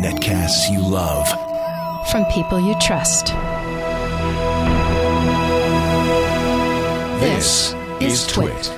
[0.00, 1.28] Netcasts you love.
[2.10, 3.34] From people you trust.
[7.20, 8.72] This is Twit.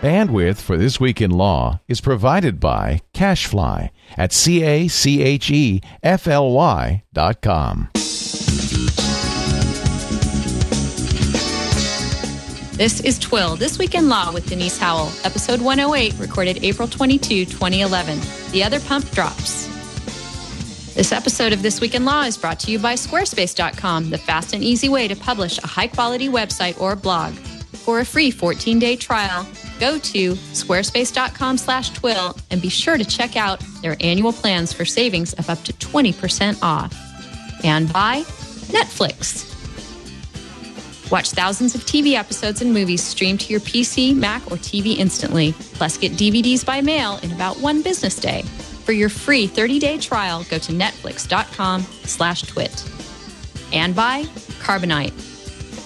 [0.00, 4.92] Bandwidth for This Week in Law is provided by CacheFly at C-A-C-H-E-F-L-Y
[7.12, 7.90] dot com.
[12.76, 17.44] This is TWiL, This Week in Law with Denise Howell, episode 108, recorded April 22,
[17.44, 18.18] 2011.
[18.50, 19.68] The Other Pump Drops.
[20.96, 24.54] This episode of This Week in Law is brought to you by Squarespace.com, the fast
[24.54, 27.34] and easy way to publish a high quality website or blog.
[27.34, 29.46] For a free 14 day trial,
[29.78, 34.84] go to squarespace.com slash twill and be sure to check out their annual plans for
[34.84, 36.92] savings of up to 20% off.
[37.62, 38.22] And by
[38.72, 39.53] Netflix.
[41.10, 45.52] Watch thousands of TV episodes and movies streamed to your PC, Mac, or TV instantly.
[45.74, 48.42] Plus, get DVDs by mail in about one business day.
[48.84, 52.84] For your free 30-day trial, go to netflix.com slash twit.
[53.72, 54.24] And by
[54.60, 55.12] Carbonite.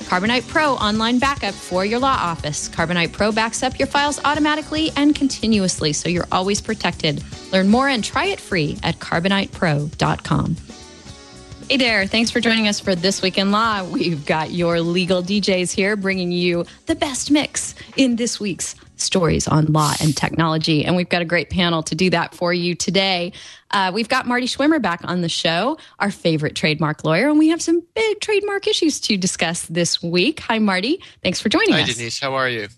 [0.09, 2.69] Carbonite Pro online backup for your law office.
[2.69, 7.23] Carbonite Pro backs up your files automatically and continuously, so you're always protected.
[7.53, 10.57] Learn more and try it free at carbonitepro.com.
[11.69, 12.07] Hey there.
[12.07, 13.85] Thanks for joining us for This Week in Law.
[13.85, 19.47] We've got your legal DJs here bringing you the best mix in this week's stories
[19.47, 20.87] on law and technology.
[20.87, 23.35] And we've got a great panel to do that for you today.
[23.71, 27.49] Uh, we've got Marty Schwimmer back on the show, our favorite trademark lawyer, and we
[27.49, 30.41] have some big trademark issues to discuss this week.
[30.41, 31.03] Hi, Marty.
[31.23, 31.89] Thanks for joining Hi, us.
[31.89, 32.19] Hi, Denise.
[32.19, 32.69] How are you?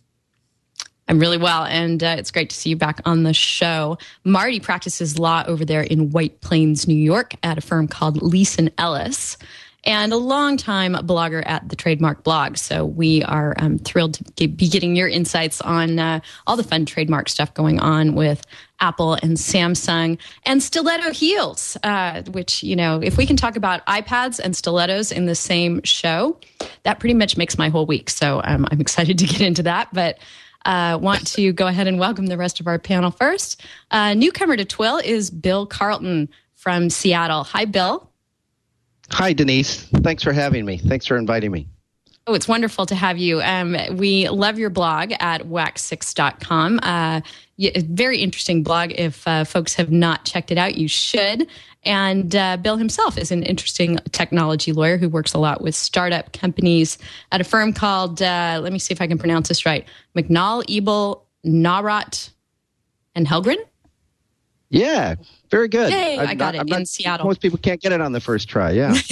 [1.10, 3.98] I'm really well, and uh, it's great to see you back on the show.
[4.22, 8.70] Marty practices law over there in White Plains, New York, at a firm called Leason
[8.78, 9.36] Ellis,
[9.82, 12.58] and a longtime blogger at the Trademark Blog.
[12.58, 16.86] So we are um, thrilled to be getting your insights on uh, all the fun
[16.86, 18.46] trademark stuff going on with
[18.78, 21.76] Apple and Samsung and stiletto heels.
[21.82, 25.82] Uh, which you know, if we can talk about iPads and stilettos in the same
[25.82, 26.38] show,
[26.84, 28.10] that pretty much makes my whole week.
[28.10, 30.16] So um, I'm excited to get into that, but
[30.64, 33.64] uh, want to go ahead and welcome the rest of our panel first.
[33.90, 37.44] Uh, newcomer to TWiL is Bill Carleton from Seattle.
[37.44, 38.10] Hi, Bill.
[39.12, 39.84] Hi, Denise.
[40.02, 40.78] Thanks for having me.
[40.78, 41.66] Thanks for inviting me.
[42.26, 43.40] Oh, it's wonderful to have you.
[43.40, 46.78] Um, we love your blog at wax6.com.
[46.82, 47.22] Uh,
[47.58, 48.92] very interesting blog.
[48.92, 51.48] If uh, folks have not checked it out, you should.
[51.84, 56.32] And uh, Bill himself is an interesting technology lawyer who works a lot with startup
[56.34, 56.98] companies
[57.32, 60.62] at a firm called, uh, let me see if I can pronounce this right, McNaul,
[60.68, 62.30] Ebel, Nawrot,
[63.14, 63.56] and Helgren.
[64.68, 65.14] Yeah,
[65.50, 65.90] very good.
[65.90, 67.26] Yay, I I'm got not- it I'm in not- Seattle.
[67.26, 68.70] Most people can't get it on the first try.
[68.72, 68.94] Yeah.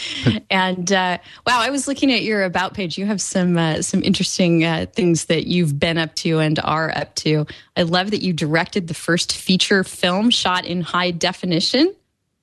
[0.50, 2.98] and uh, wow, I was looking at your about page.
[2.98, 6.90] You have some uh, some interesting uh, things that you've been up to and are
[6.96, 7.46] up to.
[7.76, 11.94] I love that you directed the first feature film shot in high definition.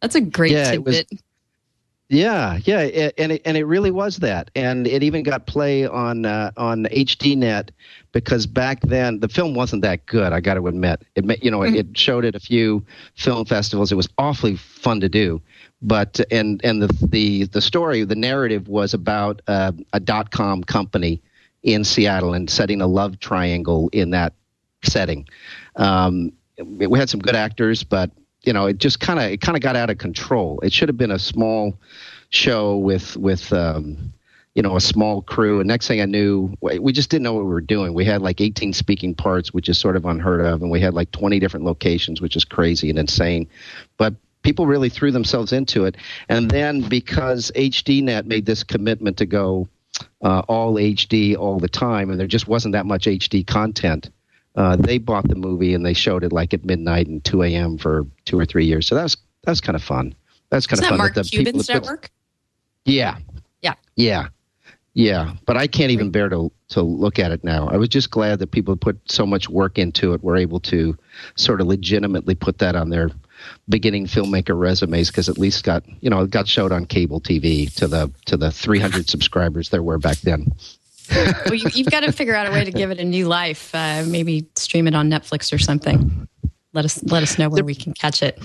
[0.02, 1.22] That's a great Yeah, it was- tidbit.
[2.12, 5.86] Yeah, yeah, it, and it and it really was that, and it even got play
[5.86, 7.70] on uh, on HDNet
[8.14, 10.34] because back then the film wasn't that good.
[10.34, 12.84] I got to admit, it you know it, it showed at a few
[13.14, 13.92] film festivals.
[13.92, 15.40] It was awfully fun to do,
[15.81, 20.63] but and and the the the story, the narrative was about uh, a dot com
[20.63, 21.22] company
[21.63, 24.34] in Seattle and setting a love triangle in that
[24.84, 25.28] setting.
[25.75, 26.31] Um,
[26.63, 28.12] we had some good actors, but
[28.44, 30.59] you know, it just kind of it kind of got out of control.
[30.62, 31.78] It should have been a small
[32.29, 34.13] show with with um,
[34.56, 35.59] you know a small crew.
[35.59, 37.94] And next thing I knew, we just didn't know what we were doing.
[37.94, 40.94] We had like 18 speaking parts, which is sort of unheard of, and we had
[40.94, 43.47] like 20 different locations, which is crazy and insane.
[43.97, 45.97] But people really threw themselves into it.
[46.29, 49.67] And then because HDNet made this commitment to go
[50.23, 54.09] uh, all HD all the time, and there just wasn't that much HD content.
[54.55, 57.77] Uh, they bought the movie and they showed it like at midnight and 2 a.m.
[57.77, 58.88] for two or three years.
[58.88, 60.16] So that was that was kind of fun.
[60.50, 60.97] That's kind Isn't of that fun.
[60.97, 62.11] Mark the people Cuban's that put- network?
[62.85, 63.17] yeah.
[63.61, 63.75] Yeah.
[63.95, 64.27] Yeah.
[64.95, 65.33] Yeah.
[65.45, 67.67] But I can't even bear to to look at it now.
[67.67, 70.97] I was just glad that people put so much work into it were able to
[71.35, 73.09] sort of legitimately put that on their
[73.68, 77.88] beginning filmmaker resumes because at least got you know got showed on cable TV to
[77.88, 80.51] the to the 300 subscribers there were back then.
[81.46, 83.74] well, you, you've got to figure out a way to give it a new life.
[83.74, 86.28] Uh, maybe stream it on Netflix or something.
[86.74, 88.40] Let us let us know where we can catch it.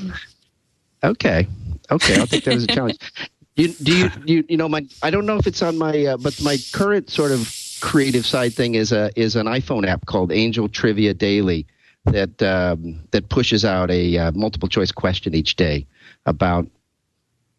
[1.02, 1.46] Okay.
[1.90, 2.18] Okay.
[2.18, 2.98] I'll take that as a challenge.
[3.56, 6.16] You, do you, you, you know, my, I don't know if it's on my, uh,
[6.16, 7.48] but my current sort of
[7.80, 11.64] creative side thing is a, is an iPhone app called Angel Trivia Daily
[12.06, 15.86] that, um, that pushes out a uh, multiple choice question each day
[16.26, 16.66] about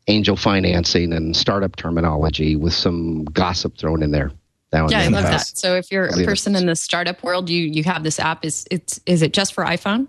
[0.08, 4.32] angel financing and startup terminology with some gossip thrown in there.
[4.72, 5.48] Now Yeah, I love that.
[5.48, 8.44] So if you're a person in the startup world, you you have this app.
[8.44, 10.08] Is it's is it just for iPhone?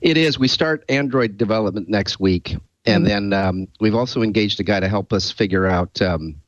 [0.00, 0.38] It is.
[0.38, 3.30] We start Android development next week, and mm-hmm.
[3.30, 6.40] then um, we've also engaged a guy to help us figure out um,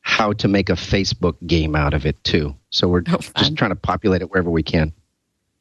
[0.00, 2.56] how to make a Facebook game out of it too.
[2.70, 4.92] So we're oh, just trying to populate it wherever we can.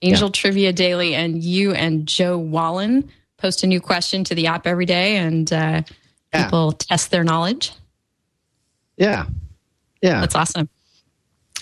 [0.01, 0.31] Angel yeah.
[0.33, 4.85] Trivia Daily, and you and Joe Wallin post a new question to the app every
[4.85, 5.81] day, and uh,
[6.33, 6.43] yeah.
[6.43, 7.73] people test their knowledge.
[8.97, 9.25] Yeah,
[10.01, 10.69] yeah, that's awesome.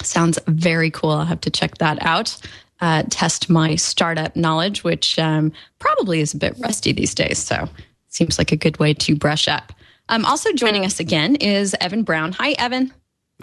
[0.04, 1.12] Sounds very cool.
[1.12, 2.38] I'll have to check that out.
[2.80, 7.40] Uh, test my startup knowledge, which um, probably is a bit rusty these days.
[7.40, 7.68] So
[8.10, 9.74] seems like a good way to brush up.
[10.10, 12.32] Um, also joining us again is Evan Brown.
[12.34, 12.94] Hi, Evan.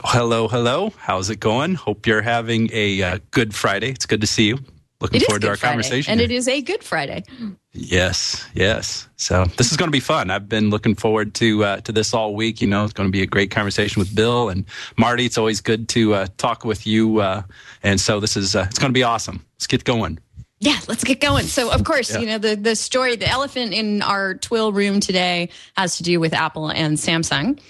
[0.02, 0.92] Hello, hello.
[0.98, 1.74] How's it going?
[1.74, 3.90] Hope you're having a uh, good Friday.
[3.90, 4.58] It's good to see you.
[5.00, 6.10] Looking forward to our Friday, conversation.
[6.12, 6.30] And here.
[6.30, 7.24] it is a good Friday.
[7.72, 9.08] Yes, yes.
[9.16, 10.30] So this is going to be fun.
[10.30, 12.60] I've been looking forward to uh, to this all week.
[12.60, 14.64] You know, it's going to be a great conversation with Bill and
[14.96, 15.26] Marty.
[15.26, 17.20] It's always good to uh, talk with you.
[17.20, 17.42] Uh,
[17.82, 19.44] and so this is uh, it's going to be awesome.
[19.56, 20.20] Let's get going.
[20.60, 21.44] Yeah, let's get going.
[21.44, 22.20] So, of course, yeah.
[22.20, 26.20] you know the the story, the elephant in our TWiL room today has to do
[26.20, 27.60] with Apple and Samsung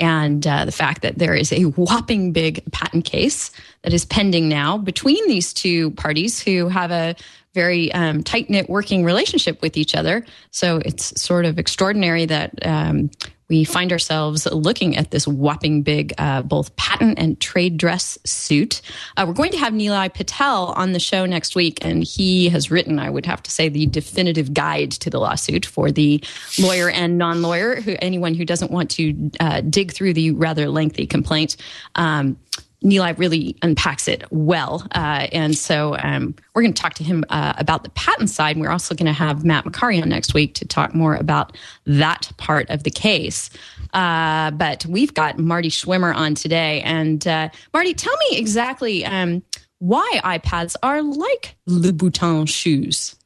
[0.00, 3.50] and uh, the fact that there is a whopping big patent case
[3.82, 7.14] that is pending now between these two parties who have a
[7.54, 10.24] very um, tight knit working relationship with each other.
[10.50, 13.10] So it's sort of extraordinary that um,
[13.48, 18.80] we find ourselves looking at this whopping big uh, both patent and trade dress suit.
[19.16, 22.70] Uh, we're going to have Nilay Patel on the show next week, and he has
[22.70, 26.22] written, I would have to say, the definitive guide to the lawsuit for the
[26.58, 30.68] lawyer and non lawyer, who anyone who doesn't want to uh, dig through the rather
[30.68, 31.56] lengthy complaint.
[31.94, 32.38] Um,
[32.84, 34.86] Nilay really unpacks it well.
[34.92, 38.56] Uh, and so um, we're going to talk to him uh, about the patent side.
[38.56, 41.56] And we're also going to have Matt Macari on next week to talk more about
[41.86, 43.48] that part of the case.
[43.94, 46.82] Uh, but we've got Marty Schwimmer on today.
[46.82, 49.42] And uh, Marty, tell me exactly um,
[49.78, 53.16] why iPads are like Louboutin shoes.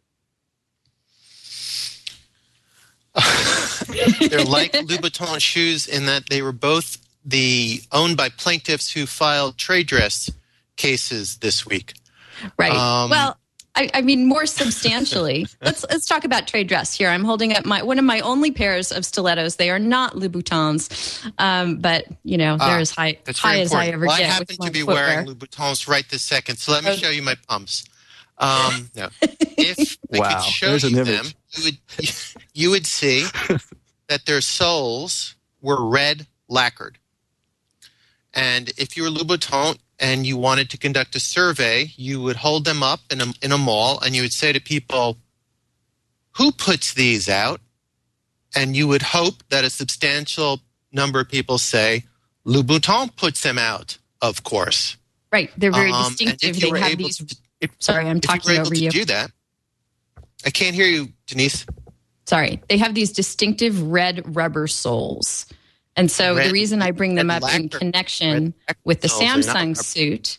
[4.28, 9.58] They're like Louboutin shoes in that they were both the owned by plaintiffs who filed
[9.58, 10.30] trade dress
[10.76, 11.94] cases this week.
[12.56, 12.72] Right.
[12.72, 13.36] Um, well,
[13.75, 17.08] I, I, mean, more substantially, let's let's talk about trade dress here.
[17.08, 19.56] I'm holding up my one of my only pairs of stilettos.
[19.56, 23.88] They are not Louboutins, um, but you know they're ah, as high high as I
[23.88, 24.28] ever well, get.
[24.28, 25.06] I happen to be footwear.
[25.06, 27.84] wearing Louboutins right this second, so let me show you my pumps.
[28.38, 29.08] Um, no.
[29.20, 30.25] If wow.
[30.25, 31.78] I could show There's you them, you would
[32.54, 33.26] you would see
[34.08, 36.98] that their soles were red lacquered.
[38.38, 42.64] And if you were Louboutin and you wanted to conduct a survey, you would hold
[42.64, 45.17] them up in a, in a mall and you would say to people,
[46.37, 47.61] Who puts these out?
[48.55, 50.61] And you would hope that a substantial
[50.93, 52.05] number of people say,
[52.46, 54.96] Louboutin puts them out, of course.
[55.32, 55.50] Right.
[55.56, 56.61] They're very um, distinctive.
[56.61, 57.17] They have these.
[57.17, 58.88] To, if, sorry, I'm talking you over you.
[58.88, 59.32] do that.
[60.46, 61.67] I can't hear you, Denise.
[62.25, 62.62] Sorry.
[62.69, 65.46] They have these distinctive red rubber soles.
[65.99, 68.55] And so red, the reason I bring them up lacquer, in connection
[68.85, 70.39] with the Samsung suit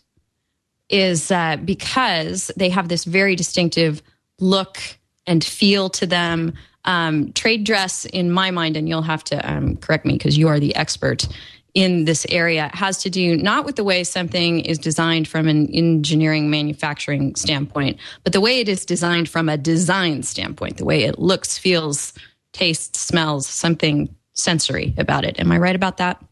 [0.90, 4.02] is uh, because they have this very distinctive
[4.40, 4.80] look
[5.28, 6.54] and feel to them.
[6.86, 10.48] Um, trade dress, in my mind, and you'll have to um, correct me because you
[10.48, 11.28] are the expert
[11.74, 15.68] in this area, has to do not with the way something is designed from an
[15.74, 21.04] engineering manufacturing standpoint, but the way it is designed from a design standpoint, the way
[21.04, 22.13] it looks, feels,
[22.54, 25.39] tastes, smells, something sensory about it.
[25.39, 26.24] Am I right about that?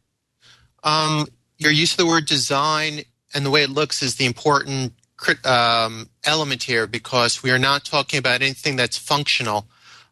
[0.83, 3.01] Um, your use of the word design
[3.33, 4.93] and the way it looks is the important
[5.43, 9.65] um, element here because we are not talking about anything that's functional.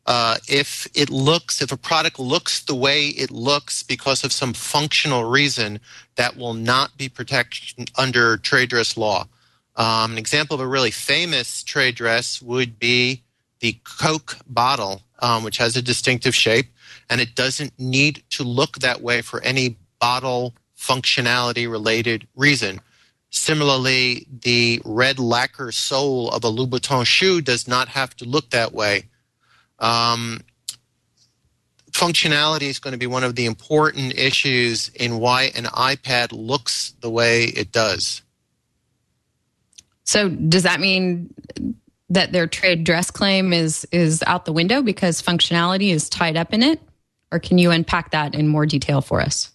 [0.05, 4.53] Uh, if it looks, if a product looks the way it looks because of some
[4.53, 5.79] functional reason,
[6.15, 9.27] that will not be protected under trade dress law.
[9.75, 13.23] Um, an example of a really famous trade dress would be
[13.59, 16.67] the Coke bottle, um, which has a distinctive shape
[17.09, 22.81] and it doesn't need to look that way for any bottle functionality related reason.
[23.29, 28.73] Similarly, the red lacquer sole of a Louboutin shoe does not have to look that
[28.73, 29.09] way.
[29.79, 30.41] Um,
[31.91, 36.93] functionality is going to be one of the important issues in why an iPad looks
[37.01, 38.21] the way it does.
[40.03, 41.33] So, does that mean
[42.09, 46.53] that their trade dress claim is is out the window because functionality is tied up
[46.53, 46.79] in it?
[47.31, 49.51] Or can you unpack that in more detail for us?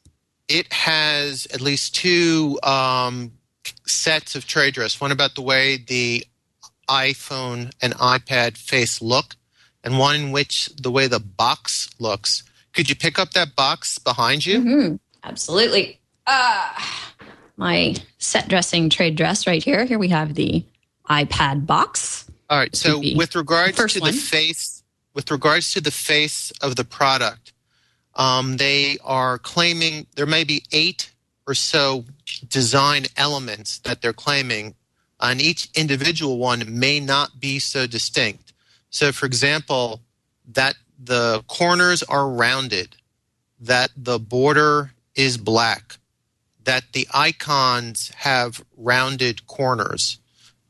[0.48, 3.32] It has at least two um,
[3.86, 6.24] sets of trade dress one about the way the
[6.88, 9.36] iPhone and iPad face look,
[9.84, 12.42] and one in which the way the box looks.
[12.72, 14.60] Could you pick up that box behind you?
[14.60, 14.96] Mm-hmm.
[15.22, 16.00] Absolutely.
[16.26, 16.72] Uh,
[17.56, 19.84] my set dressing trade dress right here.
[19.84, 20.64] Here we have the
[21.08, 22.28] iPad box.
[22.48, 22.74] All right.
[22.74, 24.12] So with regards to one.
[24.12, 24.82] the face,
[25.14, 27.49] with regards to the face of the product,
[28.14, 31.10] um, they are claiming there may be eight
[31.46, 32.04] or so
[32.48, 34.74] design elements that they're claiming,
[35.20, 38.52] and each individual one may not be so distinct.
[38.90, 40.00] So, for example,
[40.52, 42.96] that the corners are rounded,
[43.60, 45.98] that the border is black,
[46.64, 50.18] that the icons have rounded corners,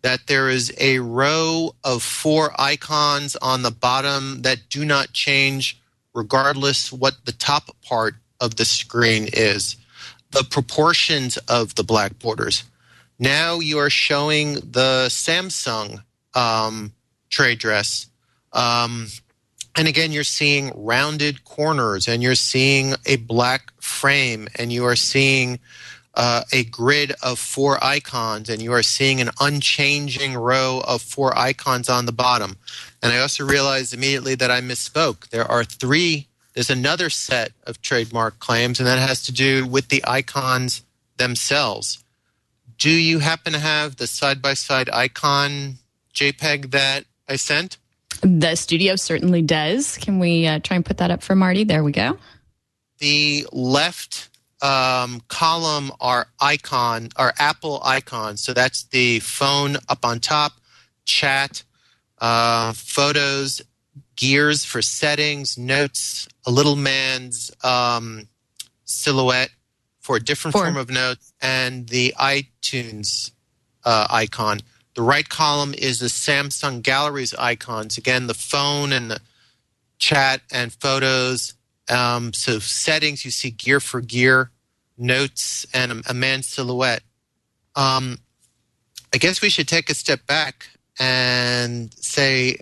[0.03, 5.80] that there is a row of four icons on the bottom that do not change
[6.21, 9.77] regardless what the top part of the screen is,
[10.33, 12.63] the proportions of the black borders.
[13.19, 16.03] Now you are showing the Samsung
[16.35, 16.93] um,
[17.31, 18.07] trade dress.
[18.53, 19.07] Um,
[19.75, 24.97] and again, you're seeing rounded corners and you're seeing a black frame and you are
[24.97, 25.59] seeing
[26.15, 31.39] uh, a grid of four icons and you are seeing an unchanging row of four
[31.39, 32.59] icons on the bottom.
[33.03, 35.29] And I also realized immediately that I misspoke.
[35.31, 39.89] There are three, there's another set of trademark claims, and that has to do with
[39.89, 40.83] the icons
[41.17, 42.05] themselves.
[42.79, 45.79] Do you happen to have the side by side icon
[46.15, 47.79] JPEG that I sent?
[48.23, 49.97] The studio certainly does.
[49.97, 51.65] Can we uh, try and put that up for Marty?
[51.65, 52.19] There we go.
[52.99, 54.29] the left
[54.63, 58.43] um, column are icon are Apple icons.
[58.43, 60.53] So that's the phone up on top,
[61.07, 61.63] chat,
[62.21, 63.63] uh, photos,
[64.17, 68.29] gears for settings, notes, a little man's um,
[68.85, 69.51] silhouette
[70.01, 70.65] for a different Four.
[70.65, 73.33] form of notes, and the iTunes
[73.85, 74.61] uh, icon.
[74.95, 77.97] The right column is the Samsung Galaxy's icons.
[77.97, 79.21] Again, the phone and the
[79.99, 81.55] chat and photos.
[81.89, 84.51] Um, so settings, you see gear for gear,
[84.99, 87.03] notes, and a, a man's silhouette.
[87.77, 88.19] Um,
[89.15, 90.69] I guess we should take a step back
[90.99, 92.57] and say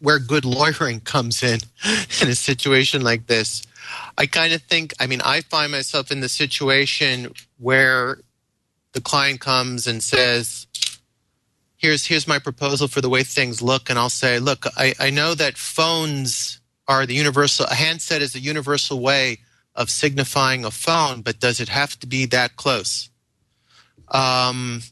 [0.00, 1.60] where good lawyering comes in
[2.22, 3.62] in a situation like this.
[4.16, 8.18] I kind of think, I mean, I find myself in the situation where
[8.92, 10.66] the client comes and says,
[11.78, 15.10] here's here's my proposal for the way things look and i'll say look i, I
[15.10, 19.38] know that phones are the universal a handset is a universal way
[19.74, 23.08] of signifying a phone but does it have to be that close
[24.08, 24.82] um,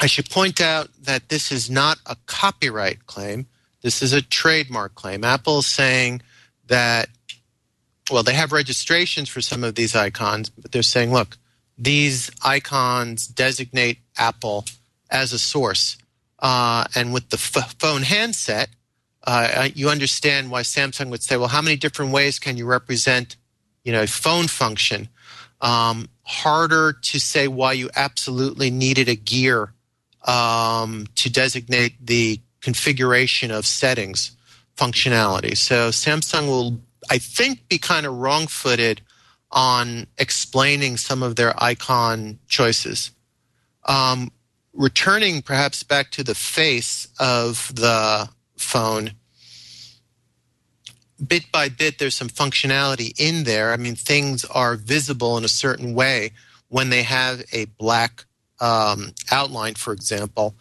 [0.00, 3.46] i should point out that this is not a copyright claim
[3.82, 6.20] this is a trademark claim apple is saying
[6.66, 7.08] that
[8.10, 11.36] well they have registrations for some of these icons but they're saying look
[11.78, 14.64] these icons designate apple
[15.10, 15.96] as a source.
[16.40, 18.68] Uh, and with the f- phone handset,
[19.24, 23.36] uh, you understand why Samsung would say, well, how many different ways can you represent,
[23.84, 25.08] you know, a phone function?
[25.60, 29.72] Um, harder to say why you absolutely needed a gear
[30.24, 34.32] um, to designate the configuration of settings
[34.76, 35.56] functionality.
[35.56, 39.00] So Samsung will, I think, be kind of wrong-footed
[39.50, 43.10] on explaining some of their icon choices.
[43.86, 44.30] Um,
[44.74, 49.12] returning perhaps back to the face of the phone,
[51.26, 53.72] bit by bit, there's some functionality in there.
[53.72, 56.32] I mean, things are visible in a certain way
[56.68, 58.24] when they have a black
[58.60, 60.54] um, outline, for example.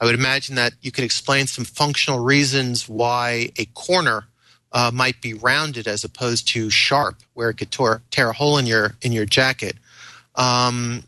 [0.00, 4.26] I would imagine that you could explain some functional reasons why a corner
[4.72, 8.58] uh, might be rounded as opposed to sharp, where it could tear, tear a hole
[8.58, 9.76] in your in your jacket.
[10.34, 11.04] Um,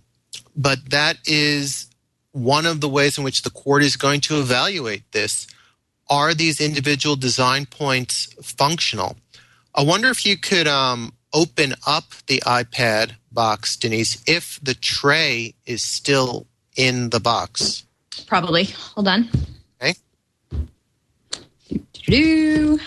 [0.57, 1.88] but that is
[2.33, 5.47] one of the ways in which the court is going to evaluate this.
[6.09, 9.17] Are these individual design points functional?
[9.75, 15.55] I wonder if you could um, open up the iPad box, Denise, if the tray
[15.66, 17.85] is still in the box.
[18.26, 18.64] Probably.
[18.95, 19.28] Hold on.
[19.81, 19.95] Okay.
[21.71, 22.78] Do-do-do.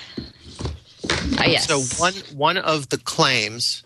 [1.37, 1.67] Ah, yes.
[1.67, 3.83] So one one of the claims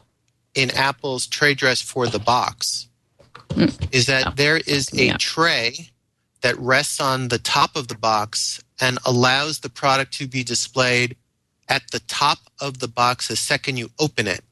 [0.55, 2.87] in Apple's trade dress for the box
[3.91, 5.17] is that there is a Yeah.
[5.17, 5.89] tray
[6.41, 11.15] that rests on the top of the box and allows the product to be displayed
[11.69, 14.43] at the top of the box the second you open it.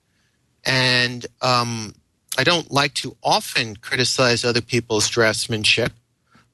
[0.65, 1.93] And um,
[2.37, 5.91] I don't like to often criticize other people's draftsmanship,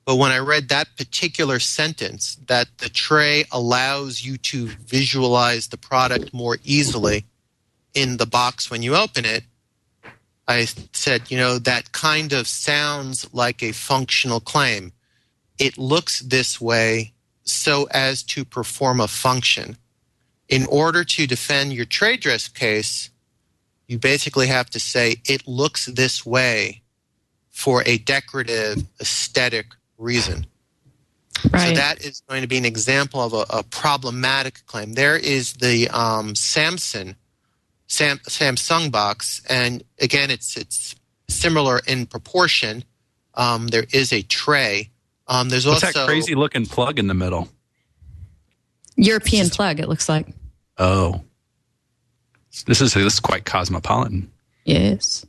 [0.05, 5.77] but when I read that particular sentence, that the tray allows you to visualize the
[5.77, 7.25] product more easily
[7.93, 9.43] in the box when you open it,
[10.48, 14.93] I said, you know, that kind of sounds like a functional claim.
[15.60, 19.77] It looks this way so as to perform a function.
[20.48, 23.10] In order to defend your trade dress case,
[23.88, 26.82] you basically have to say it looks this way
[27.50, 29.67] for a decorative aesthetic
[29.98, 30.46] reason.
[31.51, 31.70] Right.
[31.70, 34.94] So that is going to be an example of a, a problematic claim.
[34.94, 37.15] There is the um, Samsung
[37.88, 40.96] Sam, Samsung box, and again, it's it's
[41.29, 42.84] similar in proportion.
[43.34, 44.91] Um, there is a tray.
[45.27, 47.50] Um, there's What's also that crazy looking plug in the middle.
[48.98, 49.79] European plug.
[49.79, 50.27] It looks like.
[50.77, 51.24] Oh,
[52.63, 54.31] this is this is quite cosmopolitan.
[54.65, 55.25] Yes.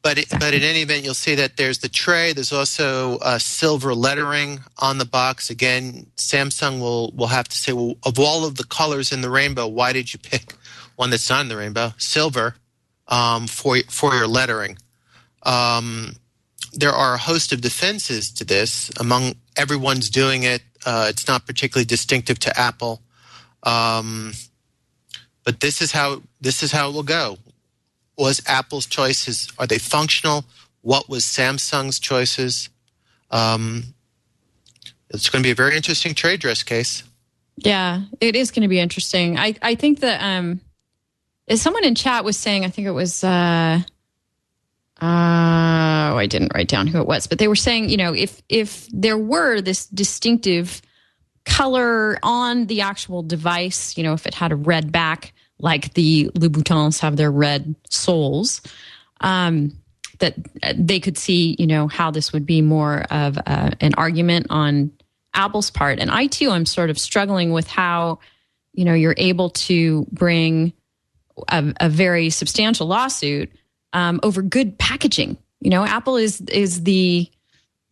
[0.00, 2.32] But it, but in any event, you'll see that there's the tray.
[2.32, 5.50] There's also uh, silver lettering on the box.
[5.50, 9.30] Again, Samsung will will have to say, well, of all of the colors in the
[9.30, 10.54] rainbow, why did you pick
[10.96, 12.54] one that's not in the rainbow, silver,
[13.08, 14.78] um, for for your lettering?
[15.42, 16.14] Um,
[16.72, 18.90] there are a host of defenses to this.
[19.00, 20.62] Among everyone's doing it.
[20.86, 23.02] Uh, it's not particularly distinctive to Apple.
[23.64, 24.32] Um,
[25.44, 27.38] but this is how this is how it will go
[28.18, 29.48] was Apple's choices?
[29.58, 30.44] Are they functional?
[30.82, 32.68] What was Samsung's choices?
[33.30, 33.94] Um,
[35.10, 37.04] it's going to be a very interesting trade dress case.
[37.56, 39.38] Yeah, it is going to be interesting.
[39.38, 40.60] I, I think that um,
[41.54, 43.80] someone in chat was saying, I think it was, uh,
[45.00, 48.14] uh, oh, I didn't write down who it was, but they were saying, you know,
[48.14, 50.82] if if there were this distinctive
[51.48, 56.30] color on the actual device, you know, if it had a red back, like the
[56.34, 58.60] Louboutins have their red soles,
[59.20, 59.72] um,
[60.18, 60.34] that
[60.76, 64.92] they could see, you know, how this would be more of a, an argument on
[65.34, 65.98] Apple's part.
[65.98, 68.20] And I too am sort of struggling with how,
[68.72, 70.72] you know, you're able to bring
[71.48, 73.50] a, a very substantial lawsuit
[73.92, 75.36] um, over good packaging.
[75.60, 77.28] You know, Apple is is the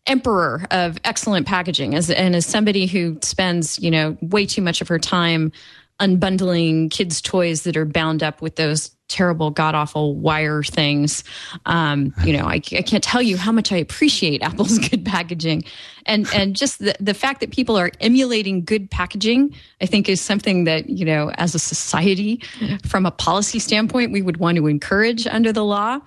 [0.06, 4.80] emperor of excellent packaging, as and as somebody who spends you know way too much
[4.80, 5.52] of her time
[6.00, 11.24] unbundling kids' toys that are bound up with those terrible, god awful wire things.
[11.64, 15.64] Um, you know, I, I, can't tell you how much I appreciate Apple's good packaging,
[16.04, 20.20] and and just the the fact that people are emulating good packaging, I think, is
[20.20, 22.42] something that you know, as a society,
[22.84, 26.00] from a policy standpoint, we would want to encourage under the law.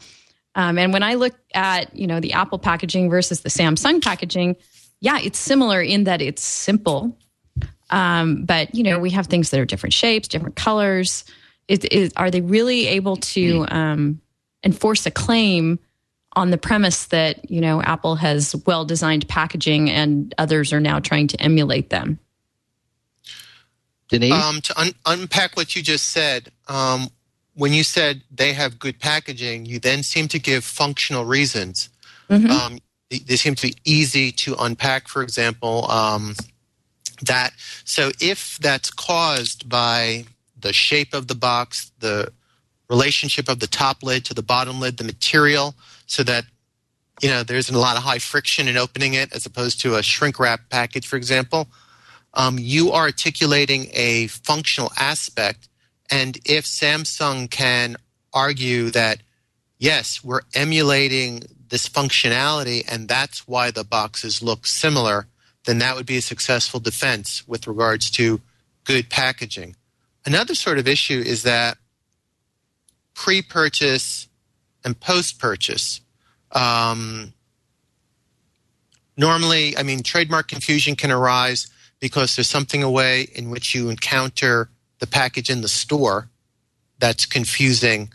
[0.60, 4.56] Um, and when I look at you know the Apple packaging versus the Samsung packaging,
[5.00, 7.18] yeah, it's similar in that it's simple
[7.90, 11.26] um, but you know, we have things that are different shapes, different colors.
[11.68, 14.22] Is, is, are they really able to um,
[14.64, 15.80] enforce a claim
[16.34, 21.00] on the premise that you know Apple has well designed packaging and others are now
[21.00, 22.20] trying to emulate them?
[24.10, 27.10] Denise, um, to un- unpack what you just said, um,
[27.60, 31.90] when you said they have good packaging, you then seem to give functional reasons.
[32.30, 32.50] Mm-hmm.
[32.50, 35.10] Um, they, seem to be easy to unpack.
[35.10, 36.36] For example, um,
[37.22, 37.52] that
[37.84, 40.26] so if that's caused by
[40.58, 42.32] the shape of the box, the
[42.90, 46.46] relationship of the top lid to the bottom lid, the material, so that
[47.22, 50.04] you know there's a lot of high friction in opening it as opposed to a
[50.04, 51.68] shrink wrap package, for example.
[52.36, 55.69] Um, you are articulating a functional aspect,
[56.10, 57.96] and if Samsung can
[58.34, 59.20] argue that
[59.78, 65.28] yes, we're emulating this functionality, and that's why the boxes look similar
[65.66, 68.42] then that would be a successful defense with regards to
[68.86, 69.76] good packaging.
[70.26, 71.78] Another sort of issue is that
[73.14, 74.28] pre purchase
[74.84, 76.02] and post purchase.
[76.52, 77.34] Um,
[79.18, 81.68] normally, I mean, trademark confusion can arise
[82.00, 86.30] because there's something away in which you encounter the package in the store
[87.00, 88.14] that's confusing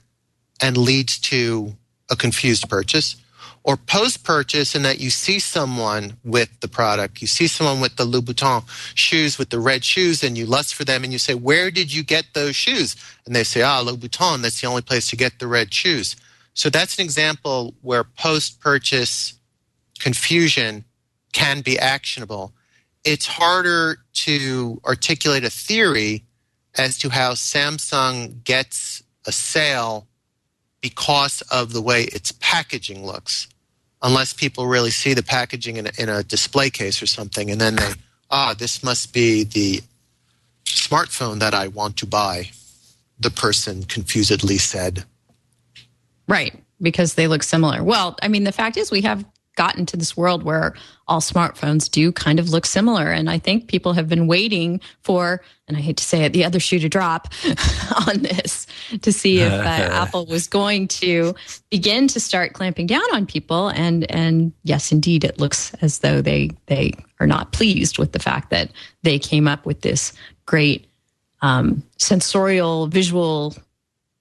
[0.60, 1.74] and leads to
[2.10, 3.16] a confused purchase
[3.64, 7.96] or post purchase in that you see someone with the product, you see someone with
[7.96, 8.62] the Louboutin
[8.94, 11.92] shoes with the red shoes, and you lust for them, and you say, Where did
[11.92, 12.94] you get those shoes?
[13.24, 16.14] And they say, Ah, Louboutin, that's the only place to get the red shoes.
[16.52, 19.34] So that's an example where post purchase
[19.98, 20.84] confusion
[21.32, 22.52] can be actionable.
[23.02, 26.24] It's harder to articulate a theory
[26.76, 30.06] as to how Samsung gets a sale
[30.80, 33.48] because of the way its packaging looks
[34.04, 37.60] unless people really see the packaging in a, in a display case or something, and
[37.60, 37.90] then they,
[38.30, 39.80] ah, this must be the
[40.66, 42.50] smartphone that I want to buy,
[43.18, 45.04] the person confusedly said.
[46.28, 47.82] Right, because they look similar.
[47.82, 49.24] Well, I mean, the fact is, we have
[49.56, 50.74] gotten to this world where
[51.06, 53.10] all smartphones do kind of look similar.
[53.10, 56.44] And I think people have been waiting for, and I hate to say it, the
[56.44, 57.28] other shoe to drop
[58.08, 58.66] on this
[59.02, 61.34] to see if uh, Apple was going to
[61.70, 63.68] begin to start clamping down on people.
[63.68, 68.18] And and yes, indeed, it looks as though they they are not pleased with the
[68.18, 68.70] fact that
[69.02, 70.12] they came up with this
[70.46, 70.86] great
[71.42, 73.54] um, sensorial, visual,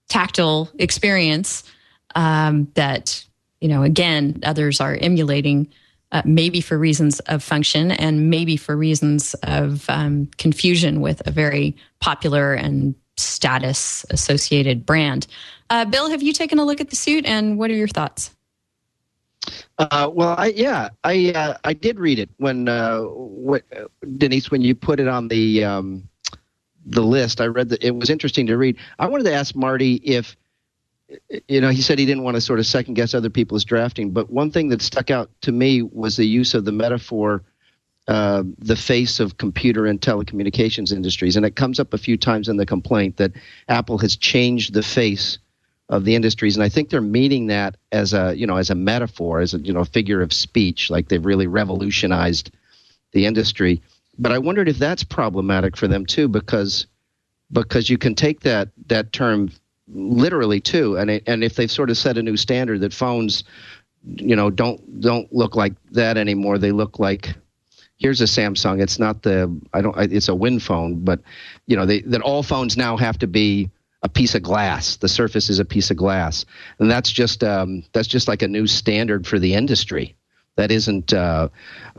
[0.09, 1.63] tactile experience
[2.15, 3.25] um, that
[3.63, 5.69] you know, again, others are emulating
[6.11, 11.31] uh, maybe for reasons of function and maybe for reasons of um, confusion with a
[11.31, 15.27] very popular and status associated brand.
[15.69, 18.35] Uh, Bill, have you taken a look at the suit and what are your thoughts?
[19.77, 23.63] Uh, well, I, yeah, I uh, I did read it when uh, what,
[24.17, 26.09] Denise when you put it on the um,
[26.85, 27.39] the list.
[27.39, 28.77] I read that it was interesting to read.
[28.99, 30.35] I wanted to ask Marty if
[31.47, 34.11] you know he said he didn't want to sort of second guess other people's drafting,
[34.11, 37.43] but one thing that stuck out to me was the use of the metaphor.
[38.05, 42.49] Uh, the face of computer and telecommunications industries, and it comes up a few times
[42.49, 43.31] in the complaint that
[43.69, 45.37] Apple has changed the face
[45.87, 48.75] of the industries, and I think they're meaning that as a you know as a
[48.75, 52.51] metaphor, as a you know figure of speech, like they've really revolutionized
[53.13, 53.81] the industry.
[54.19, 56.87] But I wondered if that's problematic for them too, because
[57.51, 59.49] because you can take that that term
[59.87, 63.43] literally too, and it, and if they've sort of set a new standard that phones,
[64.03, 66.57] you know, don't don't look like that anymore.
[66.57, 67.35] They look like
[67.97, 68.81] here's a Samsung.
[68.81, 69.97] It's not the I don't.
[70.11, 71.21] It's a Win phone, but
[71.67, 73.69] you know they, that all phones now have to be
[74.03, 74.97] a piece of glass.
[74.97, 76.45] The surface is a piece of glass,
[76.79, 80.15] and that's just um, that's just like a new standard for the industry.
[80.55, 81.49] That isn't uh,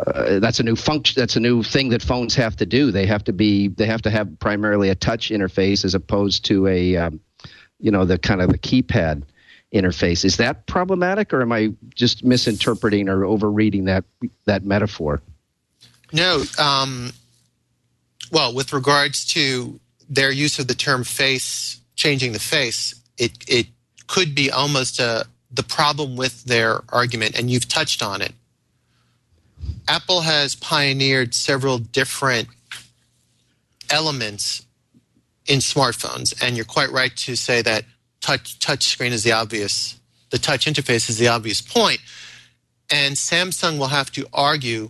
[0.07, 1.21] uh, that's a new function.
[1.21, 2.93] That's a new thing that phones have to do.
[2.93, 6.69] They have to be they have to have primarily a touch interface as opposed to
[6.69, 7.21] a um,
[7.81, 9.23] you know the kind of the keypad
[9.73, 10.25] interface.
[10.25, 14.05] Is that problematic, or am I just misinterpreting or overreading that
[14.45, 15.21] that metaphor?
[16.13, 16.45] No.
[16.59, 17.13] Um,
[18.31, 23.67] well, with regards to their use of the term face changing the face, it it
[24.07, 28.33] could be almost a, uh, the problem with their argument, and you've touched on it.
[29.87, 32.49] Apple has pioneered several different
[33.91, 34.64] elements
[35.47, 37.85] in smartphones, and you're quite right to say that
[38.21, 39.99] touch touch screen is the obvious,
[40.31, 42.01] the touch interface is the obvious point,
[42.91, 44.89] and Samsung will have to argue,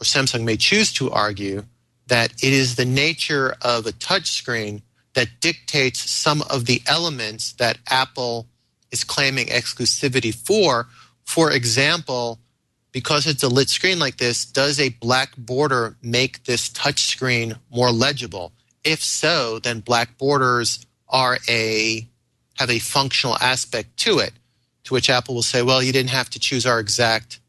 [0.00, 1.64] or Samsung may choose to argue
[2.06, 4.82] that it is the nature of a touch screen
[5.14, 8.46] that dictates some of the elements that Apple
[8.90, 10.86] is claiming exclusivity for.
[11.24, 12.38] For example,
[12.92, 17.56] because it's a lit screen like this, does a black border make this touch screen
[17.70, 18.52] more legible?
[18.84, 22.06] If so, then black borders are a
[22.54, 24.32] have a functional aspect to it.
[24.84, 27.40] To which Apple will say, well, you didn't have to choose our exact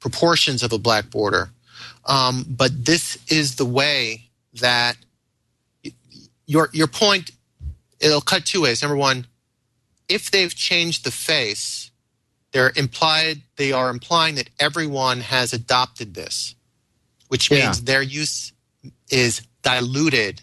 [0.00, 1.50] proportions of a black border.
[2.04, 4.96] Um, but this is the way that
[6.46, 7.30] your your point
[8.00, 8.82] it'll cut two ways.
[8.82, 9.26] Number one,
[10.08, 11.90] if they've changed the face,
[12.52, 16.54] they're implied they are implying that everyone has adopted this,
[17.28, 17.84] which means yeah.
[17.84, 18.52] their use
[19.10, 20.42] is diluted.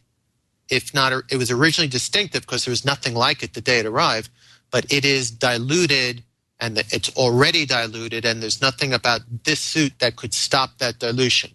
[0.74, 3.86] If not, it was originally distinctive because there was nothing like it the day it
[3.86, 4.30] arrived,
[4.72, 6.24] but it is diluted
[6.60, 11.52] and it's already diluted, and there's nothing about this suit that could stop that dilution.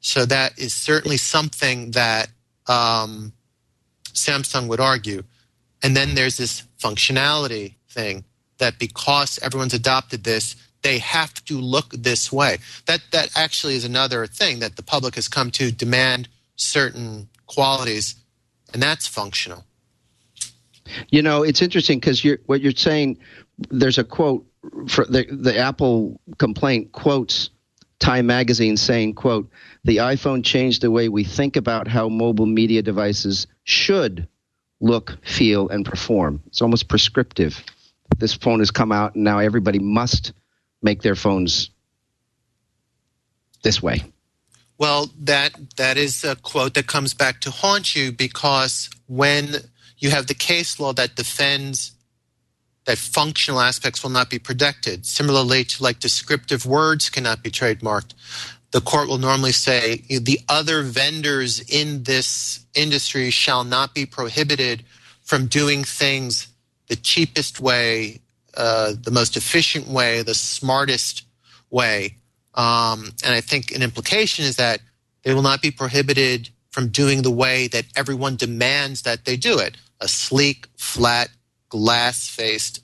[0.00, 2.28] So that is certainly something that
[2.66, 3.32] um,
[4.12, 5.22] Samsung would argue.
[5.82, 8.24] And then there's this functionality thing
[8.58, 12.58] that because everyone's adopted this, they have to look this way.
[12.86, 18.16] That that actually is another thing that the public has come to demand certain qualities,
[18.72, 19.64] and that's functional.
[21.10, 23.18] You know, it's interesting because you're what you're saying.
[23.70, 24.46] There's a quote
[24.88, 27.50] for the the Apple complaint quotes
[28.00, 29.48] Time magazine saying, quote,
[29.84, 34.28] the iPhone changed the way we think about how mobile media devices should
[34.80, 36.42] look, feel, and perform.
[36.48, 37.64] It's almost prescriptive.
[38.18, 40.32] This phone has come out, and now everybody must
[40.82, 41.70] make their phones
[43.62, 44.04] this way.
[44.78, 49.56] Well, that that is a quote that comes back to haunt you because when
[49.98, 51.92] you have the case law that defends
[52.84, 55.06] that functional aspects will not be protected.
[55.06, 58.14] Similarly to like descriptive words cannot be trademarked.
[58.72, 64.84] The court will normally say the other vendors in this industry shall not be prohibited
[65.22, 66.48] from doing things
[66.88, 68.20] the cheapest way,
[68.56, 71.24] uh, the most efficient way, the smartest
[71.70, 72.16] way.
[72.54, 74.80] Um, and I think an implication is that
[75.22, 79.58] they will not be prohibited from doing the way that everyone demands that they do
[79.58, 81.30] it a sleek, flat,
[81.68, 82.82] glass faced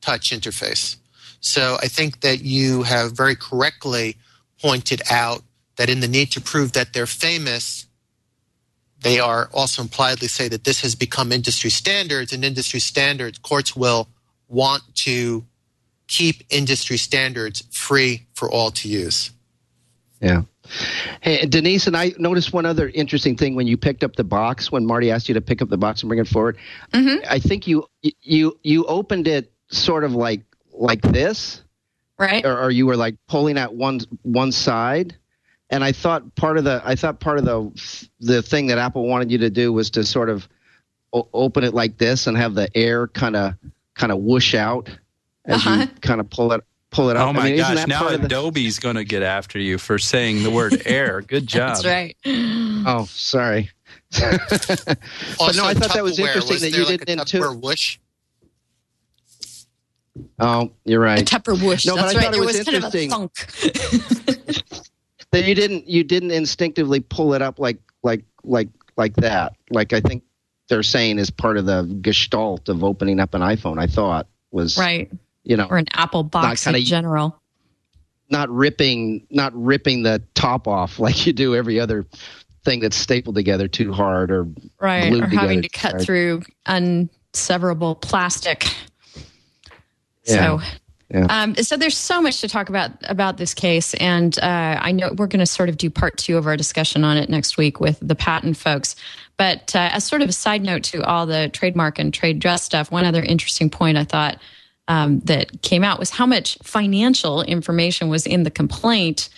[0.00, 0.96] touch interface.
[1.40, 4.16] So I think that you have very correctly
[4.60, 5.42] pointed out
[5.76, 7.86] that in the need to prove that they're famous,
[9.02, 13.74] they are also impliedly say that this has become industry standards, and industry standards, courts
[13.74, 14.08] will
[14.48, 15.44] want to
[16.06, 19.30] keep industry standards free for all to use.
[20.20, 20.42] Yeah.
[21.20, 24.72] Hey, Denise, and I noticed one other interesting thing when you picked up the box.
[24.72, 26.56] When Marty asked you to pick up the box and bring it forward,
[26.92, 27.24] mm-hmm.
[27.28, 27.86] I think you
[28.22, 31.62] you you opened it sort of like like this,
[32.18, 32.44] right?
[32.44, 35.16] or, or you were like pulling at one one side.
[35.70, 37.70] And I thought part of the I thought part of the
[38.20, 40.48] the thing that Apple wanted you to do was to sort of
[41.12, 43.54] o- open it like this and have the air kind of
[43.94, 44.88] kind of whoosh out
[45.46, 45.80] as Uh-huh.
[45.80, 47.28] you kind of pull it pull it up.
[47.28, 47.86] Oh my I mean, gosh!
[47.86, 51.20] Now part of the- Adobe's going to get after you for saying the word air.
[51.22, 51.76] Good job.
[51.82, 52.16] That's right.
[52.26, 53.70] Oh, sorry.
[54.20, 54.98] but
[55.38, 57.52] Also, no, I thought that was interesting Was that you like didn't a into.
[57.60, 57.98] Whoosh.
[60.38, 61.12] Oh, you're right.
[61.12, 61.26] A right.
[61.26, 61.86] Tupper whoosh.
[61.86, 62.24] No, but That's I right.
[62.24, 63.10] thought it There was was kind of a interesting.
[63.10, 64.60] thunk.
[65.30, 69.54] that you didn't you didn't instinctively pull it up like like like like that.
[69.70, 70.24] Like I think
[70.68, 73.78] they're saying is part of the gestalt of opening up an iPhone.
[73.78, 75.10] I thought was right.
[75.44, 77.36] You know, Or an Apple box kinda- in general.
[78.28, 82.06] not ripping not ripping the top off like you do every other
[82.64, 84.46] thing that's stapled together too hard or
[84.80, 85.12] Right.
[85.12, 86.02] Or having to cut hard.
[86.02, 88.66] through unseverable plastic.
[90.26, 90.34] Yeah.
[90.34, 90.60] So
[91.12, 91.26] Yeah.
[91.28, 95.12] Um, so there's so much to talk about about this case, and uh, I know
[95.16, 97.80] we're going to sort of do part two of our discussion on it next week
[97.80, 98.94] with the patent folks.
[99.36, 102.62] But uh, as sort of a side note to all the trademark and trade dress
[102.62, 104.38] stuff, one other interesting point I thought
[104.90, 109.28] um, that came out was how much financial information was in the complaint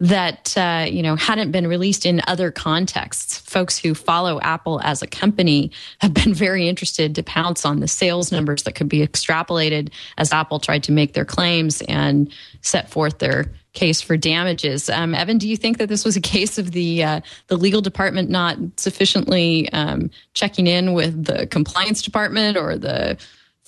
[0.00, 3.38] that uh, you know hadn't been released in other contexts.
[3.38, 5.70] Folks who follow Apple as a company
[6.00, 10.32] have been very interested to pounce on the sales numbers that could be extrapolated as
[10.32, 14.88] Apple tried to make their claims and set forth their case for damages.
[14.88, 17.82] Um, Evan, do you think that this was a case of the uh, the legal
[17.82, 23.18] department not sufficiently um, checking in with the compliance department or the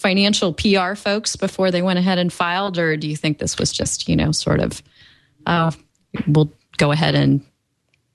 [0.05, 3.73] financial PR folks before they went ahead and filed, or do you think this was
[3.73, 4.83] just you know sort of
[5.47, 5.71] uh,
[6.29, 7.41] we'll go ahead and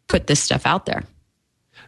[0.08, 1.04] put this stuff out there?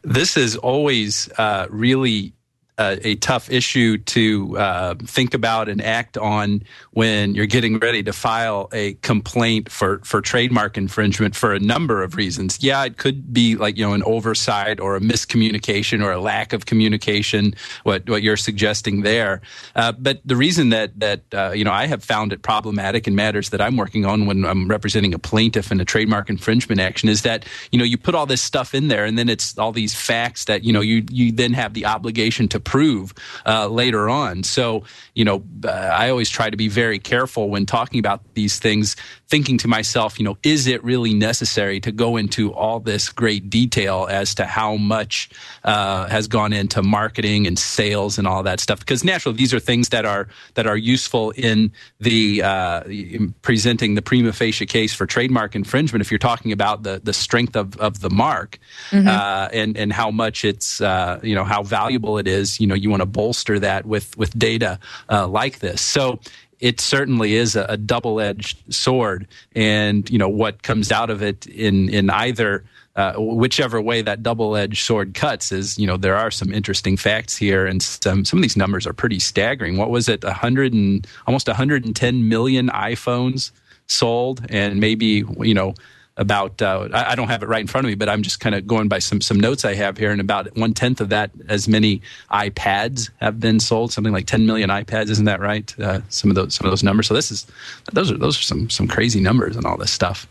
[0.04, 2.34] this is always uh, really
[2.82, 8.14] a tough issue to uh, think about and act on when you're getting ready to
[8.14, 12.64] file a complaint for, for trademark infringement for a number of reasons.
[12.64, 16.54] Yeah, it could be like you know an oversight or a miscommunication or a lack
[16.54, 17.54] of communication.
[17.84, 19.42] What what you're suggesting there,
[19.76, 23.16] uh, but the reason that that uh, you know I have found it problematic in
[23.16, 27.10] matters that I'm working on when I'm representing a plaintiff in a trademark infringement action
[27.10, 29.72] is that you know you put all this stuff in there and then it's all
[29.72, 33.14] these facts that you know you you then have the obligation to prove
[33.46, 34.44] uh, later on.
[34.44, 38.60] So you know uh, I always try to be very careful when talking about these
[38.60, 38.96] things,
[39.32, 43.50] thinking to myself, you know, is it really necessary to go into all this great
[43.50, 45.30] detail as to how much
[45.64, 48.80] uh, has gone into marketing and sales and all that stuff?
[48.80, 53.96] Because naturally, these are things that are that are useful in the uh, in presenting
[53.96, 56.02] the prima facie case for trademark infringement.
[56.02, 58.60] If you're talking about the the strength of, of the mark
[58.92, 62.76] uh, and and how much it's uh, you know how valuable it is, you know,
[62.76, 64.78] you want to bolster that with with data
[65.10, 65.80] uh, like this.
[65.80, 66.20] So
[66.62, 71.48] it certainly is a, a double-edged sword, and you know what comes out of it
[71.48, 72.64] in in either
[72.96, 77.36] uh, whichever way that double-edged sword cuts is you know there are some interesting facts
[77.36, 79.76] here, and some some of these numbers are pretty staggering.
[79.76, 80.24] What was it?
[80.24, 83.52] Hundred and almost 110 million iPhones
[83.88, 85.74] sold, and maybe you know
[86.22, 88.40] about uh, I, I don't have it right in front of me, but I'm just
[88.40, 91.10] kind of going by some some notes I have here, and about one tenth of
[91.10, 95.78] that, as many iPads have been sold, something like 10 million iPads, isn't that right?
[95.80, 97.08] Uh, some of those some of those numbers.
[97.08, 97.48] So this is
[97.92, 100.28] those are those are some some crazy numbers and all this stuff.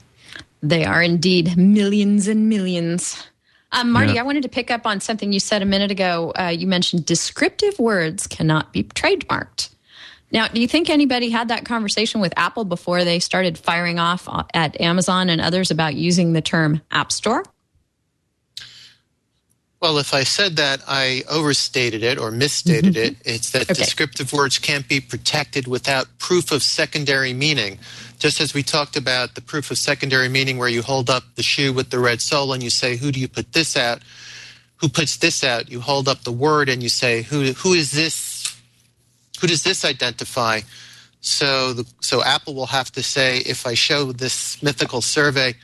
[0.62, 3.26] They are indeed millions and millions.
[3.72, 4.20] Um, Marty, Yeah.
[4.20, 6.32] I wanted to pick up on something you said a minute ago.
[6.38, 9.70] Uh, you mentioned descriptive words cannot be trademarked.
[10.32, 14.28] Now, do you think anybody had that conversation with Apple before they started firing off
[14.54, 17.44] at Amazon and others about using the term App Store?
[19.80, 23.14] Well, if I said that, I overstated it or misstated mm-hmm.
[23.14, 23.16] it.
[23.24, 23.74] It's that Okay.
[23.74, 27.78] descriptive words can't be protected without proof of secondary meaning.
[28.18, 31.42] Just as we talked about the proof of secondary meaning, where you hold up the
[31.42, 34.02] shoe with the red sole and you say, "Who do you put this out?"
[34.76, 35.70] Who puts this out?
[35.70, 37.52] You hold up the word and you say, "Who?
[37.52, 38.29] Who is this?
[39.40, 40.60] Who does this identify?"
[41.20, 45.54] So, the, so Apple will have to say, if I show this mythical survey,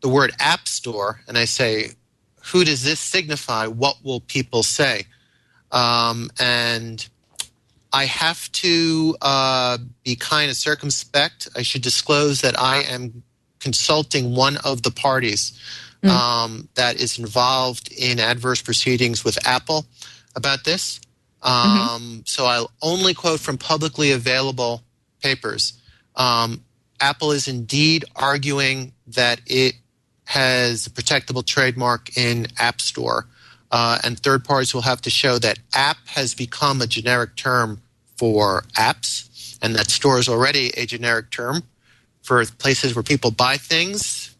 [0.00, 1.90] the word App Store, and I say,
[2.44, 3.66] who does this signify?
[3.66, 5.04] What will people say?
[5.70, 7.06] Um, and
[7.92, 11.48] I have to uh, be kind of circumspect.
[11.56, 13.22] I should disclose that I am
[13.60, 15.58] consulting one of the parties
[16.04, 19.86] um, that is involved in adverse proceedings with Apple
[20.34, 21.00] about this.
[21.42, 24.82] Um, So I'll only quote from publicly available
[25.22, 25.74] papers.
[26.16, 26.64] Um,
[27.00, 29.74] Apple is indeed arguing that it
[30.24, 33.26] has a protectable trademark in App Store,
[33.70, 37.82] uh, and third parties will have to show that app has become a generic term
[38.16, 41.64] for apps, and that store is already a generic term
[42.22, 44.36] for places where people buy things,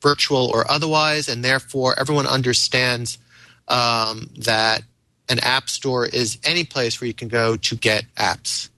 [0.00, 3.18] virtual or otherwise, and therefore everyone understands
[3.66, 4.82] um, that
[5.28, 8.68] an app store is any place where you can go to get apps.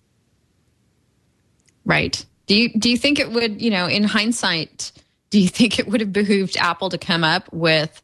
[1.84, 2.24] Right.
[2.46, 4.92] Do you do you think it would, you know, in hindsight,
[5.30, 8.02] do you think it would have behooved Apple to come up with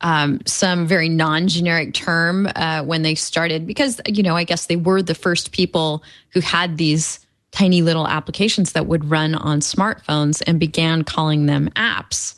[0.00, 3.66] um, some very non-generic term uh, when they started?
[3.66, 7.20] Because you know, I guess they were the first people who had these
[7.50, 12.34] tiny little applications that would run on smartphones and began calling them apps,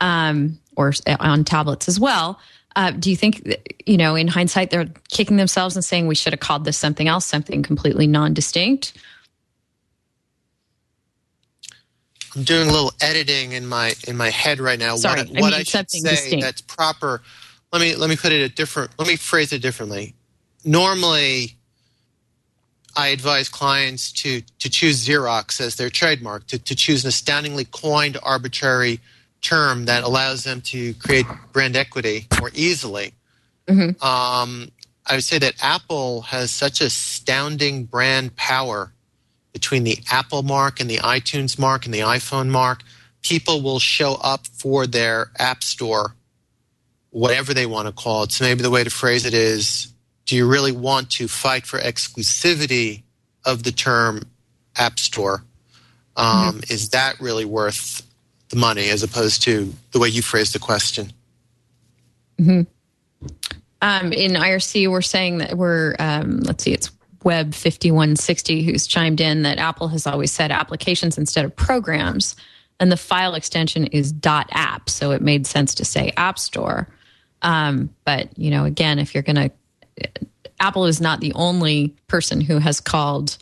[0.00, 2.40] um, or on tablets as well.
[2.78, 6.32] Uh, do you think, you know, in hindsight, they're kicking themselves and saying we should
[6.32, 8.92] have called this something else, something completely non-distinct?
[12.36, 14.94] I'm doing a little editing in my in my head right now.
[14.94, 16.44] Sorry, what, I, what mean I should say distinct.
[16.44, 17.20] that's proper.
[17.72, 18.92] Let me let me put it a different.
[18.96, 20.14] Let me phrase it differently.
[20.64, 21.56] Normally,
[22.94, 27.64] I advise clients to to choose Xerox as their trademark, to, to choose an astoundingly
[27.64, 29.00] coined arbitrary
[29.40, 33.12] term that allows them to create brand equity more easily.
[33.66, 34.02] Mm-hmm.
[34.04, 34.70] Um,
[35.06, 38.92] I would say that Apple has such astounding brand power
[39.52, 42.82] between the Apple mark and the iTunes mark and the iPhone mark.
[43.22, 46.14] People will show up for their app store,
[47.10, 48.32] whatever they want to call it.
[48.32, 49.92] So maybe the way to phrase it is
[50.26, 53.02] do you really want to fight for exclusivity
[53.44, 54.22] of the term
[54.76, 55.42] app store?
[56.16, 56.72] Um, mm-hmm.
[56.72, 58.02] Is that really worth
[58.48, 61.12] the money as opposed to the way you phrased the question?
[62.40, 62.62] Mm-hmm.
[63.80, 66.90] Um, in IRC, we're saying that we're, um, let's see, it's
[67.24, 72.36] Web 5160 who's chimed in that Apple has always said applications instead of programs,
[72.80, 76.88] and the file extension is .app, so it made sense to say App Store.
[77.42, 79.50] Um, but you know, again, if you're going to,
[80.60, 83.36] Apple is not the only person who has called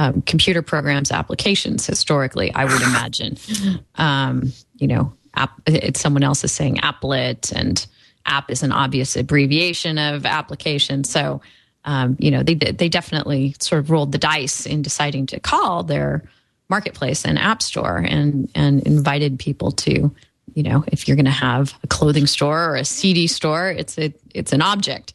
[0.00, 2.52] um, computer programs applications historically.
[2.54, 3.36] I would imagine,
[3.96, 7.86] um, you know, app, it's someone else is saying applet, and
[8.24, 11.04] app is an obvious abbreviation of application.
[11.04, 11.40] So
[11.84, 15.82] um, you know, they they definitely sort of rolled the dice in deciding to call
[15.82, 16.22] their
[16.68, 20.14] marketplace an app store and and invited people to,
[20.54, 23.98] you know, if you're going to have a clothing store or a CD store, it's
[23.98, 25.14] a it's an object.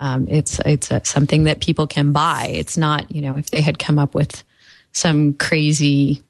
[0.00, 2.48] Um, it's it's a, something that people can buy.
[2.52, 4.42] It's not, you know, if they had come up with
[4.92, 6.22] some crazy.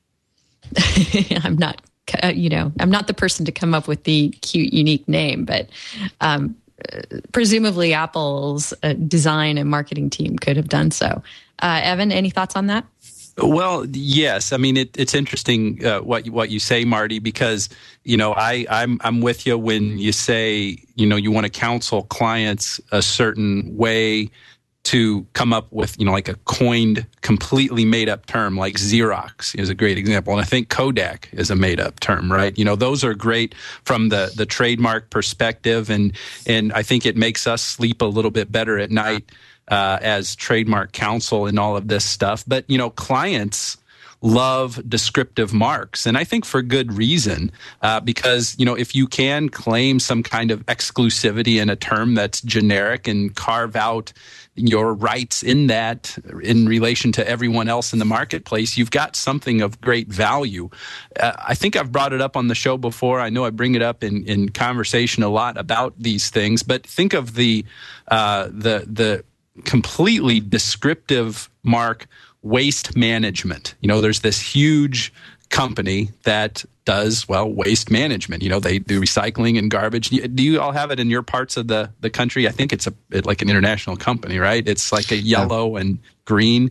[1.42, 1.80] I'm not
[2.34, 5.68] you know, I'm not the person to come up with the cute, unique name, but
[6.20, 6.56] um,
[7.32, 11.22] presumably Apple's uh, design and marketing team could have done so.
[11.62, 12.84] Uh, Evan, any thoughts on that?
[13.42, 14.52] Well, yes.
[14.52, 17.68] I mean, it, it's interesting uh, what what you say, Marty, because
[18.04, 21.50] you know I I'm I'm with you when you say you know you want to
[21.50, 24.30] counsel clients a certain way
[24.82, 29.54] to come up with, you know, like a coined, completely made up term like Xerox
[29.58, 30.32] is a great example.
[30.32, 32.56] And I think Kodak is a made up term, right?
[32.58, 35.90] You know, those are great from the, the trademark perspective.
[35.90, 39.30] And, and I think it makes us sleep a little bit better at night
[39.70, 42.44] uh, as trademark counsel and all of this stuff.
[42.46, 43.78] But, you know, clients,
[44.22, 47.50] love descriptive marks, and I think for good reason.
[47.82, 52.14] Uh, because you know, if you can claim some kind of exclusivity in a term
[52.14, 54.12] that's generic and carve out
[54.56, 59.62] your rights in that in relation to everyone else in the marketplace, you've got something
[59.62, 60.68] of great value.
[61.18, 63.20] Uh, I think I've brought it up on the show before.
[63.20, 66.86] I know I bring it up in, in conversation a lot about these things, but
[66.86, 67.64] think of the
[68.08, 69.24] uh, the the
[69.64, 72.06] completely descriptive mark
[72.42, 73.74] waste management.
[73.80, 75.12] You know, there's this huge
[75.50, 78.42] company that does well waste management.
[78.42, 80.10] You know, they do recycling and garbage.
[80.10, 82.48] Do you all have it in your parts of the the country?
[82.48, 84.66] I think it's a it, like an international company, right?
[84.66, 86.70] It's like a yellow and green.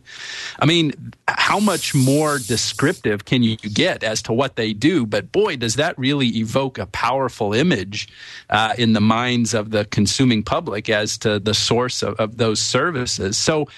[0.58, 5.06] I mean, how much more descriptive can you get as to what they do?
[5.06, 8.08] But boy, does that really evoke a powerful image
[8.48, 12.60] uh, in the minds of the consuming public as to the source of, of those
[12.60, 13.36] services.
[13.36, 13.68] So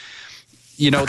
[0.77, 1.05] you know,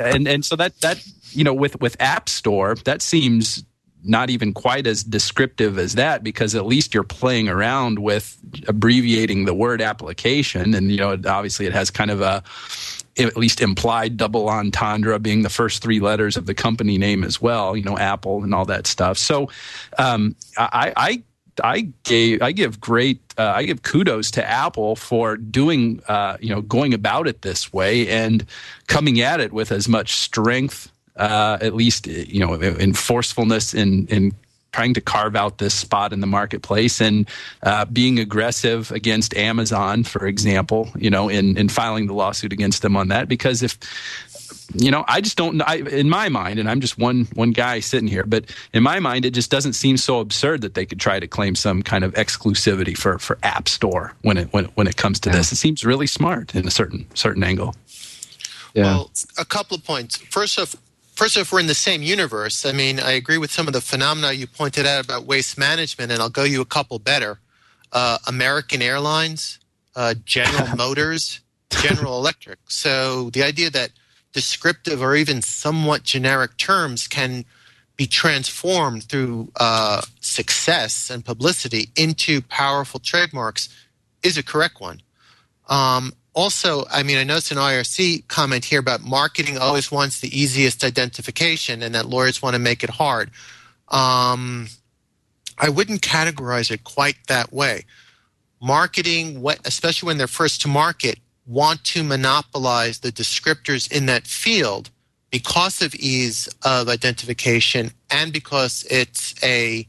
[0.00, 3.64] and and so that that you know with with App Store that seems
[4.04, 8.36] not even quite as descriptive as that because at least you're playing around with
[8.68, 10.74] abbreviating the word application.
[10.74, 12.42] And you know obviously it has kind of a
[13.18, 17.42] at least implied double entendre being the first three letters of the company name as
[17.42, 19.18] well you know apple and all that stuff.
[19.18, 19.50] So
[19.98, 21.22] um, I, I
[21.62, 26.48] I gave I give great uh, I give kudos to Apple for doing uh, you
[26.48, 28.46] know going about it this way and
[28.86, 34.06] coming at it with as much strength uh, at least you know in forcefulness in
[34.08, 34.34] in
[34.72, 37.28] trying to carve out this spot in the marketplace and
[37.62, 42.82] uh, being aggressive against Amazon for example you know in in filing the lawsuit against
[42.82, 43.78] them on that because if
[44.74, 45.60] you know, I just don't.
[45.62, 49.00] I, in my mind, and I'm just one one guy sitting here, but in my
[49.00, 52.04] mind, it just doesn't seem so absurd that they could try to claim some kind
[52.04, 55.36] of exclusivity for for App Store when it when when it comes to yeah.
[55.36, 55.52] this.
[55.52, 57.74] It seems really smart in a certain certain angle.
[58.74, 58.84] Yeah.
[58.84, 60.16] Well, a couple of points.
[60.16, 60.74] First off,
[61.12, 62.66] first if we're in the same universe.
[62.66, 66.10] I mean, I agree with some of the phenomena you pointed out about waste management,
[66.10, 67.38] and I'll go you a couple better.
[67.92, 69.58] Uh, American Airlines,
[69.94, 71.40] uh, General Motors,
[71.70, 72.58] General Electric.
[72.68, 73.90] So the idea that
[74.32, 77.44] descriptive or even somewhat generic terms can
[77.96, 83.68] be transformed through uh, success and publicity into powerful trademarks
[84.22, 85.02] is a correct one.
[85.68, 90.38] Um, also, I mean, I noticed an IRC comment here about marketing always wants the
[90.38, 93.30] easiest identification and that lawyers want to make it hard.
[93.88, 94.68] Um,
[95.58, 97.84] I wouldn't categorize it quite that way.
[98.60, 104.90] Marketing, especially when they're first to market, want to monopolize the descriptors in that field
[105.30, 109.86] because of ease of identification and because it's a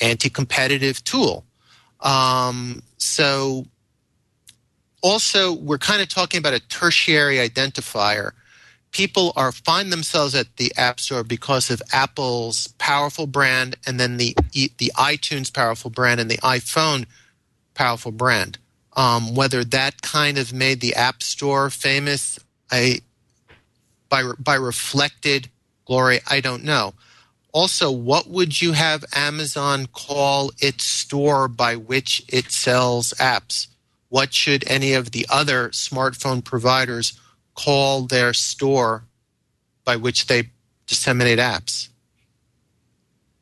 [0.00, 1.44] anti-competitive tool.
[2.00, 3.66] Um, so
[5.02, 8.32] also we're kind of talking about a tertiary identifier.
[8.92, 14.16] People are find themselves at the app store because of apple's powerful brand and then
[14.16, 17.06] the the itunes powerful brand and the iphone
[17.74, 18.58] powerful brand.
[18.96, 22.38] Um, whether that kind of made the app store famous
[22.70, 23.00] i
[24.08, 25.48] by by reflected
[25.84, 26.94] glory i don't know.
[27.52, 33.68] Also what would you have amazon call its store by which it sells apps
[34.10, 37.18] what should any of the other smartphone providers
[37.54, 39.04] call their store
[39.84, 40.50] by which they
[40.86, 41.88] disseminate apps?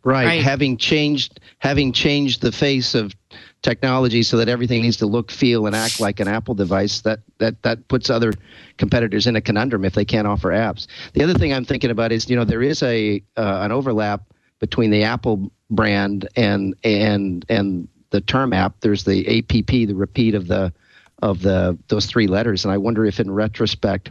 [0.04, 0.26] Right.
[0.26, 0.42] right.
[0.42, 3.14] Having changed having changed the face of
[3.62, 7.20] technology so that everything needs to look, feel, and act like an Apple device, that
[7.38, 8.32] that that puts other
[8.76, 10.86] competitors in a conundrum if they can't offer apps.
[11.14, 14.22] The other thing I'm thinking about is, you know, there is a uh, an overlap
[14.60, 18.80] between the Apple brand and and and the term app.
[18.80, 20.72] There's the APP, the repeat of the
[21.20, 24.10] of the those three letters, and I wonder if in retrospect,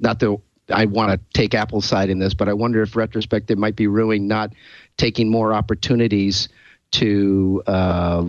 [0.00, 0.38] not that
[0.70, 3.76] I want to take Apple's side in this, but I wonder if retrospect it might
[3.76, 4.52] be ruining not
[4.96, 6.48] taking more opportunities
[6.90, 8.24] to uh,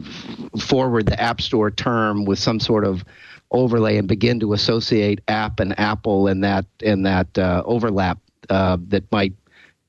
[0.60, 3.04] forward the App Store term with some sort of
[3.52, 8.78] overlay and begin to associate app and Apple and that and that uh, overlap uh,
[8.88, 9.34] that might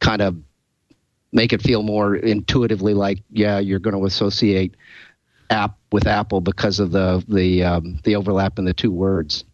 [0.00, 0.36] kind of
[1.32, 4.74] make it feel more intuitively like yeah you're going to associate
[5.50, 9.44] app with Apple because of the the um, the overlap in the two words.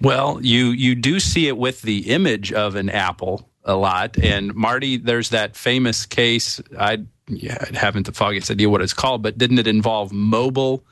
[0.00, 4.54] Well, you you do see it with the image of an apple a lot, and
[4.54, 6.60] Marty, there's that famous case.
[6.78, 10.82] I, yeah, I haven't the foggiest idea what it's called, but didn't it involve Mobil?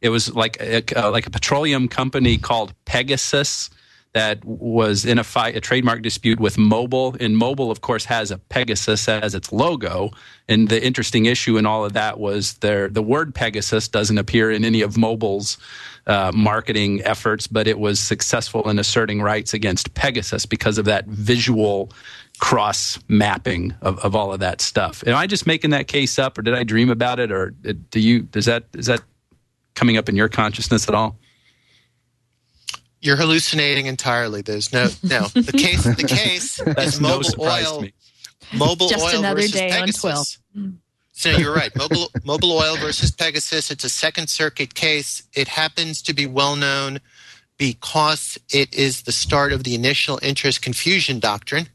[0.00, 3.70] It was like a, uh, like a petroleum company called Pegasus
[4.12, 7.20] that was in a fight, a trademark dispute with Mobil.
[7.20, 10.10] And Mobil, of course, has a Pegasus as its logo.
[10.48, 14.50] And the interesting issue in all of that was there the word Pegasus doesn't appear
[14.50, 15.58] in any of Mobil's
[16.06, 21.06] uh, marketing efforts, but it was successful in asserting rights against Pegasus because of that
[21.06, 21.92] visual
[22.38, 25.04] cross mapping of, of all of that stuff.
[25.06, 28.00] Am I just making that case up, or did I dream about it, or do
[28.00, 28.22] you?
[28.22, 29.02] Does that is that
[29.74, 31.18] coming up in your consciousness at all?
[33.00, 34.42] You're hallucinating entirely.
[34.42, 35.28] There's no no.
[35.28, 37.84] The case the case is Mobil no oil.
[38.52, 40.04] Mobil Just oil another versus day Pegasus.
[40.04, 40.72] on 12.
[41.12, 41.72] So you're right.
[41.74, 43.70] Mobil Mobil oil versus Pegasus.
[43.70, 45.22] It's a Second Circuit case.
[45.34, 46.98] It happens to be well known
[47.56, 51.68] because it is the start of the initial interest confusion doctrine.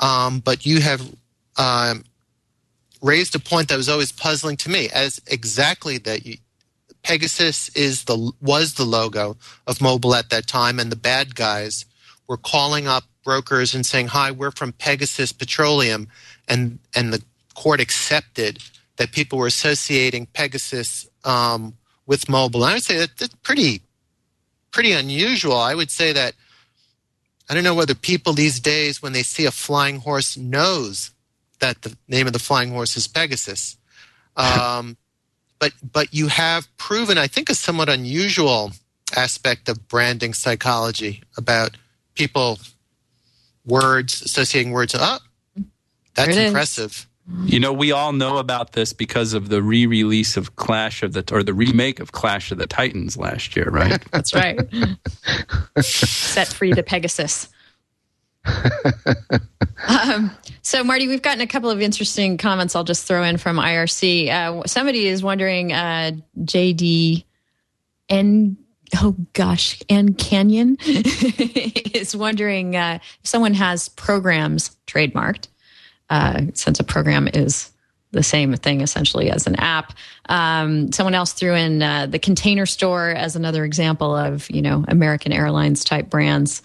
[0.00, 1.08] Um, but you have
[1.56, 2.04] um,
[3.00, 6.36] raised a point that was always puzzling to me, as exactly that you,
[7.04, 9.36] Pegasus is the was the logo
[9.66, 11.84] of Mobil at that time, and the bad guys
[12.26, 16.08] were calling up brokers and saying, "Hi, we're from Pegasus Petroleum,"
[16.48, 17.22] and and the
[17.54, 18.58] court accepted
[18.96, 21.74] that people were associating Pegasus um,
[22.06, 22.56] with Mobil.
[22.56, 23.82] And I would say that that's pretty
[24.72, 25.56] pretty unusual.
[25.56, 26.34] I would say that
[27.48, 31.10] I don't know whether people these days, when they see a flying horse, knows
[31.60, 33.76] that the name of the flying horse is Pegasus.
[34.36, 34.96] Um,
[35.64, 38.72] but but you have proven, I think, a somewhat unusual
[39.16, 41.76] aspect of branding psychology about
[42.14, 42.58] people
[43.64, 44.94] words associating words.
[44.98, 45.18] Oh,
[46.14, 47.06] that's impressive.
[47.44, 51.24] You know, we all know about this because of the re-release of Clash of the
[51.32, 54.04] or the remake of Clash of the Titans last year, right?
[54.12, 54.60] That's right.
[55.80, 57.48] Set free the Pegasus.
[59.88, 60.30] Um,
[60.62, 62.76] so, Marty, we've gotten a couple of interesting comments.
[62.76, 64.28] I'll just throw in from IRC.
[64.30, 67.24] Uh, somebody is wondering, uh, JD
[68.08, 68.56] and
[68.96, 75.48] oh gosh, and Canyon is wondering uh, if someone has programs trademarked,
[76.10, 77.70] uh, since a program is
[78.10, 79.92] the same thing essentially as an app.
[80.28, 84.84] Um, someone else threw in uh, the Container Store as another example of you know
[84.88, 86.62] American Airlines type brands.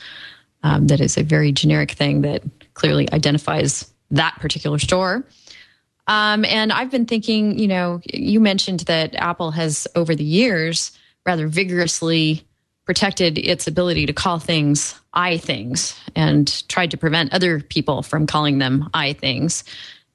[0.62, 2.44] Um, that is a very generic thing that
[2.74, 5.26] clearly identifies that particular store.
[6.08, 10.92] Um, and I've been thinking, you know, you mentioned that Apple has over the years
[11.26, 12.44] rather vigorously
[12.86, 18.26] protected its ability to call things i things and tried to prevent other people from
[18.26, 19.64] calling them i things.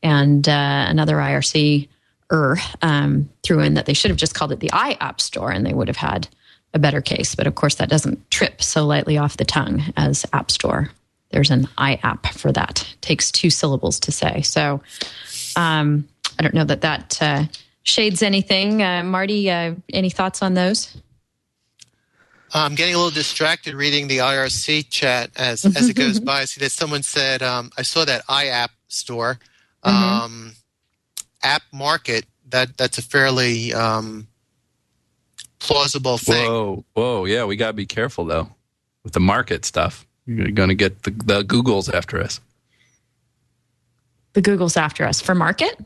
[0.02, 1.88] And uh, another IRC
[2.32, 5.52] er, um, threw in that they should have just called it the i App Store
[5.52, 6.26] and they would have had
[6.74, 7.34] a better case.
[7.34, 10.90] But of course, that doesn't trip so lightly off the tongue as App Store.
[11.30, 12.82] There's an i app for that.
[12.82, 14.42] It takes two syllables to say.
[14.42, 14.82] So
[15.56, 16.06] um,
[16.38, 17.44] I don't know that that uh,
[17.82, 18.82] shades anything.
[18.82, 20.96] Uh, Marty, uh, any thoughts on those?
[22.56, 26.42] I'm getting a little distracted reading the IRC chat as as it goes by.
[26.42, 29.38] I see that someone said um, I saw that iApp store,
[29.84, 30.24] mm-hmm.
[30.24, 30.52] um,
[31.42, 32.26] app market.
[32.50, 34.28] That that's a fairly um,
[35.66, 36.46] plausible thing.
[36.46, 38.48] Whoa, whoa, yeah, we got to be careful though
[39.02, 40.06] with the market stuff.
[40.26, 42.40] You're going to get the, the Googles after us.
[44.32, 45.78] The Googles after us for market.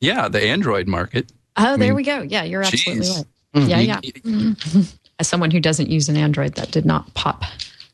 [0.00, 1.32] Yeah, the Android market.
[1.56, 2.20] Oh, I there we go.
[2.20, 3.16] Yeah, you're absolutely geez.
[3.16, 3.26] right.
[3.54, 3.70] Mm-hmm.
[3.70, 4.00] Yeah, yeah.
[4.00, 7.44] Mm-hmm as someone who doesn't use an Android, that did not pop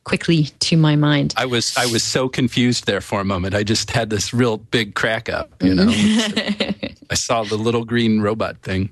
[0.04, 1.34] quickly to my mind.
[1.36, 3.54] I was I was so confused there for a moment.
[3.54, 5.88] I just had this real big crack up, you know.
[7.10, 8.90] I saw the little green robot thing.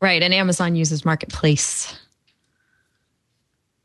[0.00, 1.98] Right, and Amazon uses Marketplace.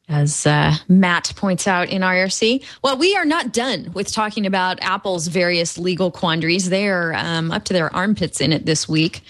[0.10, 2.66] As uh, Matt points out in IRC.
[2.84, 6.70] Well, we are not done with talking about Apple's various legal quandaries.
[6.70, 9.22] They are um, up to their armpits in it this week.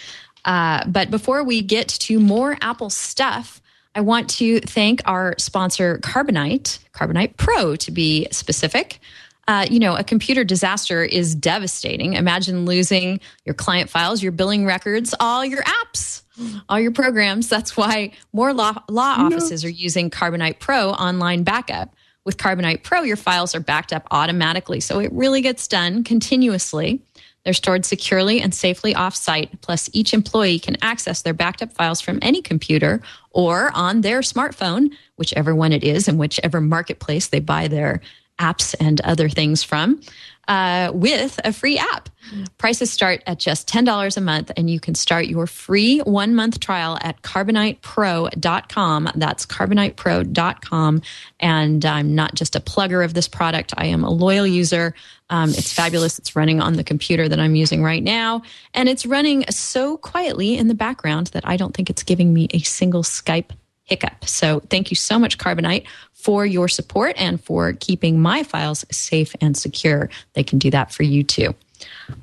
[0.43, 3.61] Uh, but before we get to more Apple stuff,
[3.93, 8.99] I want to thank our sponsor, Carbonite, Carbonite Pro to be specific.
[9.47, 12.13] Uh, you know, a computer disaster is devastating.
[12.13, 16.23] Imagine losing your client files, your billing records, all your apps,
[16.69, 17.49] all your programs.
[17.49, 21.95] That's why more law, law offices are using Carbonite Pro online backup.
[22.23, 24.79] With Carbonite Pro, your files are backed up automatically.
[24.79, 27.01] So it really gets done continuously.
[27.43, 29.61] They're stored securely and safely off-site.
[29.61, 34.19] Plus, each employee can access their backed up files from any computer or on their
[34.19, 38.01] smartphone, whichever one it is, and whichever marketplace they buy their
[38.37, 39.99] apps and other things from
[40.47, 42.09] uh, with a free app.
[42.57, 46.59] Prices start at just $10 a month, and you can start your free one month
[46.59, 49.09] trial at carbonitepro.com.
[49.15, 51.01] That's carbonitepro.com.
[51.39, 54.93] And I'm not just a plugger of this product, I am a loyal user.
[55.29, 56.19] Um, it's fabulous.
[56.19, 58.41] It's running on the computer that I'm using right now.
[58.73, 62.49] And it's running so quietly in the background that I don't think it's giving me
[62.51, 63.51] a single Skype
[63.91, 64.23] hiccup.
[64.23, 69.35] So thank you so much, Carbonite, for your support and for keeping my files safe
[69.41, 70.09] and secure.
[70.33, 71.53] They can do that for you too.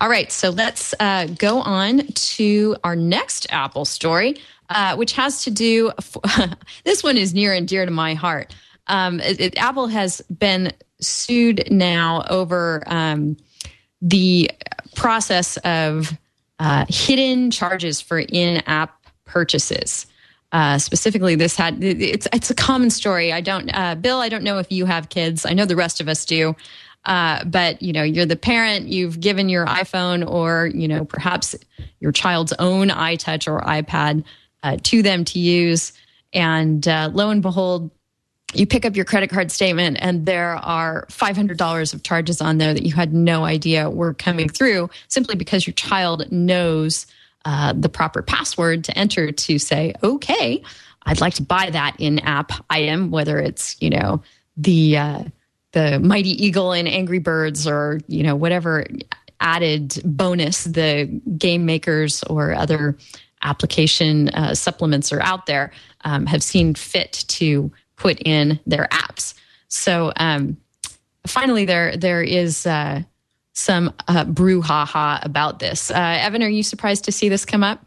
[0.00, 4.36] All right, so let's uh, go on to our next Apple story,
[4.70, 5.92] uh, which has to do.
[6.84, 8.54] this one is near and dear to my heart.
[8.86, 13.36] Um, it, it, Apple has been sued now over um,
[14.00, 14.50] the
[14.94, 16.16] process of
[16.58, 18.94] uh, hidden charges for in-app
[19.26, 20.06] purchases.
[20.50, 23.32] Uh, specifically, this had it's it's a common story.
[23.32, 24.18] I don't, uh, Bill.
[24.18, 25.44] I don't know if you have kids.
[25.44, 26.56] I know the rest of us do.
[27.04, 28.88] Uh, but you know, you're the parent.
[28.88, 31.54] You've given your iPhone or you know perhaps
[32.00, 34.24] your child's own iTouch or iPad
[34.62, 35.92] uh, to them to use,
[36.32, 37.90] and uh, lo and behold,
[38.54, 42.72] you pick up your credit card statement and there are $500 of charges on there
[42.72, 47.06] that you had no idea were coming through simply because your child knows
[47.48, 50.62] uh, the proper password to enter to say, okay,
[51.06, 54.20] I'd like to buy that in app item, whether it's, you know,
[54.58, 55.22] the, uh,
[55.72, 58.84] the Mighty Eagle in Angry Birds or, you know, whatever
[59.40, 61.06] added bonus the
[61.38, 62.98] game makers or other
[63.42, 65.72] application uh, supplements are out there
[66.04, 69.32] um, have seen fit to put in their apps.
[69.68, 70.58] So um,
[71.26, 73.04] finally, there there is uh,
[73.58, 75.90] some uh, brouhaha about this.
[75.90, 77.84] Uh, Evan, are you surprised to see this come up?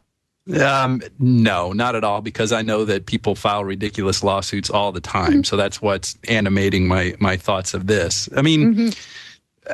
[0.60, 5.00] Um, no, not at all, because I know that people file ridiculous lawsuits all the
[5.00, 5.32] time.
[5.32, 5.44] Mm-hmm.
[5.44, 8.30] So that's what's animating my my thoughts of this.
[8.36, 8.76] I mean.
[8.76, 8.90] Mm-hmm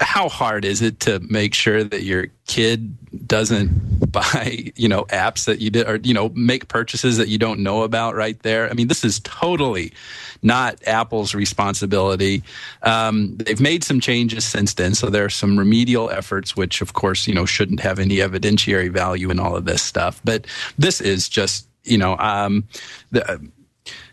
[0.02, 2.96] how hard is it to make sure that your kid
[3.26, 7.38] doesn't buy you know apps that you did or you know make purchases that you
[7.38, 9.92] don't know about right there i mean this is totally
[10.42, 12.44] not apple's responsibility.
[12.84, 16.94] Um, they've made some changes since then so there are some remedial efforts which of
[16.94, 20.22] course you know shouldn't have any evidentiary value in all of this stuff.
[20.24, 22.68] But this is just you know um,
[23.12, 23.40] the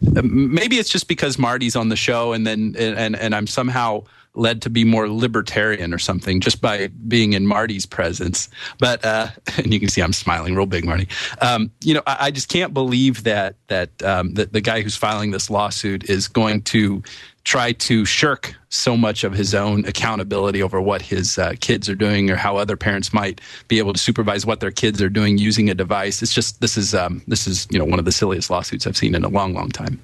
[0.01, 4.05] maybe it's just because Marty's on the show, and then and and I'm somehow
[4.35, 8.49] led to be more libertarian or something just by being in Marty's presence.
[8.79, 11.09] But uh, and you can see I'm smiling real big, Marty.
[11.41, 14.97] Um, you know, I, I, just can't believe that that um, that the guy who's
[14.97, 17.03] filing this lawsuit is going to
[17.45, 21.95] try to shirk so much of his own accountability over what his uh, kids are
[21.95, 25.37] doing or how other parents might be able to supervise what their kids are doing
[25.37, 26.23] using a device.
[26.23, 28.97] It's just this is um, this is you know one of the silliest lawsuits I've
[28.97, 30.01] seen in a long, long time.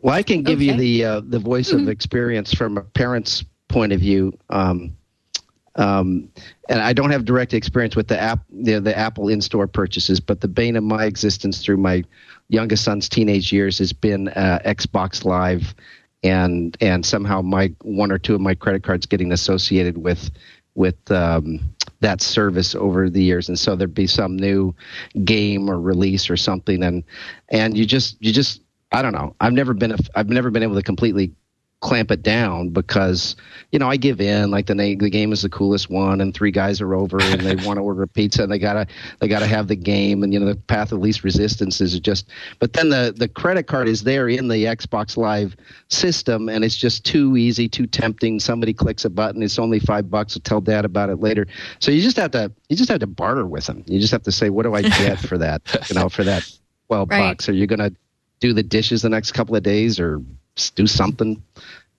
[0.00, 0.66] Well, I can give okay.
[0.66, 1.82] you the uh, the voice mm-hmm.
[1.82, 4.32] of experience from a parent's point of view.
[4.50, 4.96] Um,
[5.78, 6.28] um,
[6.68, 10.40] and I don't have direct experience with the app, the, the Apple in-store purchases, but
[10.40, 12.02] the bane of my existence through my
[12.48, 15.74] youngest son's teenage years has been uh, Xbox Live,
[16.24, 20.30] and and somehow my one or two of my credit cards getting associated with
[20.74, 21.60] with um,
[22.00, 24.74] that service over the years, and so there'd be some new
[25.24, 27.04] game or release or something, and
[27.50, 28.62] and you just you just
[28.92, 29.34] I don't know.
[29.40, 31.32] I've never been a, I've never been able to completely
[31.80, 33.36] clamp it down because
[33.70, 36.50] you know I give in like the the game is the coolest one and three
[36.50, 38.86] guys are over and they want to order a pizza and they gotta
[39.20, 42.30] they gotta have the game and you know the path of least resistance is just
[42.58, 45.54] but then the the credit card is there in the Xbox Live
[45.86, 48.40] system and it's just too easy too tempting.
[48.40, 51.46] Somebody clicks a button it's only five bucks I'll tell dad about it later.
[51.78, 53.84] So you just have to you just have to barter with them.
[53.86, 55.62] You just have to say what do I get for that?
[55.88, 56.50] You know for that
[56.88, 57.20] 12 right.
[57.20, 57.48] bucks?
[57.48, 57.92] Are you gonna
[58.40, 60.22] do the dishes the next couple of days or
[60.74, 61.42] do something.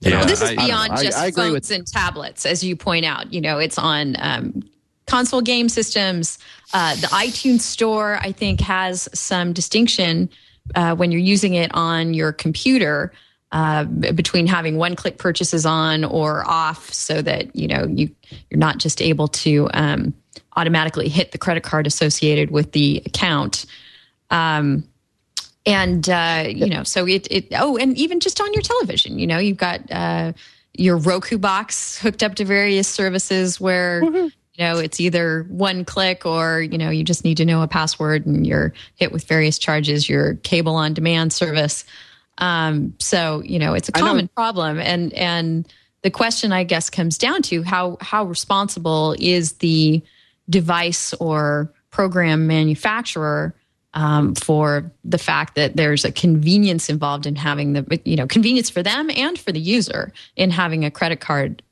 [0.01, 2.75] Yeah, well, this is beyond I, just I, I phones with- and tablets, as you
[2.75, 3.33] point out.
[3.33, 4.63] You know, it's on um,
[5.07, 6.39] console game systems.
[6.73, 10.29] Uh, the iTunes Store, I think, has some distinction
[10.75, 13.11] uh, when you're using it on your computer
[13.51, 18.09] uh, between having one-click purchases on or off, so that you know you
[18.49, 20.13] you're not just able to um,
[20.55, 23.65] automatically hit the credit card associated with the account.
[24.29, 24.83] Um,
[25.69, 29.27] and uh, you know so it, it oh and even just on your television you
[29.27, 30.33] know you've got uh,
[30.73, 34.15] your roku box hooked up to various services where mm-hmm.
[34.15, 37.67] you know it's either one click or you know you just need to know a
[37.67, 41.85] password and you're hit with various charges your cable on demand service.
[42.37, 44.79] Um, so you know it's a common problem.
[44.79, 45.67] And and
[46.01, 50.01] the question i guess comes down to how how responsible is the
[50.49, 53.53] device or program manufacturer
[53.93, 58.69] um, for the fact that there's a convenience involved in having the you know convenience
[58.69, 61.63] for them and for the user in having a credit card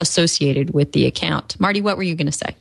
[0.00, 1.58] associated with the account.
[1.58, 2.54] Marty, what were you going to say?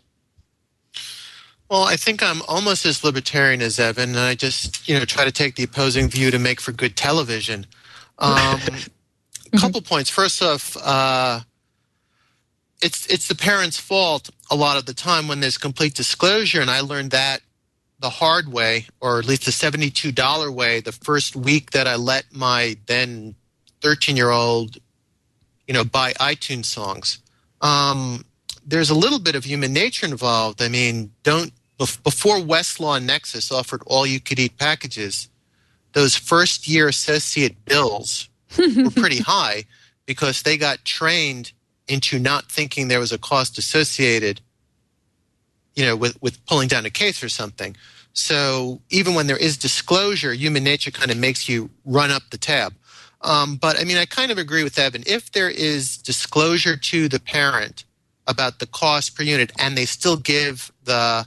[1.69, 5.25] Well, I think I'm almost as libertarian as Evan, and I just you know try
[5.25, 7.65] to take the opposing view to make for good television.
[8.19, 8.59] Um,
[9.53, 10.09] a couple points.
[10.09, 11.41] First off, uh,
[12.81, 16.69] it's it's the parents' fault a lot of the time when there's complete disclosure, and
[16.69, 17.41] I learned that
[18.03, 22.25] the hard way, or at least the $72 way, the first week that I let
[22.33, 23.33] my then
[23.81, 24.77] 13 year old,
[25.67, 27.19] you know, buy iTunes songs.
[27.61, 28.25] Um,
[28.67, 30.61] there's a little bit of human nature involved.
[30.61, 35.29] I mean, don't before Westlaw and Nexis offered all you could eat packages,
[35.93, 38.27] those first year associate bills
[38.57, 39.63] were pretty high
[40.05, 41.53] because they got trained
[41.87, 44.41] into not thinking there was a cost associated
[45.75, 47.75] you know with, with pulling down a case or something
[48.13, 52.37] so even when there is disclosure, human nature kind of makes you run up the
[52.37, 52.73] tab.
[53.21, 55.03] Um, but I mean, I kind of agree with Evan.
[55.07, 57.85] If there is disclosure to the parent
[58.27, 61.25] about the cost per unit and they still give the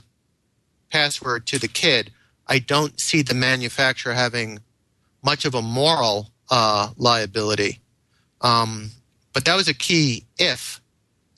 [0.91, 2.11] password to the kid,
[2.47, 4.59] I don't see the manufacturer having
[5.23, 7.81] much of a moral uh, liability.
[8.41, 8.91] Um,
[9.33, 10.79] but that was a key if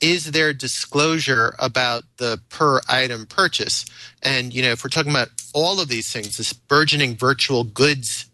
[0.00, 3.84] is there disclosure about the per item purchase?
[4.22, 8.26] And, you know, if we're talking about all of these things, this burgeoning virtual goods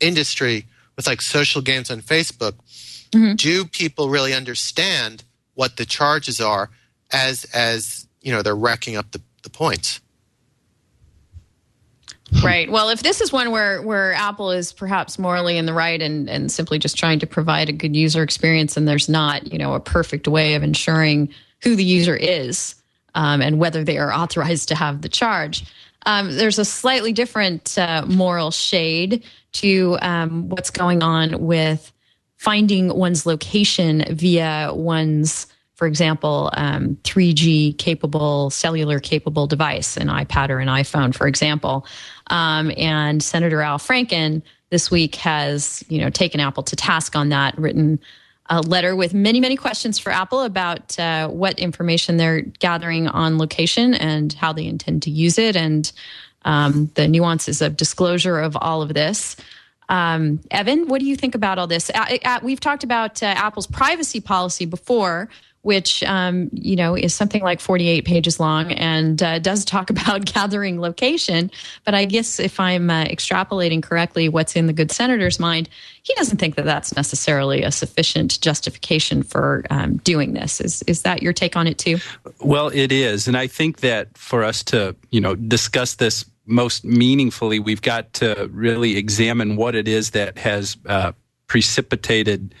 [0.00, 2.54] industry with like social games on Facebook,
[3.10, 3.34] mm-hmm.
[3.34, 5.24] do people really understand
[5.54, 6.70] what the charges are
[7.12, 10.00] as, as, you know, they're racking up the, the points?
[12.42, 12.70] Right.
[12.70, 16.28] Well, if this is one where where Apple is perhaps morally in the right and
[16.28, 19.74] and simply just trying to provide a good user experience, and there's not you know
[19.74, 21.30] a perfect way of ensuring
[21.62, 22.74] who the user is
[23.14, 25.64] um, and whether they are authorized to have the charge.
[26.06, 31.92] Um, there's a slightly different uh, moral shade to um, what's going on with
[32.36, 40.50] finding one's location via one's for example, um, 3G capable, cellular capable device, an iPad
[40.50, 41.86] or an iPhone, for example.
[42.28, 47.30] Um, and Senator Al Franken this week has, you know, taken Apple to task on
[47.30, 47.98] that, written
[48.50, 53.38] a letter with many, many questions for Apple about uh, what information they're gathering on
[53.38, 55.90] location and how they intend to use it, and
[56.44, 59.36] um, the nuances of disclosure of all of this.
[59.88, 61.90] Um, Evan, what do you think about all this?
[62.42, 65.28] We've talked about uh, Apple's privacy policy before,
[65.64, 70.24] which um, you know is something like 48 pages long and uh, does talk about
[70.24, 71.50] gathering location.
[71.84, 75.68] But I guess if I'm uh, extrapolating correctly, what's in the good senator's mind,
[76.02, 80.60] he doesn't think that that's necessarily a sufficient justification for um, doing this.
[80.60, 81.98] Is is that your take on it too?
[82.40, 86.84] Well, it is, and I think that for us to you know discuss this most
[86.84, 91.12] meaningfully, we've got to really examine what it is that has uh,
[91.46, 92.54] precipitated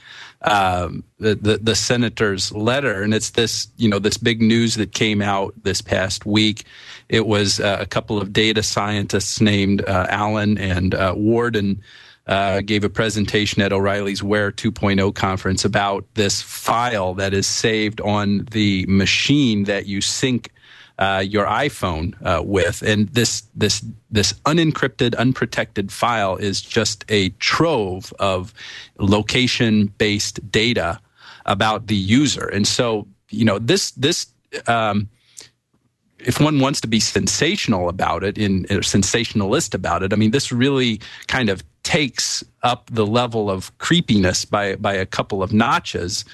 [0.44, 4.92] um, the, the, the senator's letter, and it's this you know this big news that
[4.92, 6.64] came out this past week.
[7.08, 11.82] It was uh, a couple of data scientists named uh, Allan and uh, Warden.
[12.26, 18.00] Uh, gave a presentation at O'Reilly's Where 2.0 conference about this file that is saved
[18.00, 20.50] on the machine that you sync
[20.98, 27.30] uh, your iPhone uh, with, and this this this unencrypted, unprotected file is just a
[27.30, 28.54] trove of
[28.98, 31.00] location-based data
[31.46, 34.26] about the user, and so you know this this.
[34.66, 35.08] Um,
[36.20, 40.50] if one wants to be sensational about it, in sensationalist about it, I mean, this
[40.50, 46.24] really kind of takes up the level of creepiness by by a couple of notches.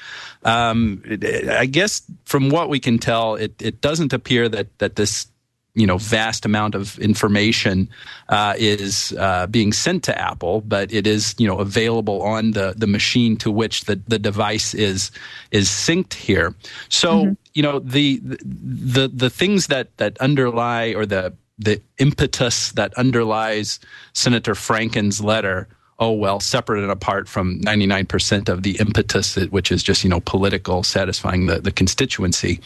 [0.44, 1.03] Um,
[1.51, 5.26] I guess from what we can tell, it, it doesn't appear that that this
[5.74, 7.88] you know vast amount of information
[8.28, 12.74] uh, is uh, being sent to Apple, but it is you know available on the
[12.76, 15.11] the machine to which the the device is
[15.51, 16.55] is synced here.
[16.88, 17.32] So mm-hmm.
[17.55, 23.78] you know the the the things that that underlie or the the impetus that underlies
[24.14, 25.68] Senator Franken's letter
[26.01, 30.20] oh well separate and apart from 99% of the impetus which is just you know
[30.20, 32.61] political satisfying the, the constituency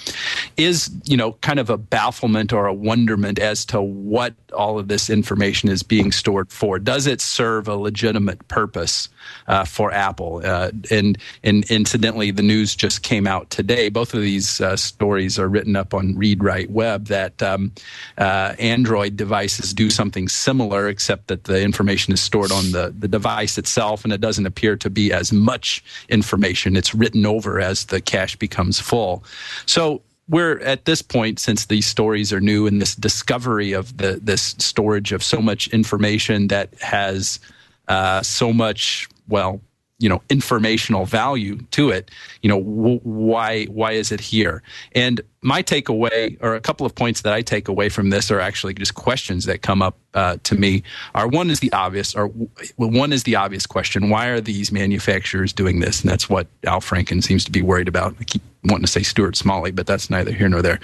[0.56, 4.88] is you know kind of a bafflement or a wonderment as to what all of
[4.88, 6.78] this information is being stored for.
[6.78, 9.08] Does it serve a legitimate purpose
[9.48, 10.40] uh, for apple?
[10.44, 13.88] Uh, and and incidentally the news just came out today.
[13.88, 17.72] Both of these uh, stories are written up on read write web that um,
[18.16, 23.08] uh, android devices do something similar except that the information is stored on the, the
[23.08, 26.76] device device itself, and it doesn't appear to be as much information.
[26.76, 29.24] It's written over as the cache becomes full.
[29.64, 34.20] So we're at this point since these stories are new and this discovery of the
[34.22, 37.40] this storage of so much information that has
[37.88, 39.60] uh, so much well
[40.04, 42.10] you know informational value to it
[42.42, 44.62] you know w- why why is it here?
[44.94, 48.40] And my takeaway or a couple of points that i take away from this are
[48.40, 50.82] actually just questions that come up uh, to me.
[51.14, 52.28] Are one is the obvious or
[52.76, 54.10] well, one is the obvious question.
[54.10, 56.02] Why are these manufacturers doing this?
[56.02, 58.14] And that's what al franken seems to be worried about.
[58.20, 60.80] I keep wanting to say stuart smalley but that's neither here nor there.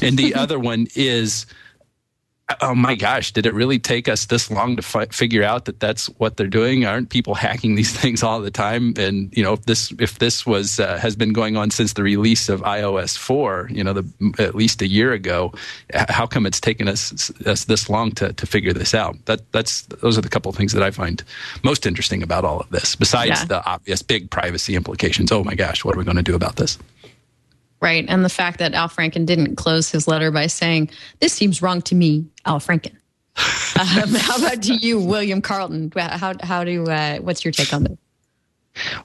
[0.00, 1.46] And the other one is
[2.60, 5.80] oh my gosh, did it really take us this long to fi- figure out that
[5.80, 6.84] that's what they're doing?
[6.84, 8.94] Aren't people hacking these things all the time?
[8.96, 12.02] And you know, if this if this was uh, has been going on since the
[12.02, 15.52] release of iOS four, you know, the, at least a year ago,
[15.92, 19.16] how come it's taken us, us this long to, to figure this out?
[19.24, 21.22] That that's those are the couple of things that I find
[21.62, 22.94] most interesting about all of this.
[22.94, 23.44] Besides yeah.
[23.46, 25.32] the obvious big privacy implications.
[25.32, 26.78] Oh my gosh, what are we going to do about this?
[27.84, 28.06] Right.
[28.08, 30.88] And the fact that Al Franken didn't close his letter by saying,
[31.20, 32.94] This seems wrong to me, Al Franken.
[33.36, 35.92] um, how about to you, William Carleton?
[35.94, 37.98] How, how do, uh, what's your take on this?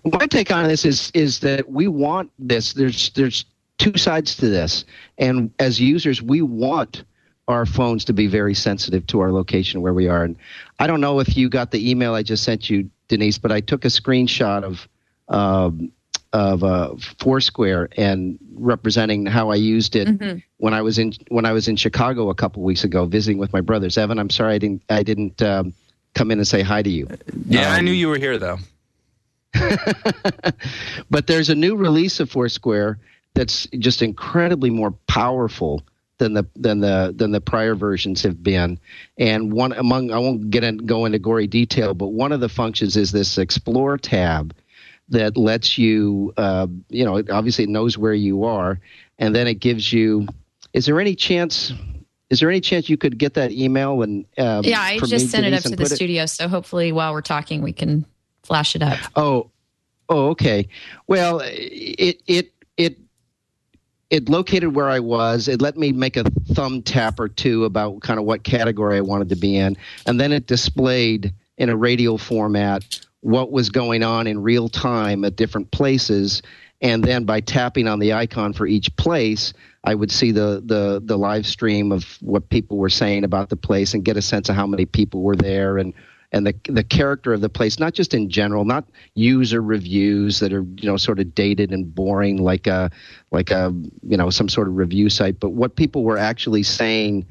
[0.05, 2.71] my take on this is is that we want this.
[2.71, 3.43] There's there's
[3.79, 4.85] two sides to this,
[5.17, 7.03] and as users, we want
[7.49, 10.23] our phones to be very sensitive to our location where we are.
[10.23, 10.37] And
[10.79, 13.59] I don't know if you got the email I just sent you, Denise, but I
[13.59, 14.87] took a screenshot of
[15.27, 15.91] um,
[16.33, 20.39] of uh, Foursquare and representing how I used it mm-hmm.
[20.57, 23.51] when I was in when I was in Chicago a couple weeks ago visiting with
[23.53, 23.97] my brothers.
[23.97, 25.73] Evan, I'm sorry I didn't I didn't um,
[26.13, 27.07] come in and say hi to you.
[27.47, 28.57] Yeah, um, I knew you were here though.
[31.09, 32.99] but there's a new release of Foursquare
[33.33, 35.83] that's just incredibly more powerful
[36.19, 38.79] than the than the than the prior versions have been.
[39.17, 42.49] And one among I won't get in, go into gory detail, but one of the
[42.49, 44.53] functions is this Explore tab
[45.09, 48.79] that lets you, uh, you know, obviously it knows where you are,
[49.17, 50.27] and then it gives you.
[50.73, 51.73] Is there any chance?
[52.29, 54.25] Is there any chance you could get that email and?
[54.37, 57.61] Um, yeah, I just sent it up to the studio, so hopefully while we're talking,
[57.61, 58.05] we can
[58.43, 58.99] flash it up.
[59.15, 59.49] Oh,
[60.09, 60.67] oh, okay.
[61.07, 62.99] Well, it it it
[64.09, 65.47] it located where I was.
[65.47, 69.01] It let me make a thumb tap or two about kind of what category I
[69.01, 74.03] wanted to be in, and then it displayed in a radial format what was going
[74.03, 76.41] on in real time at different places.
[76.81, 79.53] And then by tapping on the icon for each place,
[79.83, 83.57] I would see the, the, the live stream of what people were saying about the
[83.57, 85.93] place and get a sense of how many people were there and,
[86.31, 90.53] and the the character of the place, not just in general, not user reviews that
[90.53, 92.91] are you know sort of dated and boring like a
[93.31, 93.73] like a
[94.07, 97.25] you know some sort of review site, but what people were actually saying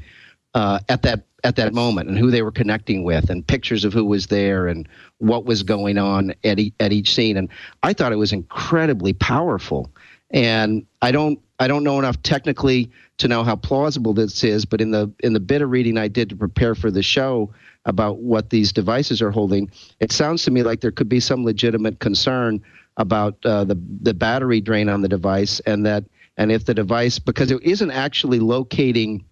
[0.59, 3.93] uh, at that at that moment and who they were connecting with and pictures of
[3.93, 4.89] who was there and
[5.19, 7.37] what was going on at, e- at each scene.
[7.37, 7.49] And
[7.85, 9.89] i thought it was incredibly powerful.
[10.31, 14.81] And i don't i don't know enough technically to know how plausible this is but
[14.81, 17.53] in the in the bit of reading i did to prepare for the show
[17.85, 21.45] about what these devices are holding it sounds to me like there could be some
[21.45, 22.61] legitimate concern
[22.97, 26.05] about uh, the the battery drain on the device and that
[26.37, 29.25] and if the device because it isn't actually locating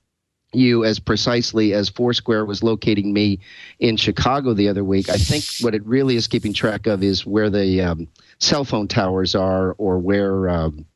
[0.53, 3.41] you as precisely as Foursquare was locating me
[3.79, 5.09] in Chicago the other week.
[5.09, 8.89] I think what it really is keeping track of is where the um, cell phone
[8.89, 10.87] towers are or where um,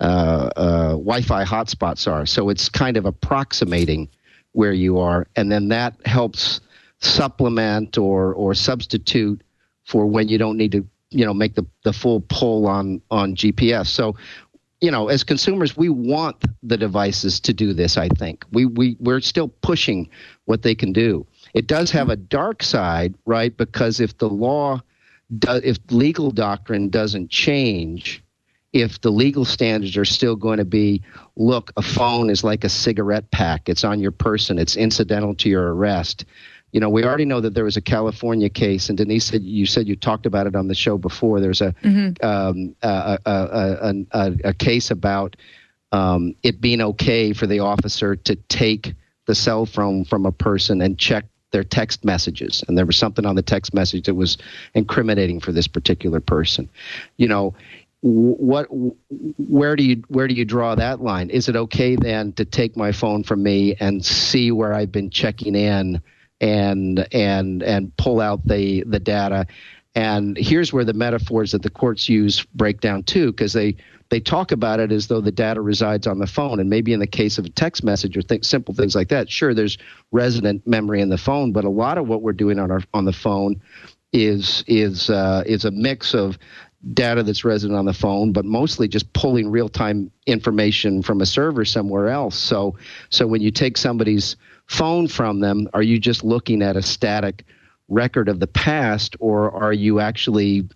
[0.00, 2.26] uh, uh, Wi-Fi hotspots are.
[2.26, 4.08] So it's kind of approximating
[4.52, 6.60] where you are, and then that helps
[7.00, 9.42] supplement or or substitute
[9.84, 13.34] for when you don't need to you know make the, the full pull on on
[13.34, 13.86] GPS.
[13.86, 14.16] So
[14.80, 17.96] you know, as consumers, we want the devices to do this.
[17.96, 20.08] I think we we we're still pushing
[20.46, 21.26] what they can do.
[21.54, 23.54] It does have a dark side, right?
[23.54, 24.80] Because if the law,
[25.38, 28.22] do, if legal doctrine doesn't change,
[28.72, 31.02] if the legal standards are still going to be,
[31.36, 33.68] look, a phone is like a cigarette pack.
[33.68, 34.58] It's on your person.
[34.58, 36.24] It's incidental to your arrest
[36.72, 39.66] you know, we already know that there was a California case, and Denise said you
[39.66, 41.40] said you talked about it on the show before.
[41.40, 42.24] There's a mm-hmm.
[42.24, 45.36] um, a, a, a, a, case about
[45.92, 48.94] um, it being okay for the officer to take
[49.26, 53.26] the cell phone from a person and check their text messages, and there was something
[53.26, 54.38] on the text message that was
[54.74, 56.68] incriminating for this particular person.
[57.16, 57.54] You know,
[58.02, 58.68] what
[59.38, 61.30] where do you where do you draw that line?
[61.30, 65.10] Is it okay then to take my phone from me and see where I've been
[65.10, 66.00] checking in?
[66.40, 69.46] And and and pull out the the data.
[69.94, 73.76] And here's where the metaphors that the courts use break down too, because they
[74.08, 76.60] they talk about it as though the data resides on the phone.
[76.60, 79.30] And maybe in the case of a text message or th- simple things like that,
[79.30, 79.78] sure, there's
[80.10, 83.04] resident memory in the phone, but a lot of what we're doing on our on
[83.04, 83.60] the phone
[84.12, 86.38] is is uh, is a mix of
[86.94, 91.26] data that's resident on the phone, but mostly just pulling real time information from a
[91.26, 92.36] server somewhere else.
[92.36, 92.76] So
[93.10, 94.36] so when you take somebody's
[94.70, 97.44] phone from them, are you just looking at a static
[97.88, 100.68] record of the past, or are you actually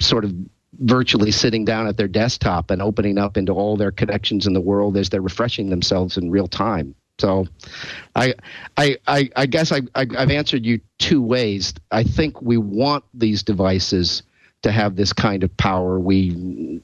[0.00, 0.34] sort of
[0.80, 4.60] virtually sitting down at their desktop and opening up into all their connections in the
[4.60, 6.96] world as they're refreshing themselves in real time?
[7.20, 7.46] So,
[8.16, 8.34] I,
[8.76, 11.74] I, I, I guess I, I, I've answered you two ways.
[11.92, 14.24] I think we want these devices
[14.62, 16.00] to have this kind of power.
[16.00, 16.30] We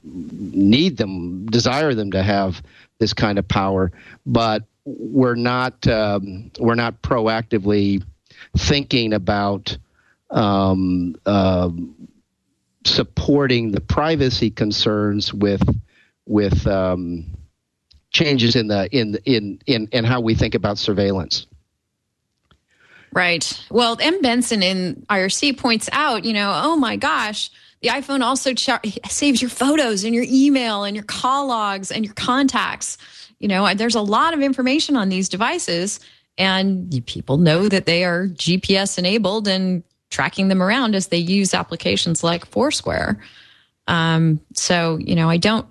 [0.04, 2.62] need them, desire them to have
[3.00, 3.90] this kind of power,
[4.24, 8.02] but we're not um, we're not proactively
[8.56, 9.76] thinking about
[10.30, 11.70] um, uh,
[12.84, 15.62] supporting the privacy concerns with
[16.26, 17.26] with um,
[18.10, 21.46] changes in the in in in in how we think about surveillance.
[23.14, 23.62] Right.
[23.70, 24.22] Well, M.
[24.22, 27.50] Benson in IRC points out, you know, oh my gosh,
[27.82, 28.54] the iPhone also
[29.06, 32.96] saves your photos and your email and your call logs and your contacts
[33.42, 35.98] you know, there's a lot of information on these devices,
[36.38, 41.52] and people know that they are GPS enabled and tracking them around as they use
[41.52, 43.20] applications like Foursquare.
[43.88, 45.66] Um, so, you know, I don't.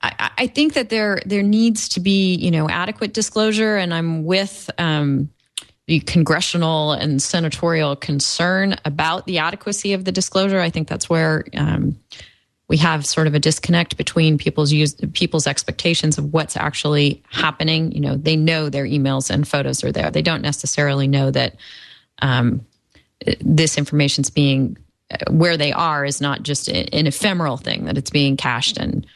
[0.00, 4.24] I, I, think that there there needs to be you know adequate disclosure, and I'm
[4.24, 5.28] with um,
[5.86, 10.60] the congressional and senatorial concern about the adequacy of the disclosure.
[10.60, 11.98] I think that's where um,
[12.68, 17.90] we have sort of a disconnect between people's use people's expectations of what's actually happening.
[17.92, 20.10] You know, they know their emails and photos are there.
[20.10, 21.56] They don't necessarily know that
[22.20, 22.66] um,
[23.40, 24.76] this information's being
[25.30, 29.06] where they are is not just an ephemeral thing that it's being cached and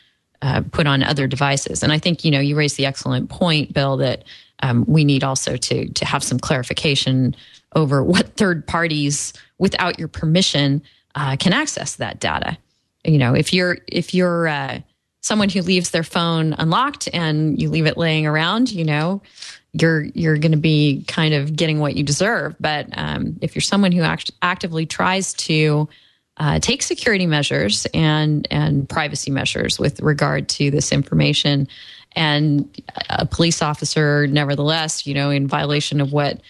[0.41, 1.83] uh, put on other devices.
[1.83, 4.25] And I think you know you raised the excellent point, Bill, that
[4.61, 7.37] um, we need also to to have some clarification
[7.75, 10.83] over what third parties, without your permission,
[11.15, 12.57] uh, can access that data
[13.05, 14.81] you know if you're if you're uh,
[15.21, 19.23] someone who leaves their phone unlocked and you leave it laying around you know
[19.73, 22.55] you're you're going to be kind of getting what you deserve.
[22.61, 25.89] But um, if you're someone who act- actively tries to
[26.37, 31.69] uh, take security measures and and privacy measures with regard to this information
[32.15, 36.41] and a police officer nevertheless you know in violation of what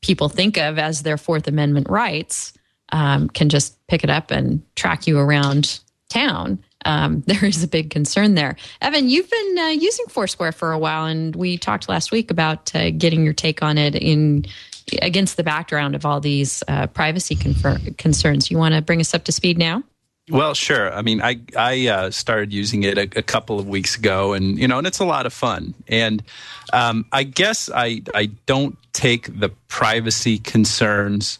[0.00, 2.52] people think of as their fourth amendment rights
[2.90, 7.68] um, can just pick it up and track you around town, um, there is a
[7.68, 8.56] big concern there.
[8.80, 12.74] Evan, you've been uh, using Foursquare for a while, and we talked last week about
[12.74, 14.46] uh, getting your take on it in
[15.02, 18.50] against the background of all these uh, privacy confer- concerns.
[18.50, 19.82] You want to bring us up to speed now?
[20.30, 20.92] Well, sure.
[20.92, 24.58] I mean, I I uh, started using it a, a, couple of weeks ago, and
[24.58, 25.74] you know, and it's a lot of fun.
[25.88, 26.22] And
[26.72, 31.38] um, I guess I I don't take the privacy concerns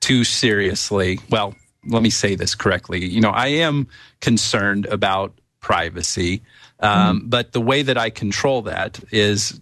[0.00, 1.18] too seriously.
[1.30, 1.54] Well,
[1.88, 3.04] let me say this correctly.
[3.04, 3.88] You know, I am
[4.20, 6.42] concerned about privacy,
[6.80, 7.28] um, mm-hmm.
[7.28, 9.60] but the way that I control that is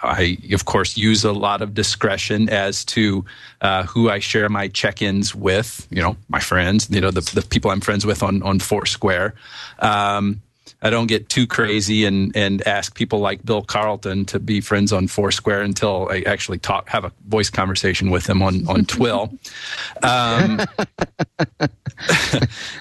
[0.00, 3.24] I, of course, use a lot of discretion as to
[3.60, 5.86] uh, who I share my check-ins with.
[5.90, 6.88] You know, my friends.
[6.90, 9.34] You know, the, the people I'm friends with on on Foursquare.
[9.78, 10.42] Um,
[10.82, 14.92] I don't get too crazy and and ask people like Bill Carleton to be friends
[14.92, 19.36] on Foursquare until I actually talk, have a voice conversation with him on on TWiL.
[20.02, 20.60] Um,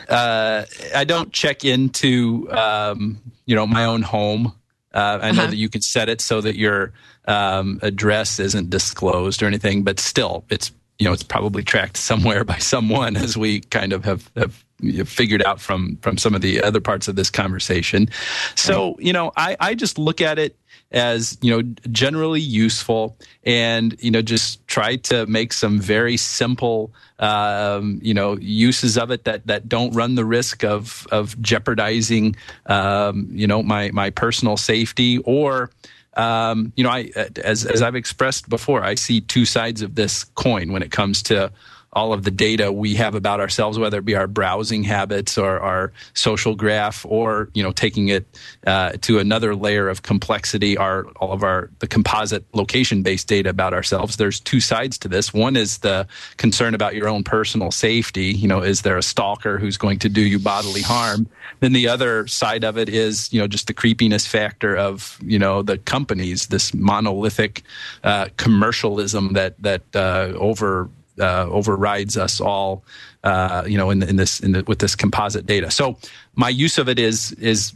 [0.09, 4.53] uh, I don't check into um, you know my own home.
[4.93, 5.51] Uh, I know uh-huh.
[5.51, 6.93] that you can set it so that your
[7.27, 12.43] um, address isn't disclosed or anything, but still, it's you know it's probably tracked somewhere
[12.53, 14.64] by someone, as we kind of have, have
[15.05, 18.09] figured out from from some of the other parts of this conversation.
[18.55, 20.57] So you know, I I just look at it
[20.91, 21.61] as you know
[21.91, 28.38] generally useful and you know just try to make some very simple um, you know
[28.38, 32.36] uses of it that that don't run the risk of of jeopardizing
[32.67, 35.69] um, you know my my personal safety or
[36.15, 37.11] um, you know I
[37.43, 41.23] as as I've expressed before I see two sides of this coin when it comes
[41.23, 41.51] to
[41.95, 45.59] all of the data we have about ourselves, whether it be our browsing habits or
[45.61, 48.25] our social graph, or you know, taking it
[48.67, 53.73] uh, to another layer of complexity, our all of our the composite location-based data about
[53.73, 54.17] ourselves.
[54.17, 55.33] There's two sides to this.
[55.33, 58.25] One is the concern about your own personal safety.
[58.25, 61.27] You know, is there a stalker who's going to do you bodily harm?
[61.61, 65.39] Then the other side of it is, you know, just the creepiness factor of, you
[65.39, 67.63] know, the companies, this monolithic
[68.03, 70.89] uh, commercialism that that uh, over
[71.20, 72.84] uh, overrides us all,
[73.24, 75.72] uh, you know, in, in this in the, with this composite data.
[75.72, 75.97] So
[76.36, 77.72] my use of it is is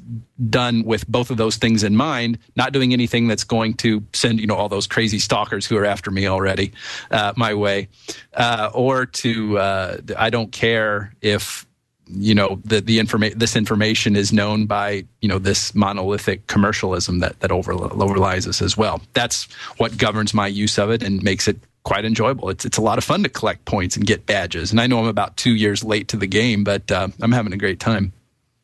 [0.49, 2.37] done with both of those things in mind.
[2.55, 5.85] Not doing anything that's going to send you know all those crazy stalkers who are
[5.85, 6.73] after me already
[7.11, 7.87] uh, my way,
[8.33, 11.65] uh, or to uh, I don't care if
[12.11, 17.19] you know the the information this information is known by you know this monolithic commercialism
[17.19, 19.43] that that over, overlies us as well that's
[19.77, 21.57] what governs my use of it and makes it
[21.89, 22.49] quite enjoyable.
[22.49, 24.69] It's it's a lot of fun to collect points and get badges.
[24.69, 27.51] And I know I'm about two years late to the game, but uh, I'm having
[27.51, 28.13] a great time.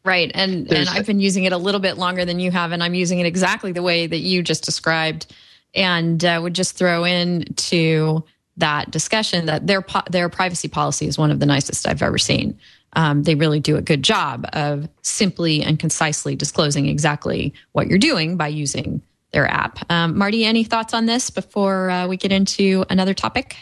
[0.03, 2.71] Right, and There's, and I've been using it a little bit longer than you have,
[2.71, 5.33] and I'm using it exactly the way that you just described.
[5.73, 8.23] And uh, would just throw in to
[8.57, 12.59] that discussion that their their privacy policy is one of the nicest I've ever seen.
[12.93, 17.97] Um, they really do a good job of simply and concisely disclosing exactly what you're
[17.97, 19.01] doing by using
[19.35, 19.79] their app.
[19.91, 23.57] Um, Marty, any thoughts on this before uh, we get into another topic?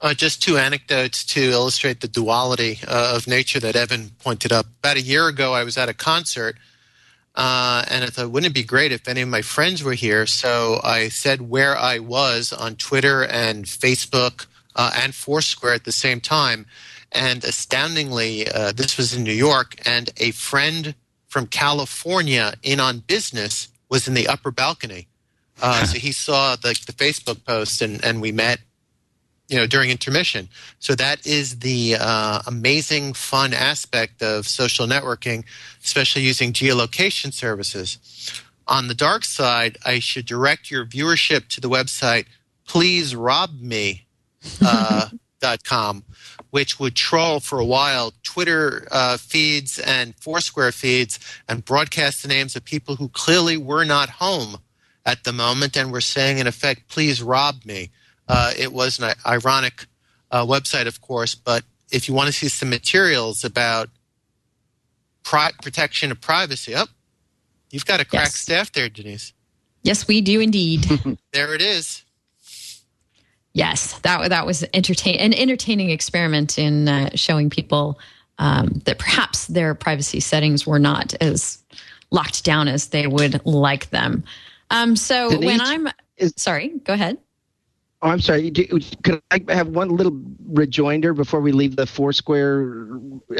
[0.00, 4.66] Uh, just two anecdotes to illustrate the duality uh, of nature that Evan pointed up.
[4.78, 6.56] About a year ago, I was at a concert,
[7.34, 10.26] uh, and I thought, wouldn't it be great if any of my friends were here?
[10.26, 14.46] So I said where I was on Twitter and Facebook
[14.76, 16.66] uh, and Foursquare at the same time.
[17.10, 20.94] And astoundingly, uh, this was in New York, and a friend
[21.26, 25.08] from California in on business was in the upper balcony.
[25.60, 28.60] Uh, so he saw the, the Facebook post and, and we met,
[29.48, 30.48] you know, during intermission.
[30.78, 35.44] So that is the uh, amazing, fun aspect of social networking,
[35.82, 37.98] especially using geolocation services.
[38.66, 42.26] On the dark side, I should direct your viewership to the website
[42.68, 44.02] pleaserobme.com,
[44.60, 45.08] uh,
[45.64, 46.04] .com,
[46.50, 51.18] which would troll for a while Twitter uh, feeds and Foursquare feeds
[51.48, 54.58] and broadcast the names of people who clearly were not home
[55.04, 57.90] at the moment and were saying, in effect, please rob me.
[58.28, 59.86] Uh, it was an ironic
[60.30, 63.88] uh, website, of course, but if you want to see some materials about
[65.22, 66.86] pri- protection of privacy, oh,
[67.70, 68.34] you've got a crack yes.
[68.34, 69.32] staff there, Denise.
[69.82, 70.84] Yes, we do indeed.
[71.32, 72.04] there it is.
[73.58, 77.98] Yes, that that was entertain an entertaining experiment in uh, showing people
[78.38, 81.60] um, that perhaps their privacy settings were not as
[82.12, 84.22] locked down as they would like them.
[84.70, 87.18] Um, so Denise, when I'm is, sorry, go ahead.
[88.00, 88.52] Oh, I'm sorry.
[88.52, 92.60] Could I have one little rejoinder before we leave the Foursquare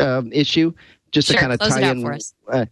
[0.00, 0.72] um, issue,
[1.12, 2.18] just sure, to kind of tie in?
[2.50, 2.66] Uh,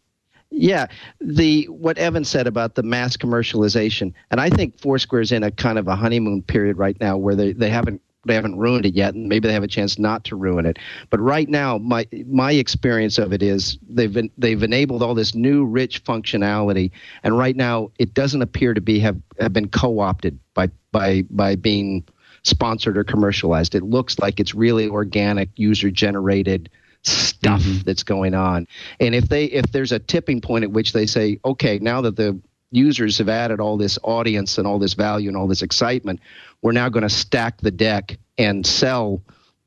[0.50, 0.86] yeah,
[1.20, 5.78] the what Evan said about the mass commercialization, and I think Foursquare's in a kind
[5.78, 9.14] of a honeymoon period right now where they, they haven't they haven't ruined it yet,
[9.14, 10.78] and maybe they have a chance not to ruin it.
[11.10, 15.34] But right now, my my experience of it is they've been, they've enabled all this
[15.34, 16.90] new rich functionality,
[17.22, 21.22] and right now it doesn't appear to be have, have been co opted by by
[21.30, 22.04] by being
[22.42, 23.74] sponsored or commercialized.
[23.74, 26.70] It looks like it's really organic, user generated
[27.08, 27.82] stuff mm-hmm.
[27.84, 28.66] that's going on.
[29.00, 32.16] And if they if there's a tipping point at which they say, okay, now that
[32.16, 32.38] the
[32.70, 36.20] users have added all this audience and all this value and all this excitement,
[36.62, 39.22] we're now going to stack the deck and sell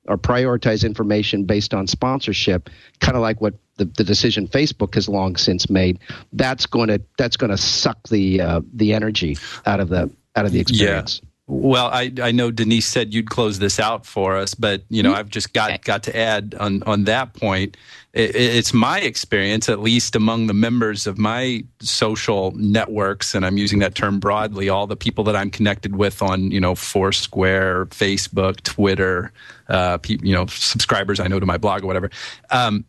[0.05, 2.69] or prioritize information based on sponsorship,
[2.99, 5.99] kind of like what the, the decision Facebook has long since made.
[6.33, 10.45] That's going to that's going to suck the uh, the energy out of the out
[10.45, 11.21] of the experience.
[11.23, 11.28] Yeah.
[11.51, 15.09] Well, I, I know Denise said you'd close this out for us, but you know
[15.09, 15.17] mm-hmm.
[15.17, 17.75] I've just got got to add on on that point.
[18.13, 23.57] It, it's my experience, at least among the members of my social networks, and I'm
[23.57, 24.69] using that term broadly.
[24.69, 29.31] All the people that I'm connected with on you know Foursquare, Facebook, Twitter,
[29.69, 32.11] uh, you know subscribers I know to my blog or whatever.
[32.51, 32.85] Um,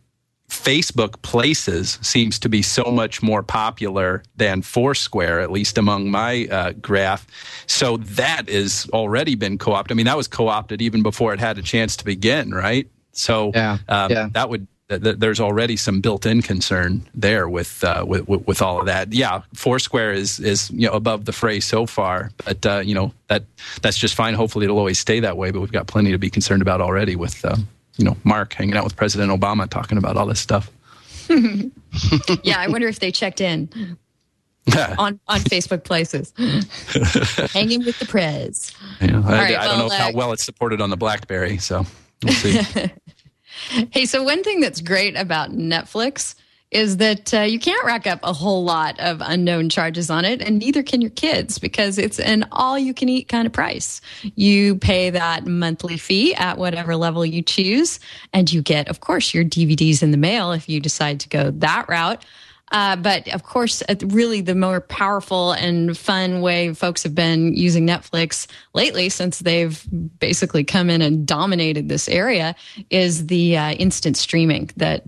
[0.51, 6.47] Facebook Places seems to be so much more popular than Foursquare, at least among my
[6.51, 7.25] uh, graph.
[7.67, 9.93] So that has already been co opted.
[9.93, 12.87] I mean, that was co opted even before it had a chance to begin, right?
[13.13, 14.29] So yeah, um, yeah.
[14.33, 14.67] that would
[14.99, 19.13] there's already some built-in concern there with, uh, with, with all of that.
[19.13, 23.13] Yeah, Foursquare is is you know above the fray so far, but uh, you know
[23.27, 23.43] that
[23.81, 24.33] that's just fine.
[24.33, 25.51] Hopefully, it'll always stay that way.
[25.51, 27.55] But we've got plenty to be concerned about already with uh,
[28.01, 30.71] you know, Mark hanging out with President Obama talking about all this stuff.
[32.43, 33.69] yeah, I wonder if they checked in
[34.97, 36.33] on on Facebook Places,
[37.53, 38.73] hanging with the prez.
[38.99, 41.85] Yeah, I, right, I, don't know uh, how well it's supported on the BlackBerry, so
[42.23, 42.59] we'll see.
[43.91, 46.33] hey, so one thing that's great about Netflix
[46.71, 50.41] is that uh, you can't rack up a whole lot of unknown charges on it,
[50.41, 53.99] and neither can your kids because it's an all you can eat kind of price.
[54.35, 57.99] You pay that monthly fee at whatever level you choose,
[58.31, 61.51] and you get, of course, your DVDs in the mail if you decide to go
[61.51, 62.25] that route.
[62.71, 67.85] Uh, but of course, really the more powerful and fun way folks have been using
[67.85, 69.85] Netflix lately, since they've
[70.19, 72.55] basically come in and dominated this area,
[72.89, 75.03] is the uh, instant streaming that